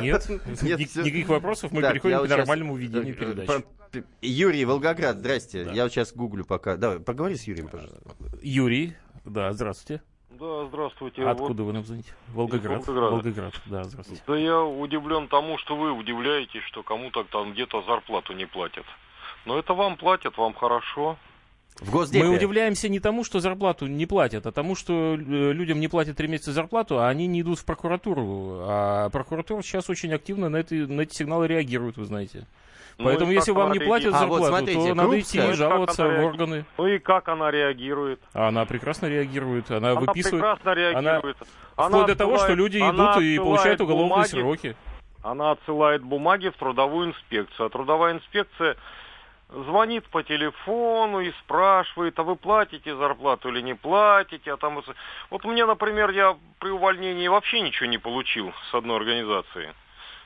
Нет, 0.01 0.27
Нет, 0.61 0.79
Ни- 0.79 0.85
всё. 0.85 1.03
никаких 1.03 1.29
вопросов, 1.29 1.71
мы 1.71 1.81
Так, 1.81 1.93
переходим 1.93 2.25
к 2.25 2.29
нормальному 2.29 2.75
ведению 2.75 3.15
э, 3.15 3.17
передачи. 3.17 3.63
Юрий, 4.21 4.65
Волгоград, 4.65 5.17
здрасте. 5.17 5.67
Я 5.71 5.83
вот 5.83 5.91
сейчас 5.91 6.13
гуглю 6.13 6.45
пока. 6.45 6.77
Давай, 6.77 6.99
поговори 6.99 7.35
с 7.35 7.43
Юрием, 7.43 7.67
пожалуйста. 7.67 7.99
Юрий, 8.41 8.95
да, 9.23 9.53
здравствуйте. 9.53 10.01
Да, 10.39 10.65
здравствуйте. 10.65 11.23
Откуда 11.25 11.63
вы 11.63 11.73
нам 11.73 11.83
звоните? 11.83 12.11
Волгоград. 12.29 12.81
Из 12.81 12.87
Волгограда. 12.87 13.15
Волгоград, 13.15 13.53
да, 13.65 13.83
здравствуйте. 13.83 14.23
Да 14.25 14.37
я 14.37 14.61
удивлен 14.61 15.27
тому, 15.27 15.57
что 15.57 15.75
вы 15.75 15.91
удивляетесь, 15.91 16.63
что 16.63 16.81
кому-то 16.81 17.23
там 17.25 17.53
где-то 17.53 17.83
зарплату 17.83 18.33
не 18.33 18.45
платят. 18.45 18.85
Но 19.45 19.59
это 19.59 19.73
вам 19.73 19.97
платят, 19.97 20.37
вам 20.37 20.53
хорошо. 20.53 21.17
В 21.79 21.91
Госдепе. 21.91 22.25
Мы 22.25 22.35
удивляемся 22.35 22.87
не 22.87 22.99
тому, 22.99 23.23
что 23.23 23.39
зарплату 23.39 23.87
не 23.87 24.05
платят, 24.05 24.45
а 24.45 24.51
тому, 24.51 24.75
что 24.75 25.15
э, 25.15 25.17
людям 25.17 25.79
не 25.79 25.87
платят 25.87 26.17
три 26.17 26.27
месяца 26.27 26.51
зарплату, 26.51 26.99
а 26.99 27.09
они 27.09 27.27
не 27.27 27.41
идут 27.41 27.59
в 27.59 27.65
прокуратуру. 27.65 28.59
А 28.61 29.09
прокуратура 29.09 29.61
сейчас 29.61 29.89
очень 29.89 30.13
активно 30.13 30.49
на, 30.49 30.57
эти 30.57 30.75
на 30.75 31.01
эти 31.01 31.15
сигналы 31.15 31.47
реагирует, 31.47 31.97
вы 31.97 32.05
знаете. 32.05 32.45
Ну 32.97 33.05
Поэтому, 33.05 33.31
если 33.31 33.51
вам 33.51 33.71
не 33.71 33.79
платят 33.79 34.05
реагирует? 34.11 34.23
А, 34.23 34.27
вот 34.27 34.39
зарплату, 34.41 34.57
смотрите, 34.57 34.89
то 34.89 34.95
надо 34.95 35.19
идти 35.19 35.37
и 35.37 35.53
жаловаться 35.53 36.07
в 36.07 36.23
органы. 36.25 36.65
Ну 36.77 36.87
и 36.87 36.99
как 36.99 37.27
она 37.27 37.49
реагирует? 37.51 38.19
А 38.33 38.47
она 38.49 38.65
прекрасно 38.65 39.07
реагирует, 39.07 39.71
она, 39.71 39.91
Она 39.91 39.99
выписывает. 39.99 40.41
прекрасно 40.41 40.73
реагирует. 40.73 41.37
Она, 41.75 41.85
Она 41.87 41.87
вплоть 41.87 42.07
до 42.07 42.15
того, 42.15 42.37
что 42.37 42.53
люди 42.53 42.77
идут 42.77 43.17
и 43.21 43.37
получают 43.37 43.81
уголовные 43.81 44.09
бумаги. 44.09 44.29
сроки. 44.29 44.75
Она 45.23 45.51
отсылает 45.51 46.03
бумаги 46.03 46.49
в 46.49 46.53
трудовую 46.57 47.09
инспекцию. 47.09 47.65
А 47.65 47.69
трудовая 47.69 48.13
инспекция 48.13 48.75
звонит 49.49 50.05
по 50.09 50.21
телефону 50.23 51.19
и 51.21 51.31
спрашивает, 51.43 52.17
а 52.19 52.23
вы 52.23 52.35
платите 52.35 52.95
зарплату 52.95 53.49
или 53.49 53.61
не 53.61 53.73
платите? 53.73 54.53
А 54.53 54.57
там... 54.57 54.75
вот- 54.75 54.85
Вот 55.29 55.45
мне, 55.45 55.65
например, 55.65 56.09
я 56.11 56.35
при 56.59 56.69
увольнении 56.69 57.27
вообще 57.27 57.61
ничего 57.61 57.87
не 57.87 57.97
получил 57.97 58.51
с 58.69 58.73
одной 58.75 58.97
организации. 58.97 59.73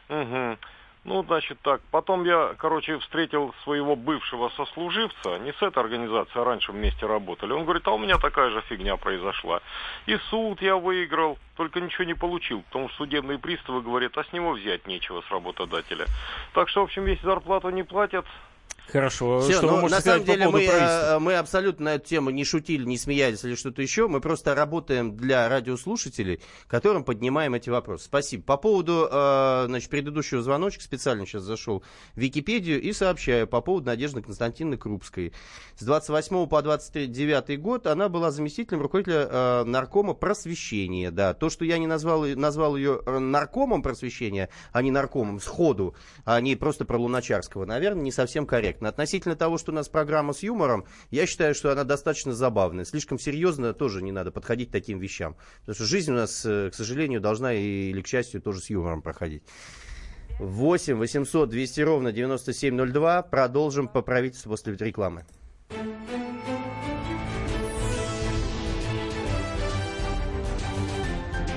Мгм. 0.09 0.57
Ну, 1.03 1.23
значит 1.23 1.59
так. 1.61 1.81
Потом 1.91 2.25
я, 2.25 2.53
короче, 2.57 2.99
встретил 2.99 3.53
своего 3.63 3.95
бывшего 3.95 4.49
сослуживца, 4.49 5.39
не 5.39 5.53
с 5.53 5.61
этой 5.61 5.79
организацией, 5.79 6.41
а 6.41 6.43
раньше 6.43 6.71
вместе 6.71 7.05
работали. 7.05 7.53
Он 7.53 7.63
говорит, 7.63 7.87
а 7.87 7.91
у 7.91 7.97
меня 7.97 8.17
такая 8.17 8.49
же 8.49 8.61
фигня 8.61 8.97
произошла. 8.97 9.61
И 10.05 10.17
суд 10.29 10.61
я 10.61 10.75
выиграл, 10.75 11.37
только 11.55 11.79
ничего 11.79 12.03
не 12.03 12.13
получил, 12.13 12.61
потому 12.63 12.89
что 12.89 12.97
судебные 12.97 13.39
приставы 13.39 13.81
говорят, 13.81 14.17
а 14.17 14.23
с 14.23 14.33
него 14.33 14.51
взять 14.51 14.85
нечего 14.85 15.21
с 15.21 15.31
работодателя. 15.31 16.05
Так 16.53 16.67
что, 16.69 16.81
в 16.81 16.85
общем, 16.85 17.05
если 17.05 17.25
зарплату 17.25 17.69
не 17.69 17.83
платят, 17.83 18.25
Хорошо. 18.91 19.41
Всё, 19.41 19.53
что 19.53 19.67
вы 19.67 19.73
ну, 19.73 19.81
можете 19.81 19.95
на 19.95 20.01
самом 20.01 20.19
по 20.21 20.31
деле 20.31 20.45
поводу 20.45 20.63
мы, 20.63 20.71
э, 20.71 21.19
мы 21.19 21.35
абсолютно 21.35 21.85
на 21.85 21.95
эту 21.95 22.07
тему 22.07 22.29
не 22.29 22.45
шутили, 22.45 22.85
не 22.85 22.97
смеялись 22.97 23.43
или 23.43 23.55
что-то 23.55 23.81
еще. 23.81 24.07
Мы 24.07 24.21
просто 24.21 24.55
работаем 24.55 25.17
для 25.17 25.49
радиослушателей, 25.49 26.39
которым 26.67 27.03
поднимаем 27.03 27.53
эти 27.53 27.69
вопросы. 27.69 28.05
Спасибо. 28.05 28.43
По 28.43 28.57
поводу 28.57 29.07
э, 29.11 29.65
значит, 29.67 29.89
предыдущего 29.89 30.41
звоночка, 30.41 30.81
специально 30.81 31.25
сейчас 31.25 31.43
зашел 31.43 31.83
в 32.15 32.19
Википедию 32.19 32.81
и 32.81 32.93
сообщаю 32.93 33.45
по 33.47 33.59
поводу 33.59 33.87
Надежды 33.87 34.21
Константиновны 34.21 34.77
Крупской. 34.77 35.33
С 35.75 35.83
28 35.83 36.47
по 36.47 36.61
29 36.61 37.59
год 37.59 37.87
она 37.87 38.07
была 38.07 38.31
заместителем 38.31 38.81
руководителя 38.81 39.27
э, 39.29 39.63
наркома 39.65 40.13
просвещения. 40.13 41.11
Да. 41.11 41.33
То, 41.33 41.49
что 41.49 41.65
я 41.65 41.77
не 41.77 41.87
назвал, 41.87 42.23
назвал 42.23 42.77
ее 42.77 43.01
наркомом 43.05 43.81
просвещения, 43.81 44.47
а 44.71 44.81
не 44.81 44.91
наркомом 44.91 45.41
сходу, 45.41 45.93
а 46.23 46.39
не 46.39 46.55
просто 46.55 46.85
про 46.85 46.97
Луначарского, 46.97 47.65
наверное, 47.65 48.03
не 48.03 48.11
совсем 48.11 48.45
корректно. 48.45 48.76
Относительно 48.81 49.35
того, 49.35 49.57
что 49.57 49.71
у 49.71 49.75
нас 49.75 49.89
программа 49.89 50.33
с 50.33 50.43
юмором, 50.43 50.85
я 51.11 51.25
считаю, 51.25 51.55
что 51.55 51.71
она 51.71 51.83
достаточно 51.83 52.33
забавная. 52.33 52.85
Слишком 52.85 53.19
серьезно 53.19 53.73
тоже 53.73 54.01
не 54.01 54.11
надо 54.11 54.31
подходить 54.31 54.69
к 54.69 54.71
таким 54.71 54.99
вещам. 54.99 55.35
Потому 55.61 55.75
что 55.75 55.85
жизнь 55.85 56.11
у 56.11 56.15
нас, 56.15 56.45
э, 56.45 56.69
к 56.71 56.75
сожалению, 56.75 57.21
должна 57.21 57.53
или 57.53 58.01
к 58.01 58.07
счастью 58.07 58.41
тоже 58.41 58.59
с 58.61 58.69
юмором 58.69 59.01
проходить. 59.01 59.43
8 60.39 60.97
800 60.97 61.49
200 61.49 61.81
ровно 61.81 62.11
9702. 62.11 63.23
Продолжим 63.23 63.87
по 63.87 64.01
правительству 64.01 64.51
после 64.51 64.75
рекламы. 64.75 65.25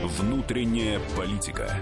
Внутренняя 0.02 1.00
политика. 1.16 1.76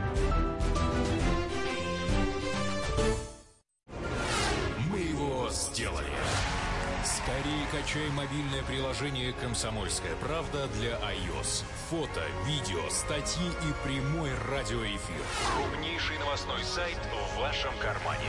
Скорее 7.89 8.09
качай 8.09 8.11
мобильное 8.17 8.63
приложение 8.65 9.33
«Комсомольская 9.33 10.15
правда» 10.17 10.69
для 10.79 10.91
iOS. 10.91 11.65
Фото, 11.91 12.23
видео, 12.47 12.81
статьи 12.91 13.47
и 13.47 13.73
прямой 13.87 14.31
радиоэфир. 14.51 15.23
Крупнейший 15.57 16.19
новостной 16.19 16.63
сайт 16.65 16.99
в 17.13 17.41
вашем 17.41 17.73
кармане. 17.81 18.29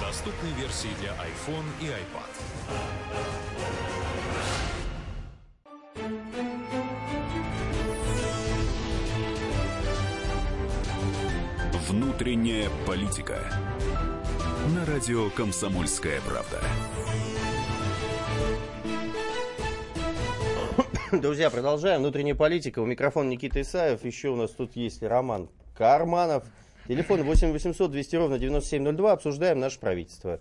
Доступны 0.00 0.48
версии 0.58 0.90
для 1.00 1.10
iPhone 1.10 1.64
и 1.80 1.86
iPad. 1.86 2.30
Внутренняя 11.88 12.70
политика. 12.86 13.40
На 14.74 14.84
радио 14.86 15.30
«Комсомольская 15.30 16.20
правда». 16.20 16.62
Друзья, 21.22 21.50
продолжаем. 21.50 22.00
Внутренняя 22.00 22.36
политика. 22.36 22.78
У 22.78 22.86
микрофона 22.86 23.28
Никита 23.28 23.60
Исаев. 23.60 24.04
Еще 24.04 24.28
у 24.28 24.36
нас 24.36 24.50
тут 24.52 24.76
есть 24.76 25.02
Роман 25.02 25.48
Карманов. 25.76 26.44
Телефон 26.86 27.22
8 27.22 27.52
800 27.52 27.90
200 27.90 28.16
ровно 28.16 28.38
9702. 28.38 29.12
Обсуждаем 29.12 29.58
наше 29.58 29.80
правительство. 29.80 30.38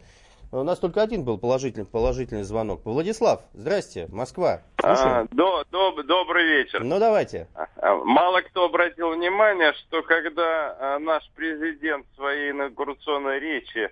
У 0.51 0.61
нас 0.61 0.77
только 0.77 1.01
один 1.01 1.23
был 1.23 1.39
положительный, 1.39 1.85
положительный 1.85 2.43
звонок. 2.43 2.81
Владислав, 2.85 3.41
здрасте, 3.53 4.07
Москва. 4.09 4.61
А, 4.83 5.25
до, 5.31 5.63
до, 5.71 6.03
добрый 6.03 6.45
вечер. 6.45 6.83
Ну, 6.83 6.99
давайте. 6.99 7.47
А, 7.55 7.95
мало 7.95 8.41
кто 8.41 8.65
обратил 8.65 9.11
внимание, 9.15 9.73
что 9.73 10.03
когда 10.03 10.95
а, 10.95 10.99
наш 10.99 11.27
президент 11.35 12.05
в 12.11 12.15
своей 12.15 12.51
инаугурационной 12.51 13.39
речи 13.39 13.89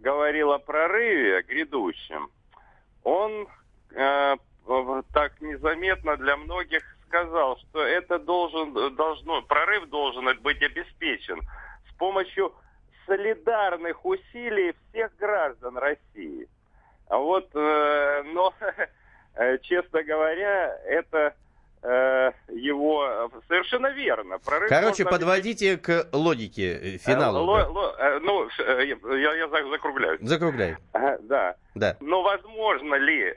говорил 0.00 0.52
о 0.52 0.58
прорыве 0.58 1.42
грядущем, 1.42 2.30
он 3.04 3.48
э, 3.92 4.36
так 5.12 5.40
незаметно 5.40 6.16
для 6.16 6.36
многих 6.36 6.82
сказал, 7.08 7.58
что 7.58 7.82
это 7.82 8.18
должен, 8.18 8.94
должно, 8.94 9.42
прорыв 9.42 9.88
должен 9.88 10.26
быть 10.42 10.62
обеспечен 10.62 11.40
с 11.88 11.98
помощью 11.98 12.52
солидарных 13.06 14.04
усилий 14.04 14.74
всех 14.88 15.14
граждан 15.16 15.76
России. 15.76 16.48
А 17.08 17.18
вот, 17.18 17.48
э, 17.54 18.22
но, 18.32 18.54
э, 19.34 19.58
честно 19.62 20.04
говоря, 20.04 20.78
это 20.84 21.34
э, 21.82 22.32
его 22.52 23.30
совершенно 23.48 23.88
верно. 23.88 24.38
Прорыв 24.38 24.68
Короче, 24.68 25.04
подводите 25.04 25.72
быть... 25.72 25.82
к 25.82 26.06
логике 26.12 26.94
э, 26.94 26.98
финала. 26.98 27.38
Ло, 27.38 27.94
да. 27.98 28.06
э, 28.06 28.20
ну, 28.20 28.48
э, 28.58 28.86
я, 28.86 29.34
я 29.34 29.48
закругляю. 29.48 30.18
Закругляй. 30.22 30.76
Да. 30.92 31.56
да. 31.74 31.96
Но 32.00 32.22
возможно 32.22 32.94
ли 32.94 33.36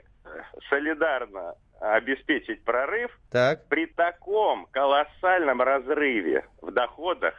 солидарно 0.68 1.54
обеспечить 1.80 2.64
прорыв 2.64 3.10
так. 3.30 3.66
при 3.68 3.86
таком 3.86 4.66
колоссальном 4.70 5.60
разрыве 5.60 6.46
в 6.62 6.70
доходах 6.70 7.34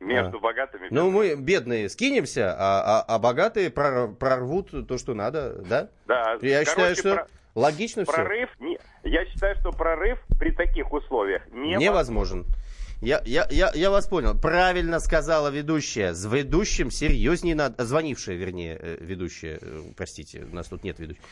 между 0.00 0.38
а. 0.38 0.40
богатыми. 0.40 0.88
Ну, 0.90 1.10
мы 1.10 1.34
бедные 1.36 1.88
скинемся, 1.88 2.54
а, 2.58 3.00
а, 3.00 3.14
а 3.14 3.18
богатые 3.18 3.70
прорвут 3.70 4.86
то, 4.86 4.98
что 4.98 5.14
надо, 5.14 5.62
да? 5.68 5.88
Да. 6.06 6.38
Я 6.40 6.64
Короче, 6.64 6.70
считаю, 6.70 6.96
что 6.96 7.14
про... 7.14 7.26
логично 7.54 8.04
прорыв, 8.04 8.50
все. 8.54 8.64
Не... 8.64 8.78
Я 9.04 9.24
считаю, 9.26 9.56
что 9.56 9.72
прорыв 9.72 10.18
при 10.38 10.50
таких 10.50 10.92
условиях 10.92 11.46
невозможен. 11.48 11.80
невозможен. 11.80 12.46
Я, 13.00 13.22
я, 13.24 13.46
я, 13.50 13.70
я 13.74 13.90
вас 13.90 14.08
понял. 14.08 14.36
Правильно 14.36 14.98
сказала 14.98 15.48
ведущая. 15.48 16.14
С 16.14 16.24
ведущим 16.24 16.90
серьезнее 16.90 17.54
надо... 17.54 17.84
Звонившая, 17.84 18.34
вернее, 18.34 18.76
э, 18.80 18.96
ведущая. 19.00 19.58
Э, 19.62 19.82
простите, 19.96 20.44
у 20.50 20.54
нас 20.54 20.66
тут 20.66 20.82
нет 20.82 20.98
ведущих. 20.98 21.22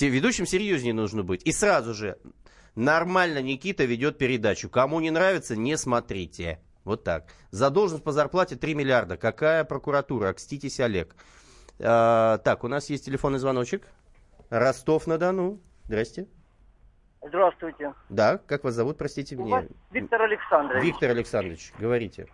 Ведущим 0.00 0.46
серьезнее 0.46 0.92
нужно 0.92 1.22
быть. 1.22 1.42
И 1.44 1.52
сразу 1.52 1.94
же 1.94 2.18
нормально 2.74 3.40
Никита 3.40 3.84
ведет 3.84 4.18
передачу. 4.18 4.68
Кому 4.68 5.00
не 5.00 5.10
нравится, 5.10 5.56
не 5.56 5.78
смотрите. 5.78 6.60
Вот 6.84 7.02
так. 7.02 7.32
Задолженность 7.50 8.04
по 8.04 8.12
зарплате 8.12 8.56
3 8.56 8.74
миллиарда. 8.74 9.16
Какая 9.16 9.64
прокуратура? 9.64 10.28
Окститесь, 10.28 10.80
Олег. 10.80 11.16
А, 11.78 12.38
так, 12.38 12.62
у 12.62 12.68
нас 12.68 12.90
есть 12.90 13.06
телефонный 13.06 13.38
звоночек. 13.38 13.88
Ростов-на-Дону. 14.50 15.60
Здрасте. 15.84 16.26
Здравствуйте. 17.26 17.92
Да, 18.08 18.38
как 18.46 18.64
вас 18.64 18.74
зовут, 18.74 18.98
простите? 18.98 19.36
Вас 19.36 19.64
Виктор 19.90 20.22
Александрович. 20.22 20.84
Виктор 20.84 21.10
Александрович, 21.10 21.72
говорите. 21.78 22.26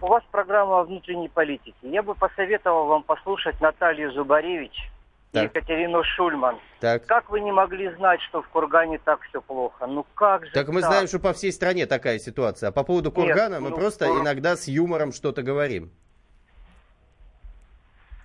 У 0.00 0.06
вас 0.06 0.22
программа 0.30 0.80
о 0.80 0.84
внутренней 0.84 1.28
политике. 1.28 1.76
Я 1.82 2.02
бы 2.02 2.14
посоветовал 2.14 2.86
вам 2.86 3.02
послушать 3.02 3.60
Наталью 3.60 4.12
Зубаревич 4.12 4.90
так. 5.32 5.44
Екатерину 5.44 6.02
Шульман. 6.04 6.58
Так. 6.80 7.04
Как 7.06 7.28
вы 7.28 7.40
не 7.40 7.52
могли 7.52 7.90
знать, 7.96 8.20
что 8.22 8.40
в 8.40 8.48
Кургане 8.48 8.98
так 8.98 9.20
все 9.22 9.42
плохо? 9.42 9.86
Ну 9.86 10.06
как 10.14 10.46
же 10.46 10.52
Так 10.52 10.68
мы 10.68 10.80
так? 10.80 10.90
знаем, 10.90 11.08
что 11.08 11.18
по 11.18 11.32
всей 11.32 11.52
стране 11.52 11.86
такая 11.86 12.18
ситуация. 12.18 12.68
А 12.68 12.72
по 12.72 12.84
поводу 12.84 13.12
Кургана 13.12 13.54
Нет, 13.54 13.60
мы 13.60 13.70
ну, 13.70 13.76
просто 13.76 14.06
Кур... 14.06 14.22
иногда 14.22 14.56
с 14.56 14.68
юмором 14.68 15.12
что-то 15.12 15.42
говорим. 15.42 15.90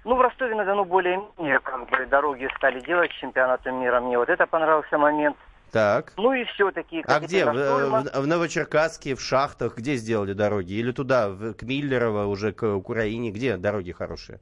Ну, 0.05 0.15
в 0.15 0.21
Ростове-на-Дону 0.21 0.83
более-менее 0.83 1.59
как 1.61 1.89
бы 1.89 2.05
дороги 2.05 2.49
стали 2.57 2.81
делать 2.81 3.11
чемпионатом 3.11 3.79
мира. 3.81 4.01
Мне 4.01 4.17
вот 4.17 4.29
это 4.29 4.45
понравился 4.45 4.97
момент. 4.97 5.37
Так. 5.73 6.13
Ну 6.17 6.33
и 6.33 6.43
все-таки... 6.45 7.03
А 7.07 7.19
где? 7.19 7.45
В, 7.45 7.51
в, 7.51 8.21
в 8.21 8.27
Новочеркасске, 8.27 9.15
в 9.15 9.21
шахтах, 9.21 9.75
где 9.75 9.95
сделали 9.95 10.33
дороги? 10.33 10.73
Или 10.73 10.91
туда, 10.91 11.29
в, 11.29 11.55
к 11.55 11.63
Миллерово, 11.63 12.25
уже 12.25 12.53
к 12.53 12.75
Украине? 12.75 13.31
Где 13.31 13.57
дороги 13.57 13.91
хорошие? 13.91 14.39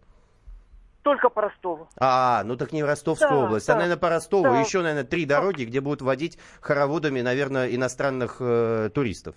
Только 1.04 1.30
по 1.30 1.44
Ростову. 1.44 1.88
А, 1.98 2.44
ну 2.44 2.58
так 2.58 2.74
не 2.74 2.84
в 2.84 2.86
Ростовскую 2.86 3.30
да, 3.30 3.46
область, 3.46 3.70
а, 3.70 3.72
да, 3.72 3.78
а, 3.78 3.82
наверное, 3.82 4.00
по 4.00 4.10
Ростову. 4.10 4.44
Да. 4.44 4.60
Еще, 4.60 4.82
наверное, 4.82 5.06
три 5.06 5.26
дороги, 5.26 5.64
где 5.64 5.80
будут 5.80 6.02
водить 6.02 6.38
хороводами, 6.60 7.22
наверное, 7.22 7.74
иностранных 7.74 8.36
э, 8.42 8.90
туристов. 8.94 9.36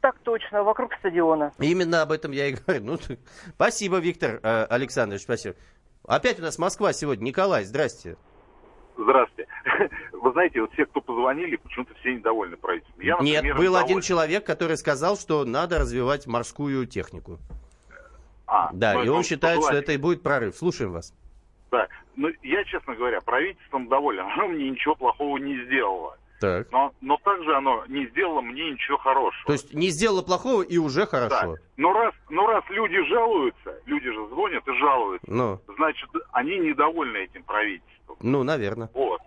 Так 0.00 0.18
точно, 0.20 0.64
вокруг 0.64 0.94
стадиона. 0.94 1.52
Именно 1.58 2.00
об 2.00 2.12
этом 2.12 2.32
я 2.32 2.46
и 2.46 2.52
говорю. 2.52 2.84
Ну, 2.84 2.98
спасибо, 3.54 3.98
Виктор 3.98 4.40
э, 4.42 4.64
Александрович, 4.64 5.22
спасибо. 5.22 5.56
Опять 6.08 6.40
у 6.40 6.42
нас 6.42 6.58
Москва 6.58 6.94
сегодня. 6.94 7.24
Николай, 7.24 7.64
здрасте. 7.64 8.16
Здравствуйте. 8.96 9.46
Вы 10.24 10.32
знаете, 10.32 10.62
вот 10.62 10.72
все, 10.72 10.86
кто 10.86 11.02
позвонили, 11.02 11.56
почему-то 11.56 11.92
все 12.00 12.14
недовольны 12.14 12.56
правительством. 12.56 12.98
Я, 13.04 13.16
например, 13.16 13.44
Нет, 13.44 13.56
был 13.56 13.62
недоволен. 13.64 13.84
один 13.84 14.00
человек, 14.00 14.46
который 14.46 14.78
сказал, 14.78 15.18
что 15.18 15.44
надо 15.44 15.78
развивать 15.78 16.26
морскую 16.26 16.86
технику. 16.86 17.38
А, 18.46 18.70
да, 18.72 19.04
и 19.04 19.08
он 19.08 19.22
считает, 19.22 19.62
что 19.62 19.74
это 19.74 19.92
и 19.92 19.98
будет 19.98 20.22
прорыв. 20.22 20.56
Слушаем 20.56 20.92
вас. 20.92 21.12
Да, 21.70 21.88
ну 22.16 22.30
я, 22.42 22.64
честно 22.64 22.94
говоря, 22.94 23.20
правительством 23.20 23.86
доволен. 23.88 24.24
Оно 24.34 24.48
мне 24.48 24.70
ничего 24.70 24.94
плохого 24.94 25.36
не 25.36 25.62
сделало. 25.66 26.16
Так. 26.40 26.72
Но, 26.72 26.94
но 27.02 27.18
также 27.18 27.54
оно 27.54 27.84
не 27.86 28.06
сделало 28.08 28.40
мне 28.40 28.72
ничего 28.72 28.98
хорошего. 28.98 29.46
То 29.46 29.52
есть 29.52 29.72
не 29.72 29.88
сделало 29.90 30.22
плохого 30.22 30.62
и 30.62 30.78
уже 30.78 31.06
хорошо. 31.06 31.54
Да. 31.54 31.62
Но 31.76 31.92
раз, 31.92 32.14
но 32.28 32.46
раз 32.46 32.64
люди 32.70 32.96
жалуются, 33.08 33.78
люди 33.86 34.10
же 34.10 34.26
звонят 34.28 34.66
и 34.66 34.72
жалуются, 34.78 35.30
ну. 35.30 35.60
значит, 35.76 36.08
они 36.32 36.58
недовольны 36.58 37.18
этим 37.18 37.44
правительством. 37.44 38.16
Ну, 38.20 38.42
наверное. 38.42 38.90
Вот. 38.94 39.20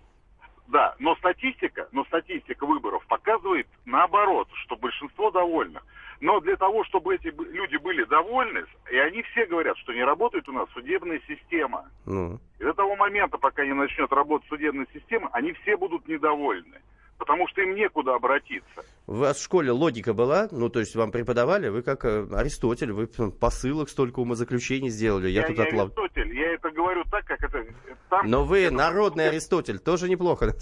Да, 0.67 0.95
но 0.99 1.15
статистика, 1.15 1.87
но 1.91 2.03
статистика 2.05 2.65
выборов 2.65 3.05
показывает 3.07 3.67
наоборот, 3.85 4.49
что 4.65 4.75
большинство 4.75 5.31
довольных. 5.31 5.83
Но 6.19 6.39
для 6.39 6.55
того, 6.55 6.83
чтобы 6.85 7.15
эти 7.15 7.27
люди 7.27 7.77
были 7.77 8.03
довольны, 8.03 8.65
и 8.91 8.97
они 8.97 9.21
все 9.23 9.45
говорят, 9.45 9.77
что 9.77 9.93
не 9.93 10.03
работает 10.03 10.49
у 10.49 10.51
нас 10.51 10.67
судебная 10.73 11.21
система. 11.27 11.85
Ну. 12.05 12.39
И 12.59 12.63
до 12.63 12.73
того 12.73 12.95
момента, 12.95 13.37
пока 13.37 13.65
не 13.65 13.73
начнет 13.73 14.11
работать 14.11 14.49
судебная 14.49 14.87
система, 14.93 15.29
они 15.31 15.53
все 15.53 15.77
будут 15.77 16.07
недовольны. 16.07 16.81
Потому 17.17 17.47
что 17.47 17.61
им 17.61 17.75
некуда 17.75 18.15
обратиться. 18.15 18.83
У 19.07 19.15
вас 19.15 19.37
в 19.37 19.43
школе 19.43 19.71
логика 19.71 20.13
была? 20.13 20.47
Ну, 20.51 20.69
то 20.69 20.79
есть 20.79 20.95
вам 20.95 21.11
преподавали? 21.11 21.69
Вы 21.69 21.81
как 21.81 22.05
э, 22.05 22.27
Аристотель, 22.31 22.91
вы 22.91 23.07
посылок 23.07 23.89
столько 23.89 24.19
умозаключений 24.19 24.89
сделали. 24.89 25.27
Я, 25.29 25.41
я 25.41 25.47
тут 25.47 25.57
не 25.57 25.63
отлав... 25.63 25.87
Аристотель, 25.87 26.37
я 26.37 26.53
это 26.53 26.69
говорю 26.69 27.03
так, 27.09 27.25
как 27.25 27.43
это... 27.43 27.65
Там, 28.09 28.29
Но 28.29 28.45
вы 28.45 28.65
это... 28.65 28.75
народный 28.75 29.29
Аристотель, 29.29 29.79
тоже 29.79 30.09
неплохо. 30.09 30.55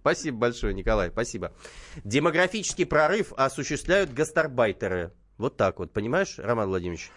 Спасибо 0.00 0.38
большое, 0.38 0.74
Николай, 0.74 1.10
спасибо. 1.10 1.52
Демографический 2.04 2.86
прорыв 2.86 3.32
осуществляют 3.36 4.12
гастарбайтеры. 4.12 5.12
Вот 5.36 5.56
так 5.56 5.78
вот, 5.78 5.92
понимаешь, 5.92 6.38
Роман 6.38 6.68
Владимирович? 6.68 7.10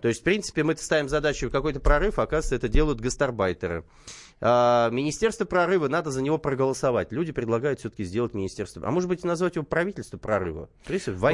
То 0.00 0.08
есть, 0.08 0.20
в 0.20 0.24
принципе, 0.24 0.62
мы 0.62 0.76
ставим 0.76 1.08
задачу 1.08 1.50
какой-то 1.50 1.80
прорыв, 1.80 2.18
а 2.18 2.22
оказывается, 2.22 2.54
это 2.54 2.68
делают 2.68 3.00
гастарбайтеры. 3.00 3.84
А, 4.40 4.90
Министерство 4.90 5.44
прорыва, 5.44 5.88
надо 5.88 6.10
за 6.10 6.22
него 6.22 6.38
проголосовать. 6.38 7.12
Люди 7.12 7.32
предлагают 7.32 7.80
все-таки 7.80 8.04
сделать 8.04 8.34
министерство. 8.34 8.86
А 8.86 8.90
может 8.90 9.08
быть, 9.08 9.24
назвать 9.24 9.56
его 9.56 9.64
правительство 9.64 10.16
прорыва? 10.16 10.68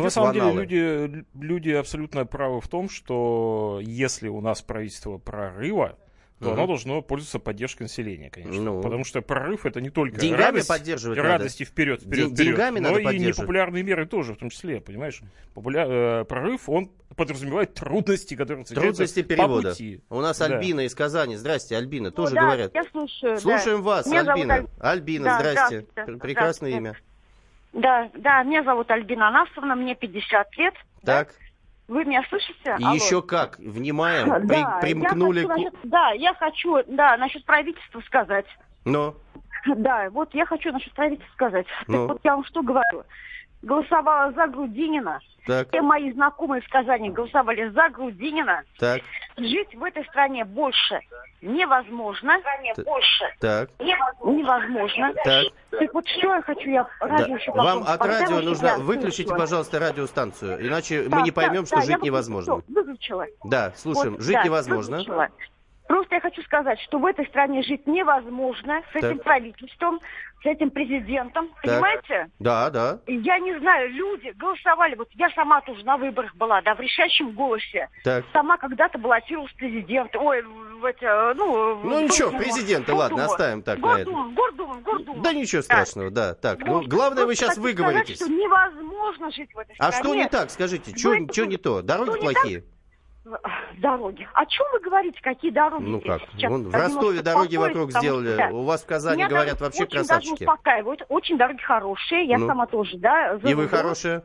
Ну, 0.01 0.05
на 0.05 0.11
самом 0.11 0.33
деле, 0.33 0.53
люди, 0.53 1.27
люди 1.35 1.71
абсолютно 1.71 2.25
правы 2.25 2.61
в 2.61 2.69
том, 2.69 2.89
что 2.89 3.81
если 3.83 4.29
у 4.29 4.41
нас 4.41 4.63
правительство 4.63 5.19
прорыва, 5.19 5.99
то 6.41 6.53
оно 6.53 6.66
должно 6.66 7.01
пользоваться 7.01 7.39
поддержкой 7.39 7.85
населения, 7.85 8.28
конечно. 8.28 8.61
Ну. 8.61 8.82
Потому 8.82 9.05
что 9.05 9.22
прорыв 9.22 9.64
это 9.66 9.80
не 9.80 9.91
только 9.91 10.18
Деньгами 10.18 10.43
радость, 10.43 10.68
поддерживать 10.68 11.18
радости 11.18 11.62
надо. 11.62 11.70
вперед, 11.72 12.01
вперед, 12.03 12.32
вперед, 12.32 12.35
деньгами 12.35 12.80
но 12.80 12.91
надо 12.91 13.11
и 13.11 13.18
непопулярные 13.18 13.82
меры 13.82 14.07
тоже, 14.07 14.35
в 14.35 14.37
том 14.37 14.51
числе, 14.51 14.80
понимаешь? 14.80 15.20
Популя- 15.55 16.20
э, 16.20 16.24
прорыв, 16.24 16.68
он 16.68 16.91
подразумевает 17.16 17.74
трудности, 17.74 18.35
которые 18.35 18.64
Трудности 18.64 19.22
по 19.22 19.28
перевода. 19.28 19.70
пути. 19.70 20.01
У 20.11 20.20
нас 20.20 20.39
Да. 20.39 20.47
Альбина 20.47 20.80
из 20.80 20.95
Казани. 20.95 21.37
Здрасте, 21.37 21.76
Альбина. 21.76 22.11
Тоже 22.11 22.35
да, 22.35 22.43
говорят. 22.43 22.74
Я 22.74 22.85
слушаю. 22.91 23.35
да. 23.35 23.41
Слушаем 23.41 23.82
вас, 23.82 24.07
Меня 24.07 24.24
зовут 24.24 24.41
Альбина. 24.41 24.55
Аль- 24.55 24.66
Альбина, 24.80 25.24
Да, 25.24 25.39
здрасте. 25.39 25.55
здравствуйте. 25.55 25.93
Пр- 25.95 26.18
Прекрасное 26.18 26.70
Здравствуйте. 26.70 26.76
имя. 26.78 26.97
Да, 27.72 28.11
да, 28.16 28.43
меня 28.43 28.62
зовут 28.64 28.91
Альбина 28.91 29.28
Анасовна, 29.28 29.74
мне 29.76 29.95
50 29.95 30.57
лет. 30.59 30.74
Так. 31.05 31.35
Вы 31.87 32.05
меня 32.05 32.22
слышите? 32.28 32.76
И 32.78 32.85
Алло. 32.85 32.95
еще 32.95 33.22
как. 33.22 33.59
Внимаем. 33.59 34.30
При- 34.49 34.62
Да, 34.62 34.78
примкнули 34.80 35.41
я 35.41 35.49
хочу, 35.49 35.62
насчет- 35.64 35.80
да, 35.91 36.11
я 36.12 36.35
хочу, 36.35 36.82
да, 36.87 37.16
насчет 37.16 37.45
правительства 37.45 38.01
сказать. 38.03 38.47
Но. 38.85 39.14
Да, 39.66 40.11
вот 40.11 40.35
я 40.35 40.45
хочу 40.45 40.70
насчет 40.72 40.93
правительства 40.93 41.32
сказать. 41.35 41.66
Ну. 41.87 42.07
Так 42.07 42.16
вот 42.16 42.20
я 42.24 42.35
вам 42.37 42.45
что 42.45 42.62
говорю. 42.62 43.05
Голосовала 43.65 44.33
за 44.33 44.47
Грудинина. 44.47 45.21
Так. 45.47 45.69
Все 45.69 45.83
мои 45.83 46.11
знакомые 46.12 46.62
в 46.62 46.69
Казани 46.71 47.11
голосовали 47.11 47.69
за 47.71 47.89
Грудинина. 47.91 48.62
Так. 48.79 49.03
Жить 49.37 49.75
в 49.75 49.83
этой 49.85 50.05
стране 50.07 50.45
больше 50.45 51.01
невозможно. 51.43 52.35
Т- 52.75 52.83
больше 52.83 53.25
Так. 53.41 53.69
невозможно. 54.21 55.12
Так. 55.25 55.45
Так 55.71 55.93
вот 55.95 56.07
что 56.09 56.35
я 56.35 56.43
хочу, 56.43 56.71
я 56.71 56.87
Да. 57.01 57.07
радио 57.09 57.37
еще 57.37 57.53
Вам 57.53 57.83
от 57.87 58.01
радио 58.07 58.41
нужно... 58.41 58.79
Выключите, 58.79 59.25
слушаю. 59.25 59.39
пожалуйста, 59.41 59.79
радиостанцию. 59.81 60.67
Иначе 60.67 61.05
Да, 61.09 61.17
мы 61.17 61.23
не 61.23 61.31
да, 61.31 61.35
поймем, 61.43 61.67
что 61.67 61.77
да, 61.77 61.83
жить 61.83 62.03
невозможно. 62.03 62.62
Выключила. 62.69 63.27
Да, 63.45 63.73
слушаем. 63.77 64.12
Вот, 64.15 64.23
Жить 64.23 64.35
да, 64.35 64.45
невозможно. 64.45 64.97
выключила. 64.99 65.29
Просто 65.87 66.14
я 66.14 66.20
хочу 66.20 66.43
сказать, 66.43 66.80
что 66.80 66.99
в 66.99 67.05
этой 67.05 67.26
стране 67.26 67.62
жить 67.62 67.87
невозможно 67.87 68.80
с 68.93 68.97
этим 68.97 69.18
Так. 69.18 69.22
правительством, 69.24 70.01
с 70.43 70.47
этим 70.47 70.70
президентом. 70.70 71.49
Так. 71.49 71.62
Понимаете? 71.62 72.30
Да, 72.39 72.70
да. 72.70 73.01
Я 73.07 73.39
не 73.39 73.59
знаю, 73.59 73.91
люди 73.91 74.32
голосовали. 74.37 74.95
Вот 74.95 75.09
я 75.12 75.28
сама 75.30 75.61
тоже 75.61 75.85
на 75.85 75.97
выборах 75.99 76.35
была, 76.37 76.62
да, 76.62 76.74
в 76.74 76.80
решающем 76.80 77.32
голосе. 77.32 77.89
Так. 78.03 78.24
Сама 78.32 78.57
когда-то 78.57 78.99
баллотировалась 78.99 79.53
президент. 79.53 80.14
Ой, 80.16 80.43
в 80.43 80.85
эти, 80.87 81.05
ну... 81.37 81.76
Ну 81.82 82.01
ничего, 82.01 82.30
президента, 82.30 82.95
ладно, 82.95 83.16
Госдуму. 83.18 83.32
оставим 83.32 83.62
так 83.62 83.78
на 83.78 84.01
это. 84.01 84.11
Гордуму, 84.11 84.30
Гордуму, 84.35 84.74
Гордуму. 84.80 85.22
Да 85.22 85.32
ничего 85.35 85.61
страшного, 85.62 86.11
да. 86.11 86.35
Так, 86.35 86.61
ну 86.61 86.82
главное, 86.87 87.26
вы 87.26 87.35
сейчас 87.35 87.59
выговоритесь. 87.59 88.16
Сказать, 88.16 88.32
что 88.32 88.43
невозможно 88.43 89.30
жить 89.32 89.53
в 89.55 89.59
этой 89.59 89.74
А 89.78 89.93
стране. 89.93 90.03
что 90.03 90.14
не 90.14 90.28
так, 90.28 90.51
скажите? 90.51 90.97
Что 90.97 91.45
не 91.45 91.57
то? 91.59 91.82
Дороги 91.82 92.18
плохие? 92.18 92.64
Дороги. 93.79 94.29
О 94.35 94.45
чем 94.47 94.66
вы 94.72 94.81
говорите? 94.81 95.18
Какие 95.22 95.51
дороги? 95.51 95.83
Ну 95.85 96.01
как? 96.01 96.20
сейчас? 96.33 96.51
Вон 96.51 96.68
в 96.68 96.75
Ростове 96.75 97.22
дороги 97.22 97.57
вокруг 97.57 97.91
сделали. 97.91 98.35
что- 98.35 98.51
У 98.55 98.64
вас 98.64 98.83
в 98.83 98.87
Казани 98.87 99.16
Меня 99.16 99.29
говорят 99.29 99.55
даже 99.55 99.64
вообще 99.64 99.83
очень 99.85 99.93
даже 99.97 100.09
красавчики. 100.09 100.43
успокаивают. 100.43 101.07
Очень 101.09 101.39
дороги 101.39 101.62
хорошие. 101.62 102.27
Я 102.27 102.39
Ну. 102.39 102.47
сама 102.47 102.66
тоже, 102.66 102.99
да. 102.99 103.39
за 103.39 103.49
И 103.49 103.55
вы 103.55 103.68
хорошая? 103.68 104.25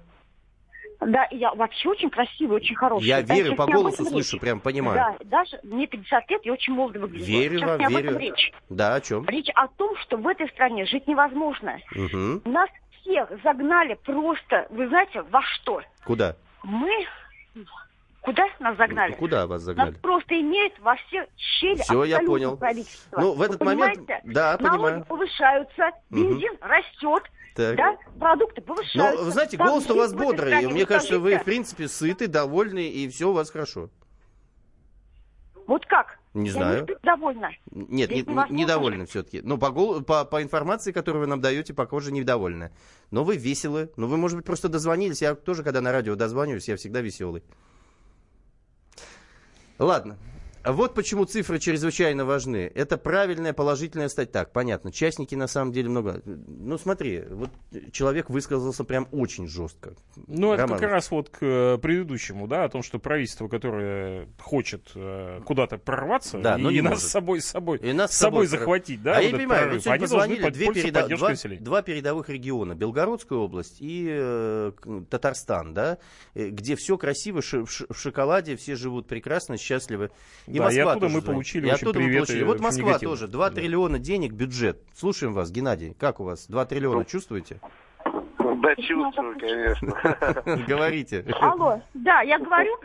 Да, 1.00 1.26
я 1.32 1.54
вообще 1.54 1.88
очень 1.88 2.10
красивая, 2.10 2.58
очень 2.58 2.76
хорошая. 2.76 3.08
Я 3.08 3.22
Да, 3.24 3.34
верю, 3.34 3.56
по 3.56 3.66
голосу 3.68 4.04
слышу, 4.04 4.34
речь. 4.36 4.42
прям 4.42 4.60
понимаю. 4.60 5.16
Да, 5.22 5.26
даже 5.40 5.58
мне 5.64 5.88
50 5.88 6.30
лет, 6.30 6.42
я 6.46 6.52
очень 6.52 6.74
молодо 6.74 7.00
выгляжу. 7.00 7.24
Верю 7.24 7.60
сейчас 7.60 7.70
вам, 7.70 7.80
не 7.80 7.86
об 7.86 7.92
верю. 7.92 8.10
этом 8.10 8.20
речь. 8.20 8.52
Да, 8.70 8.96
о 8.96 9.02
чем? 9.02 9.26
Речь 9.26 9.48
о 9.56 9.68
том, 9.70 9.96
что 10.00 10.18
в 10.18 10.28
этой 10.28 10.50
стране 10.50 10.86
жить 10.86 11.08
невозможно. 11.08 11.80
Угу. 11.96 12.42
Нас 12.50 12.70
всех 13.00 13.30
загнали 13.46 13.94
просто, 14.04 14.68
вы 14.72 14.90
знаете, 14.90 15.22
во 15.22 15.42
что? 15.42 15.82
Куда? 16.04 16.36
Мы... 16.64 16.92
Куда 18.22 18.44
нас 18.60 18.78
загнали? 18.78 19.14
Куда 19.14 19.48
вас 19.48 19.62
Нас 19.62 19.66
загнали? 19.66 19.94
просто 19.96 20.40
имеют 20.40 20.78
во 20.80 20.96
все 20.96 21.26
щели 21.38 21.82
Всё, 21.82 22.04
я 22.04 22.20
понял. 22.20 22.58
правительство. 22.58 23.20
Ну, 23.22 23.34
в 23.34 23.42
этот 23.42 23.60
Вы 23.60 23.66
момент- 23.66 23.96
понимаете? 24.06 24.22
да, 24.26 24.58
Налоги 24.60 24.82
понимаю. 24.84 25.06
повышаются, 25.06 25.92
Мгм. 26.10 26.30
бензин 26.30 26.58
растет, 26.62 27.24
Так. 27.56 27.76
да, 27.78 27.98
продукты 28.20 28.62
Но, 28.62 28.68
повышаются. 28.76 29.24
вы 29.24 29.32
знаете, 29.32 29.58
голос 29.58 29.90
у 29.90 29.96
вас 29.96 30.14
бодрый. 30.14 30.52
стране, 30.52 30.68
Мне 30.68 30.86
кажется, 30.86 31.18
вы, 31.20 31.38
в 31.38 31.44
принципе, 31.46 31.88
сыты, 31.88 32.28
довольны, 32.28 32.90
и 32.90 33.08
все 33.10 33.30
у 33.30 33.34
вас 33.34 33.50
хорошо. 33.52 33.90
Вот 35.68 35.86
как? 35.86 36.18
Не 36.34 36.48
Я 36.48 36.54
знаю. 36.54 36.86
не 36.88 36.96
довольна. 37.04 37.50
Нет, 37.72 38.10
Здесь 38.10 38.26
не- 38.26 38.62
недовольны 38.62 39.06
все-таки. 39.06 39.42
Ну, 39.44 39.58
по, 39.58 39.70
гол- 39.70 40.02
по, 40.02 40.26
по 40.26 40.42
информации, 40.42 40.92
которую 40.92 41.22
вы 41.22 41.28
нам 41.28 41.42
даете, 41.42 41.74
похоже, 41.74 42.12
недовольны. 42.12 42.72
Но 43.12 43.24
вы 43.24 43.38
веселы. 43.38 43.92
Ну, 43.96 44.08
вы, 44.08 44.18
может 44.18 44.38
быть, 44.38 44.46
просто 44.46 44.68
дозвонились. 44.68 45.22
Я 45.22 45.36
тоже, 45.36 45.64
когда 45.64 45.82
на 45.82 45.92
радио 45.92 46.16
дозваниваюсь, 46.16 46.68
я 46.68 46.76
всегда 46.76 47.02
веселый. 47.02 47.44
Ладно. 49.80 50.18
Вот 50.72 50.94
почему 50.94 51.26
цифры 51.26 51.60
чрезвычайно 51.60 52.26
важны. 52.26 52.72
Это 52.76 52.98
правильная, 52.98 53.54
положительная 53.54 54.10
стать. 54.10 54.32
Так, 54.32 54.52
понятно. 54.52 54.92
Частники 54.92 55.36
на 55.36 55.48
самом 55.48 55.72
деле 55.72 55.90
много. 55.90 56.22
Ну, 56.26 56.78
смотри, 56.78 57.24
вот 57.30 57.50
человек 57.92 58.30
высказался 58.30 58.84
прям 58.84 59.08
очень 59.12 59.48
жестко. 59.48 59.94
Ну, 60.28 60.54
это 60.54 60.64
Роман, 60.64 60.80
как 60.80 60.92
раз 60.92 61.12
вот 61.12 61.30
к 61.30 61.38
э, 61.42 61.78
предыдущему, 61.82 62.48
да, 62.48 62.66
о 62.66 62.70
том, 62.70 62.84
что 62.84 63.00
правительство, 63.00 63.48
которое 63.48 64.28
хочет 64.40 64.92
э, 64.96 65.42
куда-то 65.46 65.78
прорваться 65.78 66.38
Да, 66.40 66.58
и, 66.58 66.62
но 66.62 66.72
не 66.72 66.78
и 66.78 66.82
нас 66.82 67.04
с 67.04 67.08
собой, 67.08 67.42
с 67.42 67.46
собой, 67.46 67.78
И 67.80 67.94
нас 67.94 68.12
с 68.12 68.18
собой 68.18 68.46
прор- 68.46 68.50
захватить, 68.50 69.02
да, 69.02 69.14
А 69.18 69.22
вот 69.22 69.24
я 69.32 69.38
понимаю, 69.38 69.64
прорыв, 69.66 69.88
они 69.88 70.02
позвонили 70.02 70.50
две, 70.50 70.68
переда- 70.68 71.08
два, 71.08 71.30
населения. 71.30 71.62
два 71.64 71.82
передовых 71.82 72.30
региона. 72.30 72.76
Белгородская 72.76 73.38
область 73.40 73.78
и 73.80 74.08
э, 74.10 74.72
к- 74.80 75.06
Татарстан, 75.10 75.74
да, 75.74 75.98
э, 76.36 76.50
где 76.50 76.76
все 76.76 76.98
красиво, 76.98 77.42
ши- 77.42 77.64
в 77.66 77.94
шоколаде, 77.94 78.56
все 78.56 78.76
живут 78.76 79.08
прекрасно, 79.08 79.58
счастливы. 79.58 80.12
И 80.48 80.59
Да, 80.60 80.64
и 80.66 80.76
Москва 80.78 80.92
оттуда 80.92 81.06
тоже 81.08 81.16
мы 81.16 81.22
звонит. 81.22 81.26
получили 81.26 81.62
И 81.68 81.72
очень 81.72 81.76
оттуда 81.76 82.00
мы 82.00 82.06
приветы 82.06 82.26
получили. 82.28 82.44
Вот 82.44 82.60
Москва 82.60 82.90
негативные. 82.90 83.18
тоже. 83.18 83.28
2 83.28 83.50
Да. 83.50 83.56
триллиона 83.56 84.00
денег, 84.00 84.32
бюджет. 84.34 84.80
Слушаем 84.96 85.34
вас, 85.34 85.52
Геннадий. 85.52 85.96
Как 86.00 86.20
у 86.20 86.24
вас? 86.24 86.46
2 86.48 86.66
триллиона 86.66 87.06
чувствуете? 87.06 87.60
Да, 88.06 88.76
чувствую, 88.76 89.40
конечно. 89.40 89.94
Говорите. 90.68 91.26
Алло, 91.40 91.82
да, 91.94 92.22
я 92.22 92.38
говорю. 92.40 92.78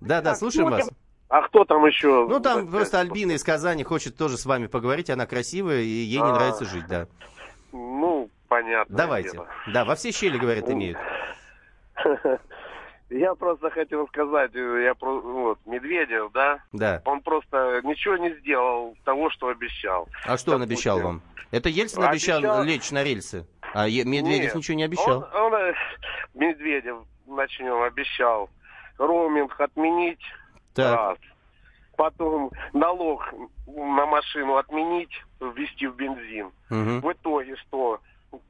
Да, 0.00 0.20
да, 0.22 0.34
слушаем 0.34 0.70
вас. 0.70 0.88
А 1.28 1.42
кто 1.42 1.64
там 1.64 1.84
еще? 1.84 2.26
Ну, 2.28 2.38
там 2.38 2.68
просто 2.68 3.00
Альбина 3.00 3.32
из 3.32 3.42
Казани 3.42 3.82
хочет 3.82 4.16
тоже 4.16 4.38
с 4.38 4.46
вами 4.46 4.68
поговорить. 4.68 5.10
Она 5.10 5.26
красивая, 5.26 5.80
и 5.80 5.86
ей 5.88 6.18
не 6.20 6.28
А. 6.30 6.32
нравится 6.34 6.64
жить, 6.64 6.86
да. 6.88 7.08
Ну, 7.72 8.30
понятно. 8.48 8.96
Давайте. 8.96 9.40
Да, 9.72 9.84
во 9.84 9.96
все 9.96 10.12
щели, 10.12 10.38
говорят, 10.38 10.70
имеют. 10.70 10.98
Я 13.08 13.34
просто 13.36 13.70
хотел 13.70 14.08
сказать, 14.08 14.50
э, 14.54 14.82
я 14.84 14.94
про- 14.94 15.20
вот, 15.20 15.58
Медведев, 15.64 16.32
да? 16.32 16.58
Да. 16.72 17.02
Он 17.04 17.20
просто 17.20 17.80
ничего 17.84 18.16
не 18.16 18.30
сделал 18.40 18.96
того, 19.04 19.30
что 19.30 19.48
обещал. 19.48 20.08
А 20.24 20.36
что 20.36 20.54
он 20.56 20.62
обещал 20.62 21.00
вам? 21.00 21.22
Это 21.52 21.68
Ельцин 21.68 22.02
обещал, 22.02 22.38
Обещал- 22.38 22.64
лечь 22.64 22.90
на 22.90 23.04
рельсы, 23.04 23.46
а 23.72 23.86
Медведев 23.86 24.26
Нет, 24.46 24.54
ничего 24.56 24.76
не 24.76 24.82
обещал. 24.84 25.28
Он, 25.32 25.52
он, 25.52 25.54
э, 25.54 25.74
Медведев, 26.34 26.96
начнем, 27.26 27.80
обещал 27.82 28.50
роуминг 28.98 29.58
отменить. 29.60 30.20
Так. 30.74 30.96
Раз. 30.98 31.18
Потом 31.96 32.50
налог 32.72 33.22
на 33.66 34.04
машину 34.06 34.56
отменить, 34.56 35.12
ввести 35.40 35.86
в 35.86 35.94
бензин. 35.96 36.50
Мгм. 36.70 37.00
В 37.00 37.12
итоге 37.12 37.56
что? 37.56 38.00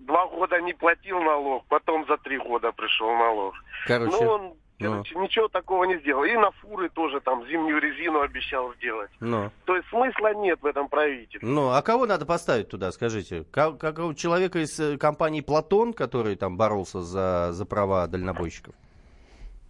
Два 0.00 0.26
года 0.26 0.60
не 0.60 0.72
платил 0.72 1.20
налог, 1.20 1.64
потом 1.68 2.06
за 2.06 2.16
три 2.18 2.38
года 2.38 2.72
пришел 2.72 3.14
налог. 3.16 3.54
Короче, 3.86 4.24
ну, 4.24 4.30
он, 4.30 4.42
ну. 4.78 4.90
короче, 4.90 5.14
ничего 5.16 5.48
такого 5.48 5.84
не 5.84 5.98
сделал. 5.98 6.24
И 6.24 6.34
на 6.36 6.50
фуры 6.52 6.88
тоже 6.88 7.20
там 7.20 7.46
зимнюю 7.46 7.80
резину 7.80 8.20
обещал 8.20 8.72
сделать. 8.74 9.10
Ну, 9.20 9.50
То 9.64 9.76
есть 9.76 9.88
смысла 9.88 10.34
нет 10.34 10.60
в 10.62 10.66
этом 10.66 10.88
правительстве. 10.88 11.48
ну, 11.48 11.70
а 11.70 11.82
кого 11.82 12.06
надо 12.06 12.26
поставить 12.26 12.68
туда, 12.68 12.92
скажите? 12.92 13.44
Как, 13.50 13.78
какого 13.78 14.14
человека 14.14 14.60
из 14.60 14.78
э, 14.78 14.96
компании 14.98 15.40
«Платон», 15.40 15.92
который 15.92 16.36
там 16.36 16.56
боролся 16.56 17.02
за, 17.02 17.52
за 17.52 17.66
права 17.66 18.06
дальнобойщиков? 18.06 18.74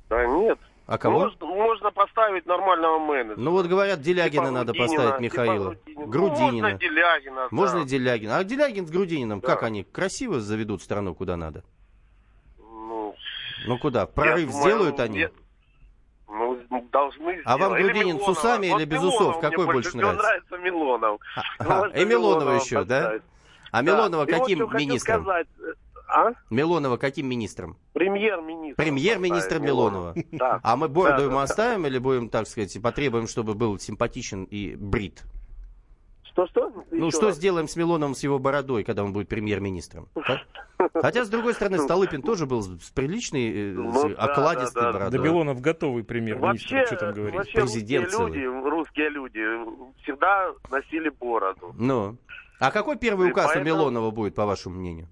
Да 0.09 0.24
нет. 0.26 0.59
А 0.86 0.98
кого? 0.98 1.20
Можно 1.20 1.45
поставить 2.16 2.46
нормального 2.46 2.98
менеджера. 2.98 3.36
Ну 3.38 3.50
вот 3.52 3.66
говорят, 3.66 4.00
Делягина 4.00 4.30
Типа 4.44 4.50
надо 4.50 4.72
Грудинина, 4.72 5.02
поставить, 5.02 5.30
типа 5.30 5.42
Михаила. 5.42 5.64
Грудинина. 5.96 6.06
Грудинина. 6.06 6.50
Ну, 6.50 6.60
можно 6.62 6.78
Делягина, 6.78 7.48
Можно 7.50 7.78
да. 7.80 7.84
Делягина. 7.86 8.36
А 8.38 8.44
Делягин 8.44 8.86
с 8.86 8.90
Грудининым, 8.90 9.40
Да. 9.40 9.46
как 9.46 9.62
они 9.62 9.84
красиво 9.84 10.40
заведут 10.40 10.82
страну 10.82 11.14
куда 11.14 11.36
надо? 11.36 11.62
Ну, 12.58 13.14
Ну 13.66 13.78
куда? 13.78 14.06
Прорыв 14.06 14.48
думаю, 14.50 14.62
сделают 14.62 15.00
они? 15.00 15.18
я- 15.20 15.30
Ну, 16.28 16.58
должны 16.90 17.40
А 17.44 17.56
вам 17.58 17.74
сделать. 17.74 17.82
Грудинин 17.84 18.16
с 18.16 18.20
Милонова. 18.20 18.30
усами 18.32 18.68
Вот 18.70 18.76
или 18.80 18.84
без 18.86 18.98
Милонов 19.02 19.14
усов? 19.20 19.32
мне 19.42 19.50
Какой 19.50 19.66
больше 19.66 19.96
нравится? 19.96 20.22
нравится 20.22 20.56
Милонов. 20.58 21.20
А, 21.58 21.64
Можно 21.64 21.92
и 21.96 22.04
Милонова 22.04 22.40
Милонова 22.40 22.54
еще, 22.64 22.84
да? 22.84 23.00
поставить. 23.02 23.22
А 23.72 23.82
Да. 23.82 23.92
Милонова 23.92 24.22
И 24.26 24.32
вот 24.32 24.40
каким 24.40 24.66
хочу 24.68 24.78
министром? 24.78 25.22
сказать. 25.22 25.46
А? 26.09 26.32
Милонова 26.50 26.96
каким 26.96 27.26
министром? 27.28 27.76
Премьер-министр. 27.92 28.82
Премьер-министр 28.82 29.59
Милонова. 29.59 30.14
Да. 30.32 30.61
А 30.62 30.76
мы 30.76 30.88
бороду 30.88 31.18
Да, 31.18 31.22
ему 31.24 31.32
да, 31.32 31.38
да. 31.38 31.42
оставим 31.44 31.86
или 31.86 31.98
будем, 31.98 32.28
так 32.28 32.46
сказать, 32.46 32.76
потребуем, 32.82 33.26
чтобы 33.26 33.54
был 33.54 33.78
симпатичен 33.78 34.44
и 34.44 34.74
брит? 34.76 35.24
Что-что? 36.22 36.70
Ну, 36.90 37.11
что 37.11 37.28
раз. 37.28 37.36
сделаем 37.36 37.66
с 37.66 37.76
Милоновым, 37.76 38.14
с 38.14 38.22
его 38.22 38.38
бородой, 38.38 38.84
когда 38.84 39.02
он 39.02 39.12
будет 39.14 39.28
премьер-министром? 39.28 40.09
Хотя, 40.94 41.24
с 41.24 41.30
другой 41.30 41.54
стороны, 41.54 41.78
Столыпин 41.78 42.20
тоже 42.20 42.44
был 42.44 42.62
с 42.62 42.90
приличной, 42.94 43.70
э, 43.70 43.72
Ну, 43.72 44.14
окладистой 44.18 44.82
да, 44.82 44.92
да. 44.92 44.98
бородой. 44.98 45.18
Да 45.18 45.24
Белонов 45.24 45.61
готовый 45.62 46.04
пример 46.04 46.36
Вообще, 46.38 46.84
что 46.84 46.96
там 46.96 47.14
говорить. 47.14 47.34
вообще 47.36 47.61
русские 47.61 47.80
Президент 47.80 48.11
целый. 48.11 48.32
люди, 48.34 48.68
русские 48.68 49.09
люди 49.09 49.40
всегда 50.02 50.52
носили 50.70 51.09
бороду. 51.09 51.74
Ну. 51.78 52.16
А 52.61 52.70
какой 52.70 52.96
первый 52.98 53.30
указ 53.30 53.46
поэтому- 53.46 53.64
у 53.64 53.66
Милонова 53.66 54.11
будет, 54.11 54.34
по 54.34 54.44
вашему 54.44 54.76
мнению? 54.76 55.09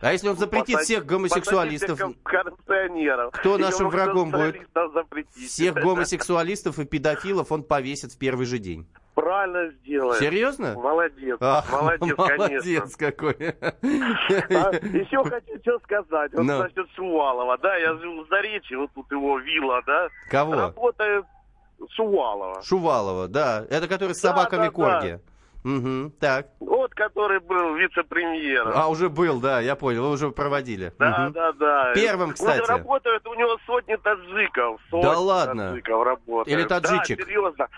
А 0.00 0.12
если 0.12 0.28
он 0.28 0.36
запретит 0.36 0.80
всех 0.80 1.06
гомосексуалистов, 1.06 1.98
кто 3.32 3.58
нашим 3.58 3.88
врагом 3.88 4.30
будет? 4.30 4.56
всех 5.34 5.74
гомосексуалистов 5.74 6.78
и 6.78 6.84
педофилов 6.84 7.50
он 7.52 7.62
повесит 7.62 8.12
в 8.12 8.18
первый 8.18 8.46
же 8.46 8.58
день. 8.58 8.86
Правильно 9.14 9.70
сделает. 9.80 10.20
Серьезно? 10.20 10.74
Молодец, 10.74 11.38
А, 11.40 11.64
молодец, 11.72 12.18
молодец 12.18 12.62
конечно. 12.64 12.98
какой. 12.98 13.32
А, 13.32 14.74
еще 14.74 15.24
хочу 15.24 15.58
что 15.62 15.78
сказать. 15.84 16.32
Вот 16.34 16.42
Ну. 16.44 16.58
насчет 16.58 16.86
Шувалова, 16.94 17.56
да, 17.56 17.76
я 17.76 17.94
живу 17.94 18.24
в 18.24 18.28
Заречье, 18.28 18.76
вот 18.76 18.90
тут 18.94 19.10
его 19.10 19.38
вилла, 19.38 19.80
да. 19.86 20.08
Кого? 20.30 20.52
Работает 20.54 21.24
Шувалова. 21.92 22.62
Шувалова, 22.62 23.26
да. 23.28 23.64
Это 23.70 23.88
который 23.88 24.14
с 24.14 24.20
Да, 24.20 24.28
собаками 24.30 24.64
да, 24.66 24.70
Корги. 24.70 25.20
Угу, 25.66 26.12
так. 26.20 26.46
Вот 26.60 26.94
который 26.94 27.40
был 27.40 27.74
вице-премьером. 27.74 28.72
А, 28.74 28.88
уже 28.88 29.08
был, 29.08 29.40
да, 29.40 29.60
я 29.60 29.74
понял, 29.74 30.04
вы 30.04 30.10
уже 30.12 30.30
проводили. 30.30 30.92
Да, 30.98 31.24
Мгм. 31.24 31.32
да, 31.32 31.52
да. 31.54 31.92
Первым, 31.94 32.32
кстати. 32.32 32.60
Вот 32.60 32.68
работают 32.68 33.26
у 33.26 33.34
него 33.34 33.56
сотни 33.66 33.96
таджиков. 33.96 34.80
Сотни 34.90 35.02
Да 35.02 35.18
ладно? 35.18 35.68
таджиков 35.70 36.04
работают. 36.04 36.48
Или 36.58 36.66
таджичек? 36.68 37.18
Да, 37.18 37.24
серьезно. 37.24 37.68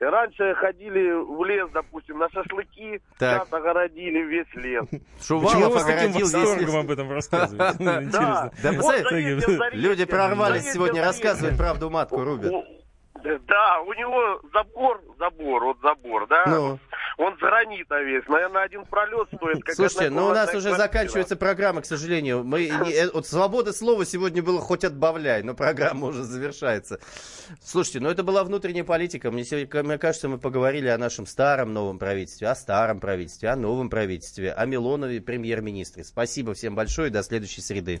И 0.00 0.04
раньше 0.04 0.54
ходили 0.54 1.12
в 1.12 1.44
лес, 1.44 1.68
допустим, 1.74 2.18
на 2.18 2.28
шашлыки, 2.30 3.00
Так. 3.18 3.42
сейчас 3.42 3.52
огородили 3.52 4.18
весь 4.22 4.54
лес. 4.54 4.86
Шувалов 5.26 5.72
вы 5.74 5.80
с 5.80 5.84
таким 5.84 5.94
огородил 5.98 6.20
весь 6.26 6.32
восторгом 6.34 6.66
лес. 6.74 6.84
об 6.84 6.90
этом 6.90 7.12
рассказываете? 7.12 7.76
Ну, 7.82 8.02
Интересно. 8.02 8.52
Да, 8.62 9.68
люди 9.72 10.04
прорвались 10.04 10.72
сегодня, 10.72 11.02
рассказывают 11.04 11.56
правду 11.58 11.90
матку, 11.90 12.22
рубят. 12.24 12.52
Да, 13.22 13.80
у 13.80 13.92
него 13.94 14.40
забор, 14.52 15.02
забор, 15.18 15.64
вот 15.64 15.78
забор, 15.82 16.26
да? 16.26 16.44
Ну. 16.46 16.78
Он 17.18 17.36
с 17.36 17.38
гранита 17.38 18.00
весь. 18.00 18.26
Наверное, 18.28 18.62
один 18.62 18.84
пролет 18.86 19.28
стоит. 19.34 19.62
Как 19.62 19.74
Слушайте, 19.74 20.08
ну 20.10 20.26
у 20.26 20.30
нас 20.30 20.48
уже 20.54 20.68
квартира. 20.68 20.76
заканчивается 20.76 21.36
программа, 21.36 21.82
к 21.82 21.86
сожалению. 21.86 22.44
Мы 22.44 22.68
не- 22.68 22.92
э, 22.92 23.10
вот 23.12 23.26
свобода 23.26 23.74
слова 23.74 24.06
сегодня 24.06 24.42
было 24.42 24.60
хоть 24.60 24.84
отбавляй, 24.84 25.42
но 25.42 25.54
программа 25.54 26.06
уже 26.06 26.22
завершается. 26.22 26.98
Слушайте, 27.62 28.00
ну 28.00 28.08
это 28.08 28.22
была 28.22 28.42
внутренняя 28.42 28.84
политика. 28.84 29.30
Мне, 29.30 29.44
сегодня, 29.44 29.82
мне 29.82 29.98
кажется, 29.98 30.28
мы 30.28 30.38
поговорили 30.38 30.88
о 30.88 30.96
нашем 30.96 31.26
старом 31.26 31.74
новом 31.74 31.98
правительстве, 31.98 32.48
о 32.48 32.54
старом 32.54 33.00
правительстве, 33.00 33.50
о 33.50 33.56
новом 33.56 33.90
правительстве, 33.90 34.52
о 34.52 34.64
Милонове 34.64 35.20
премьер-министре. 35.20 36.04
Спасибо 36.04 36.54
всем 36.54 36.74
большое 36.74 37.10
до 37.10 37.22
следующей 37.22 37.60
среды. 37.60 38.00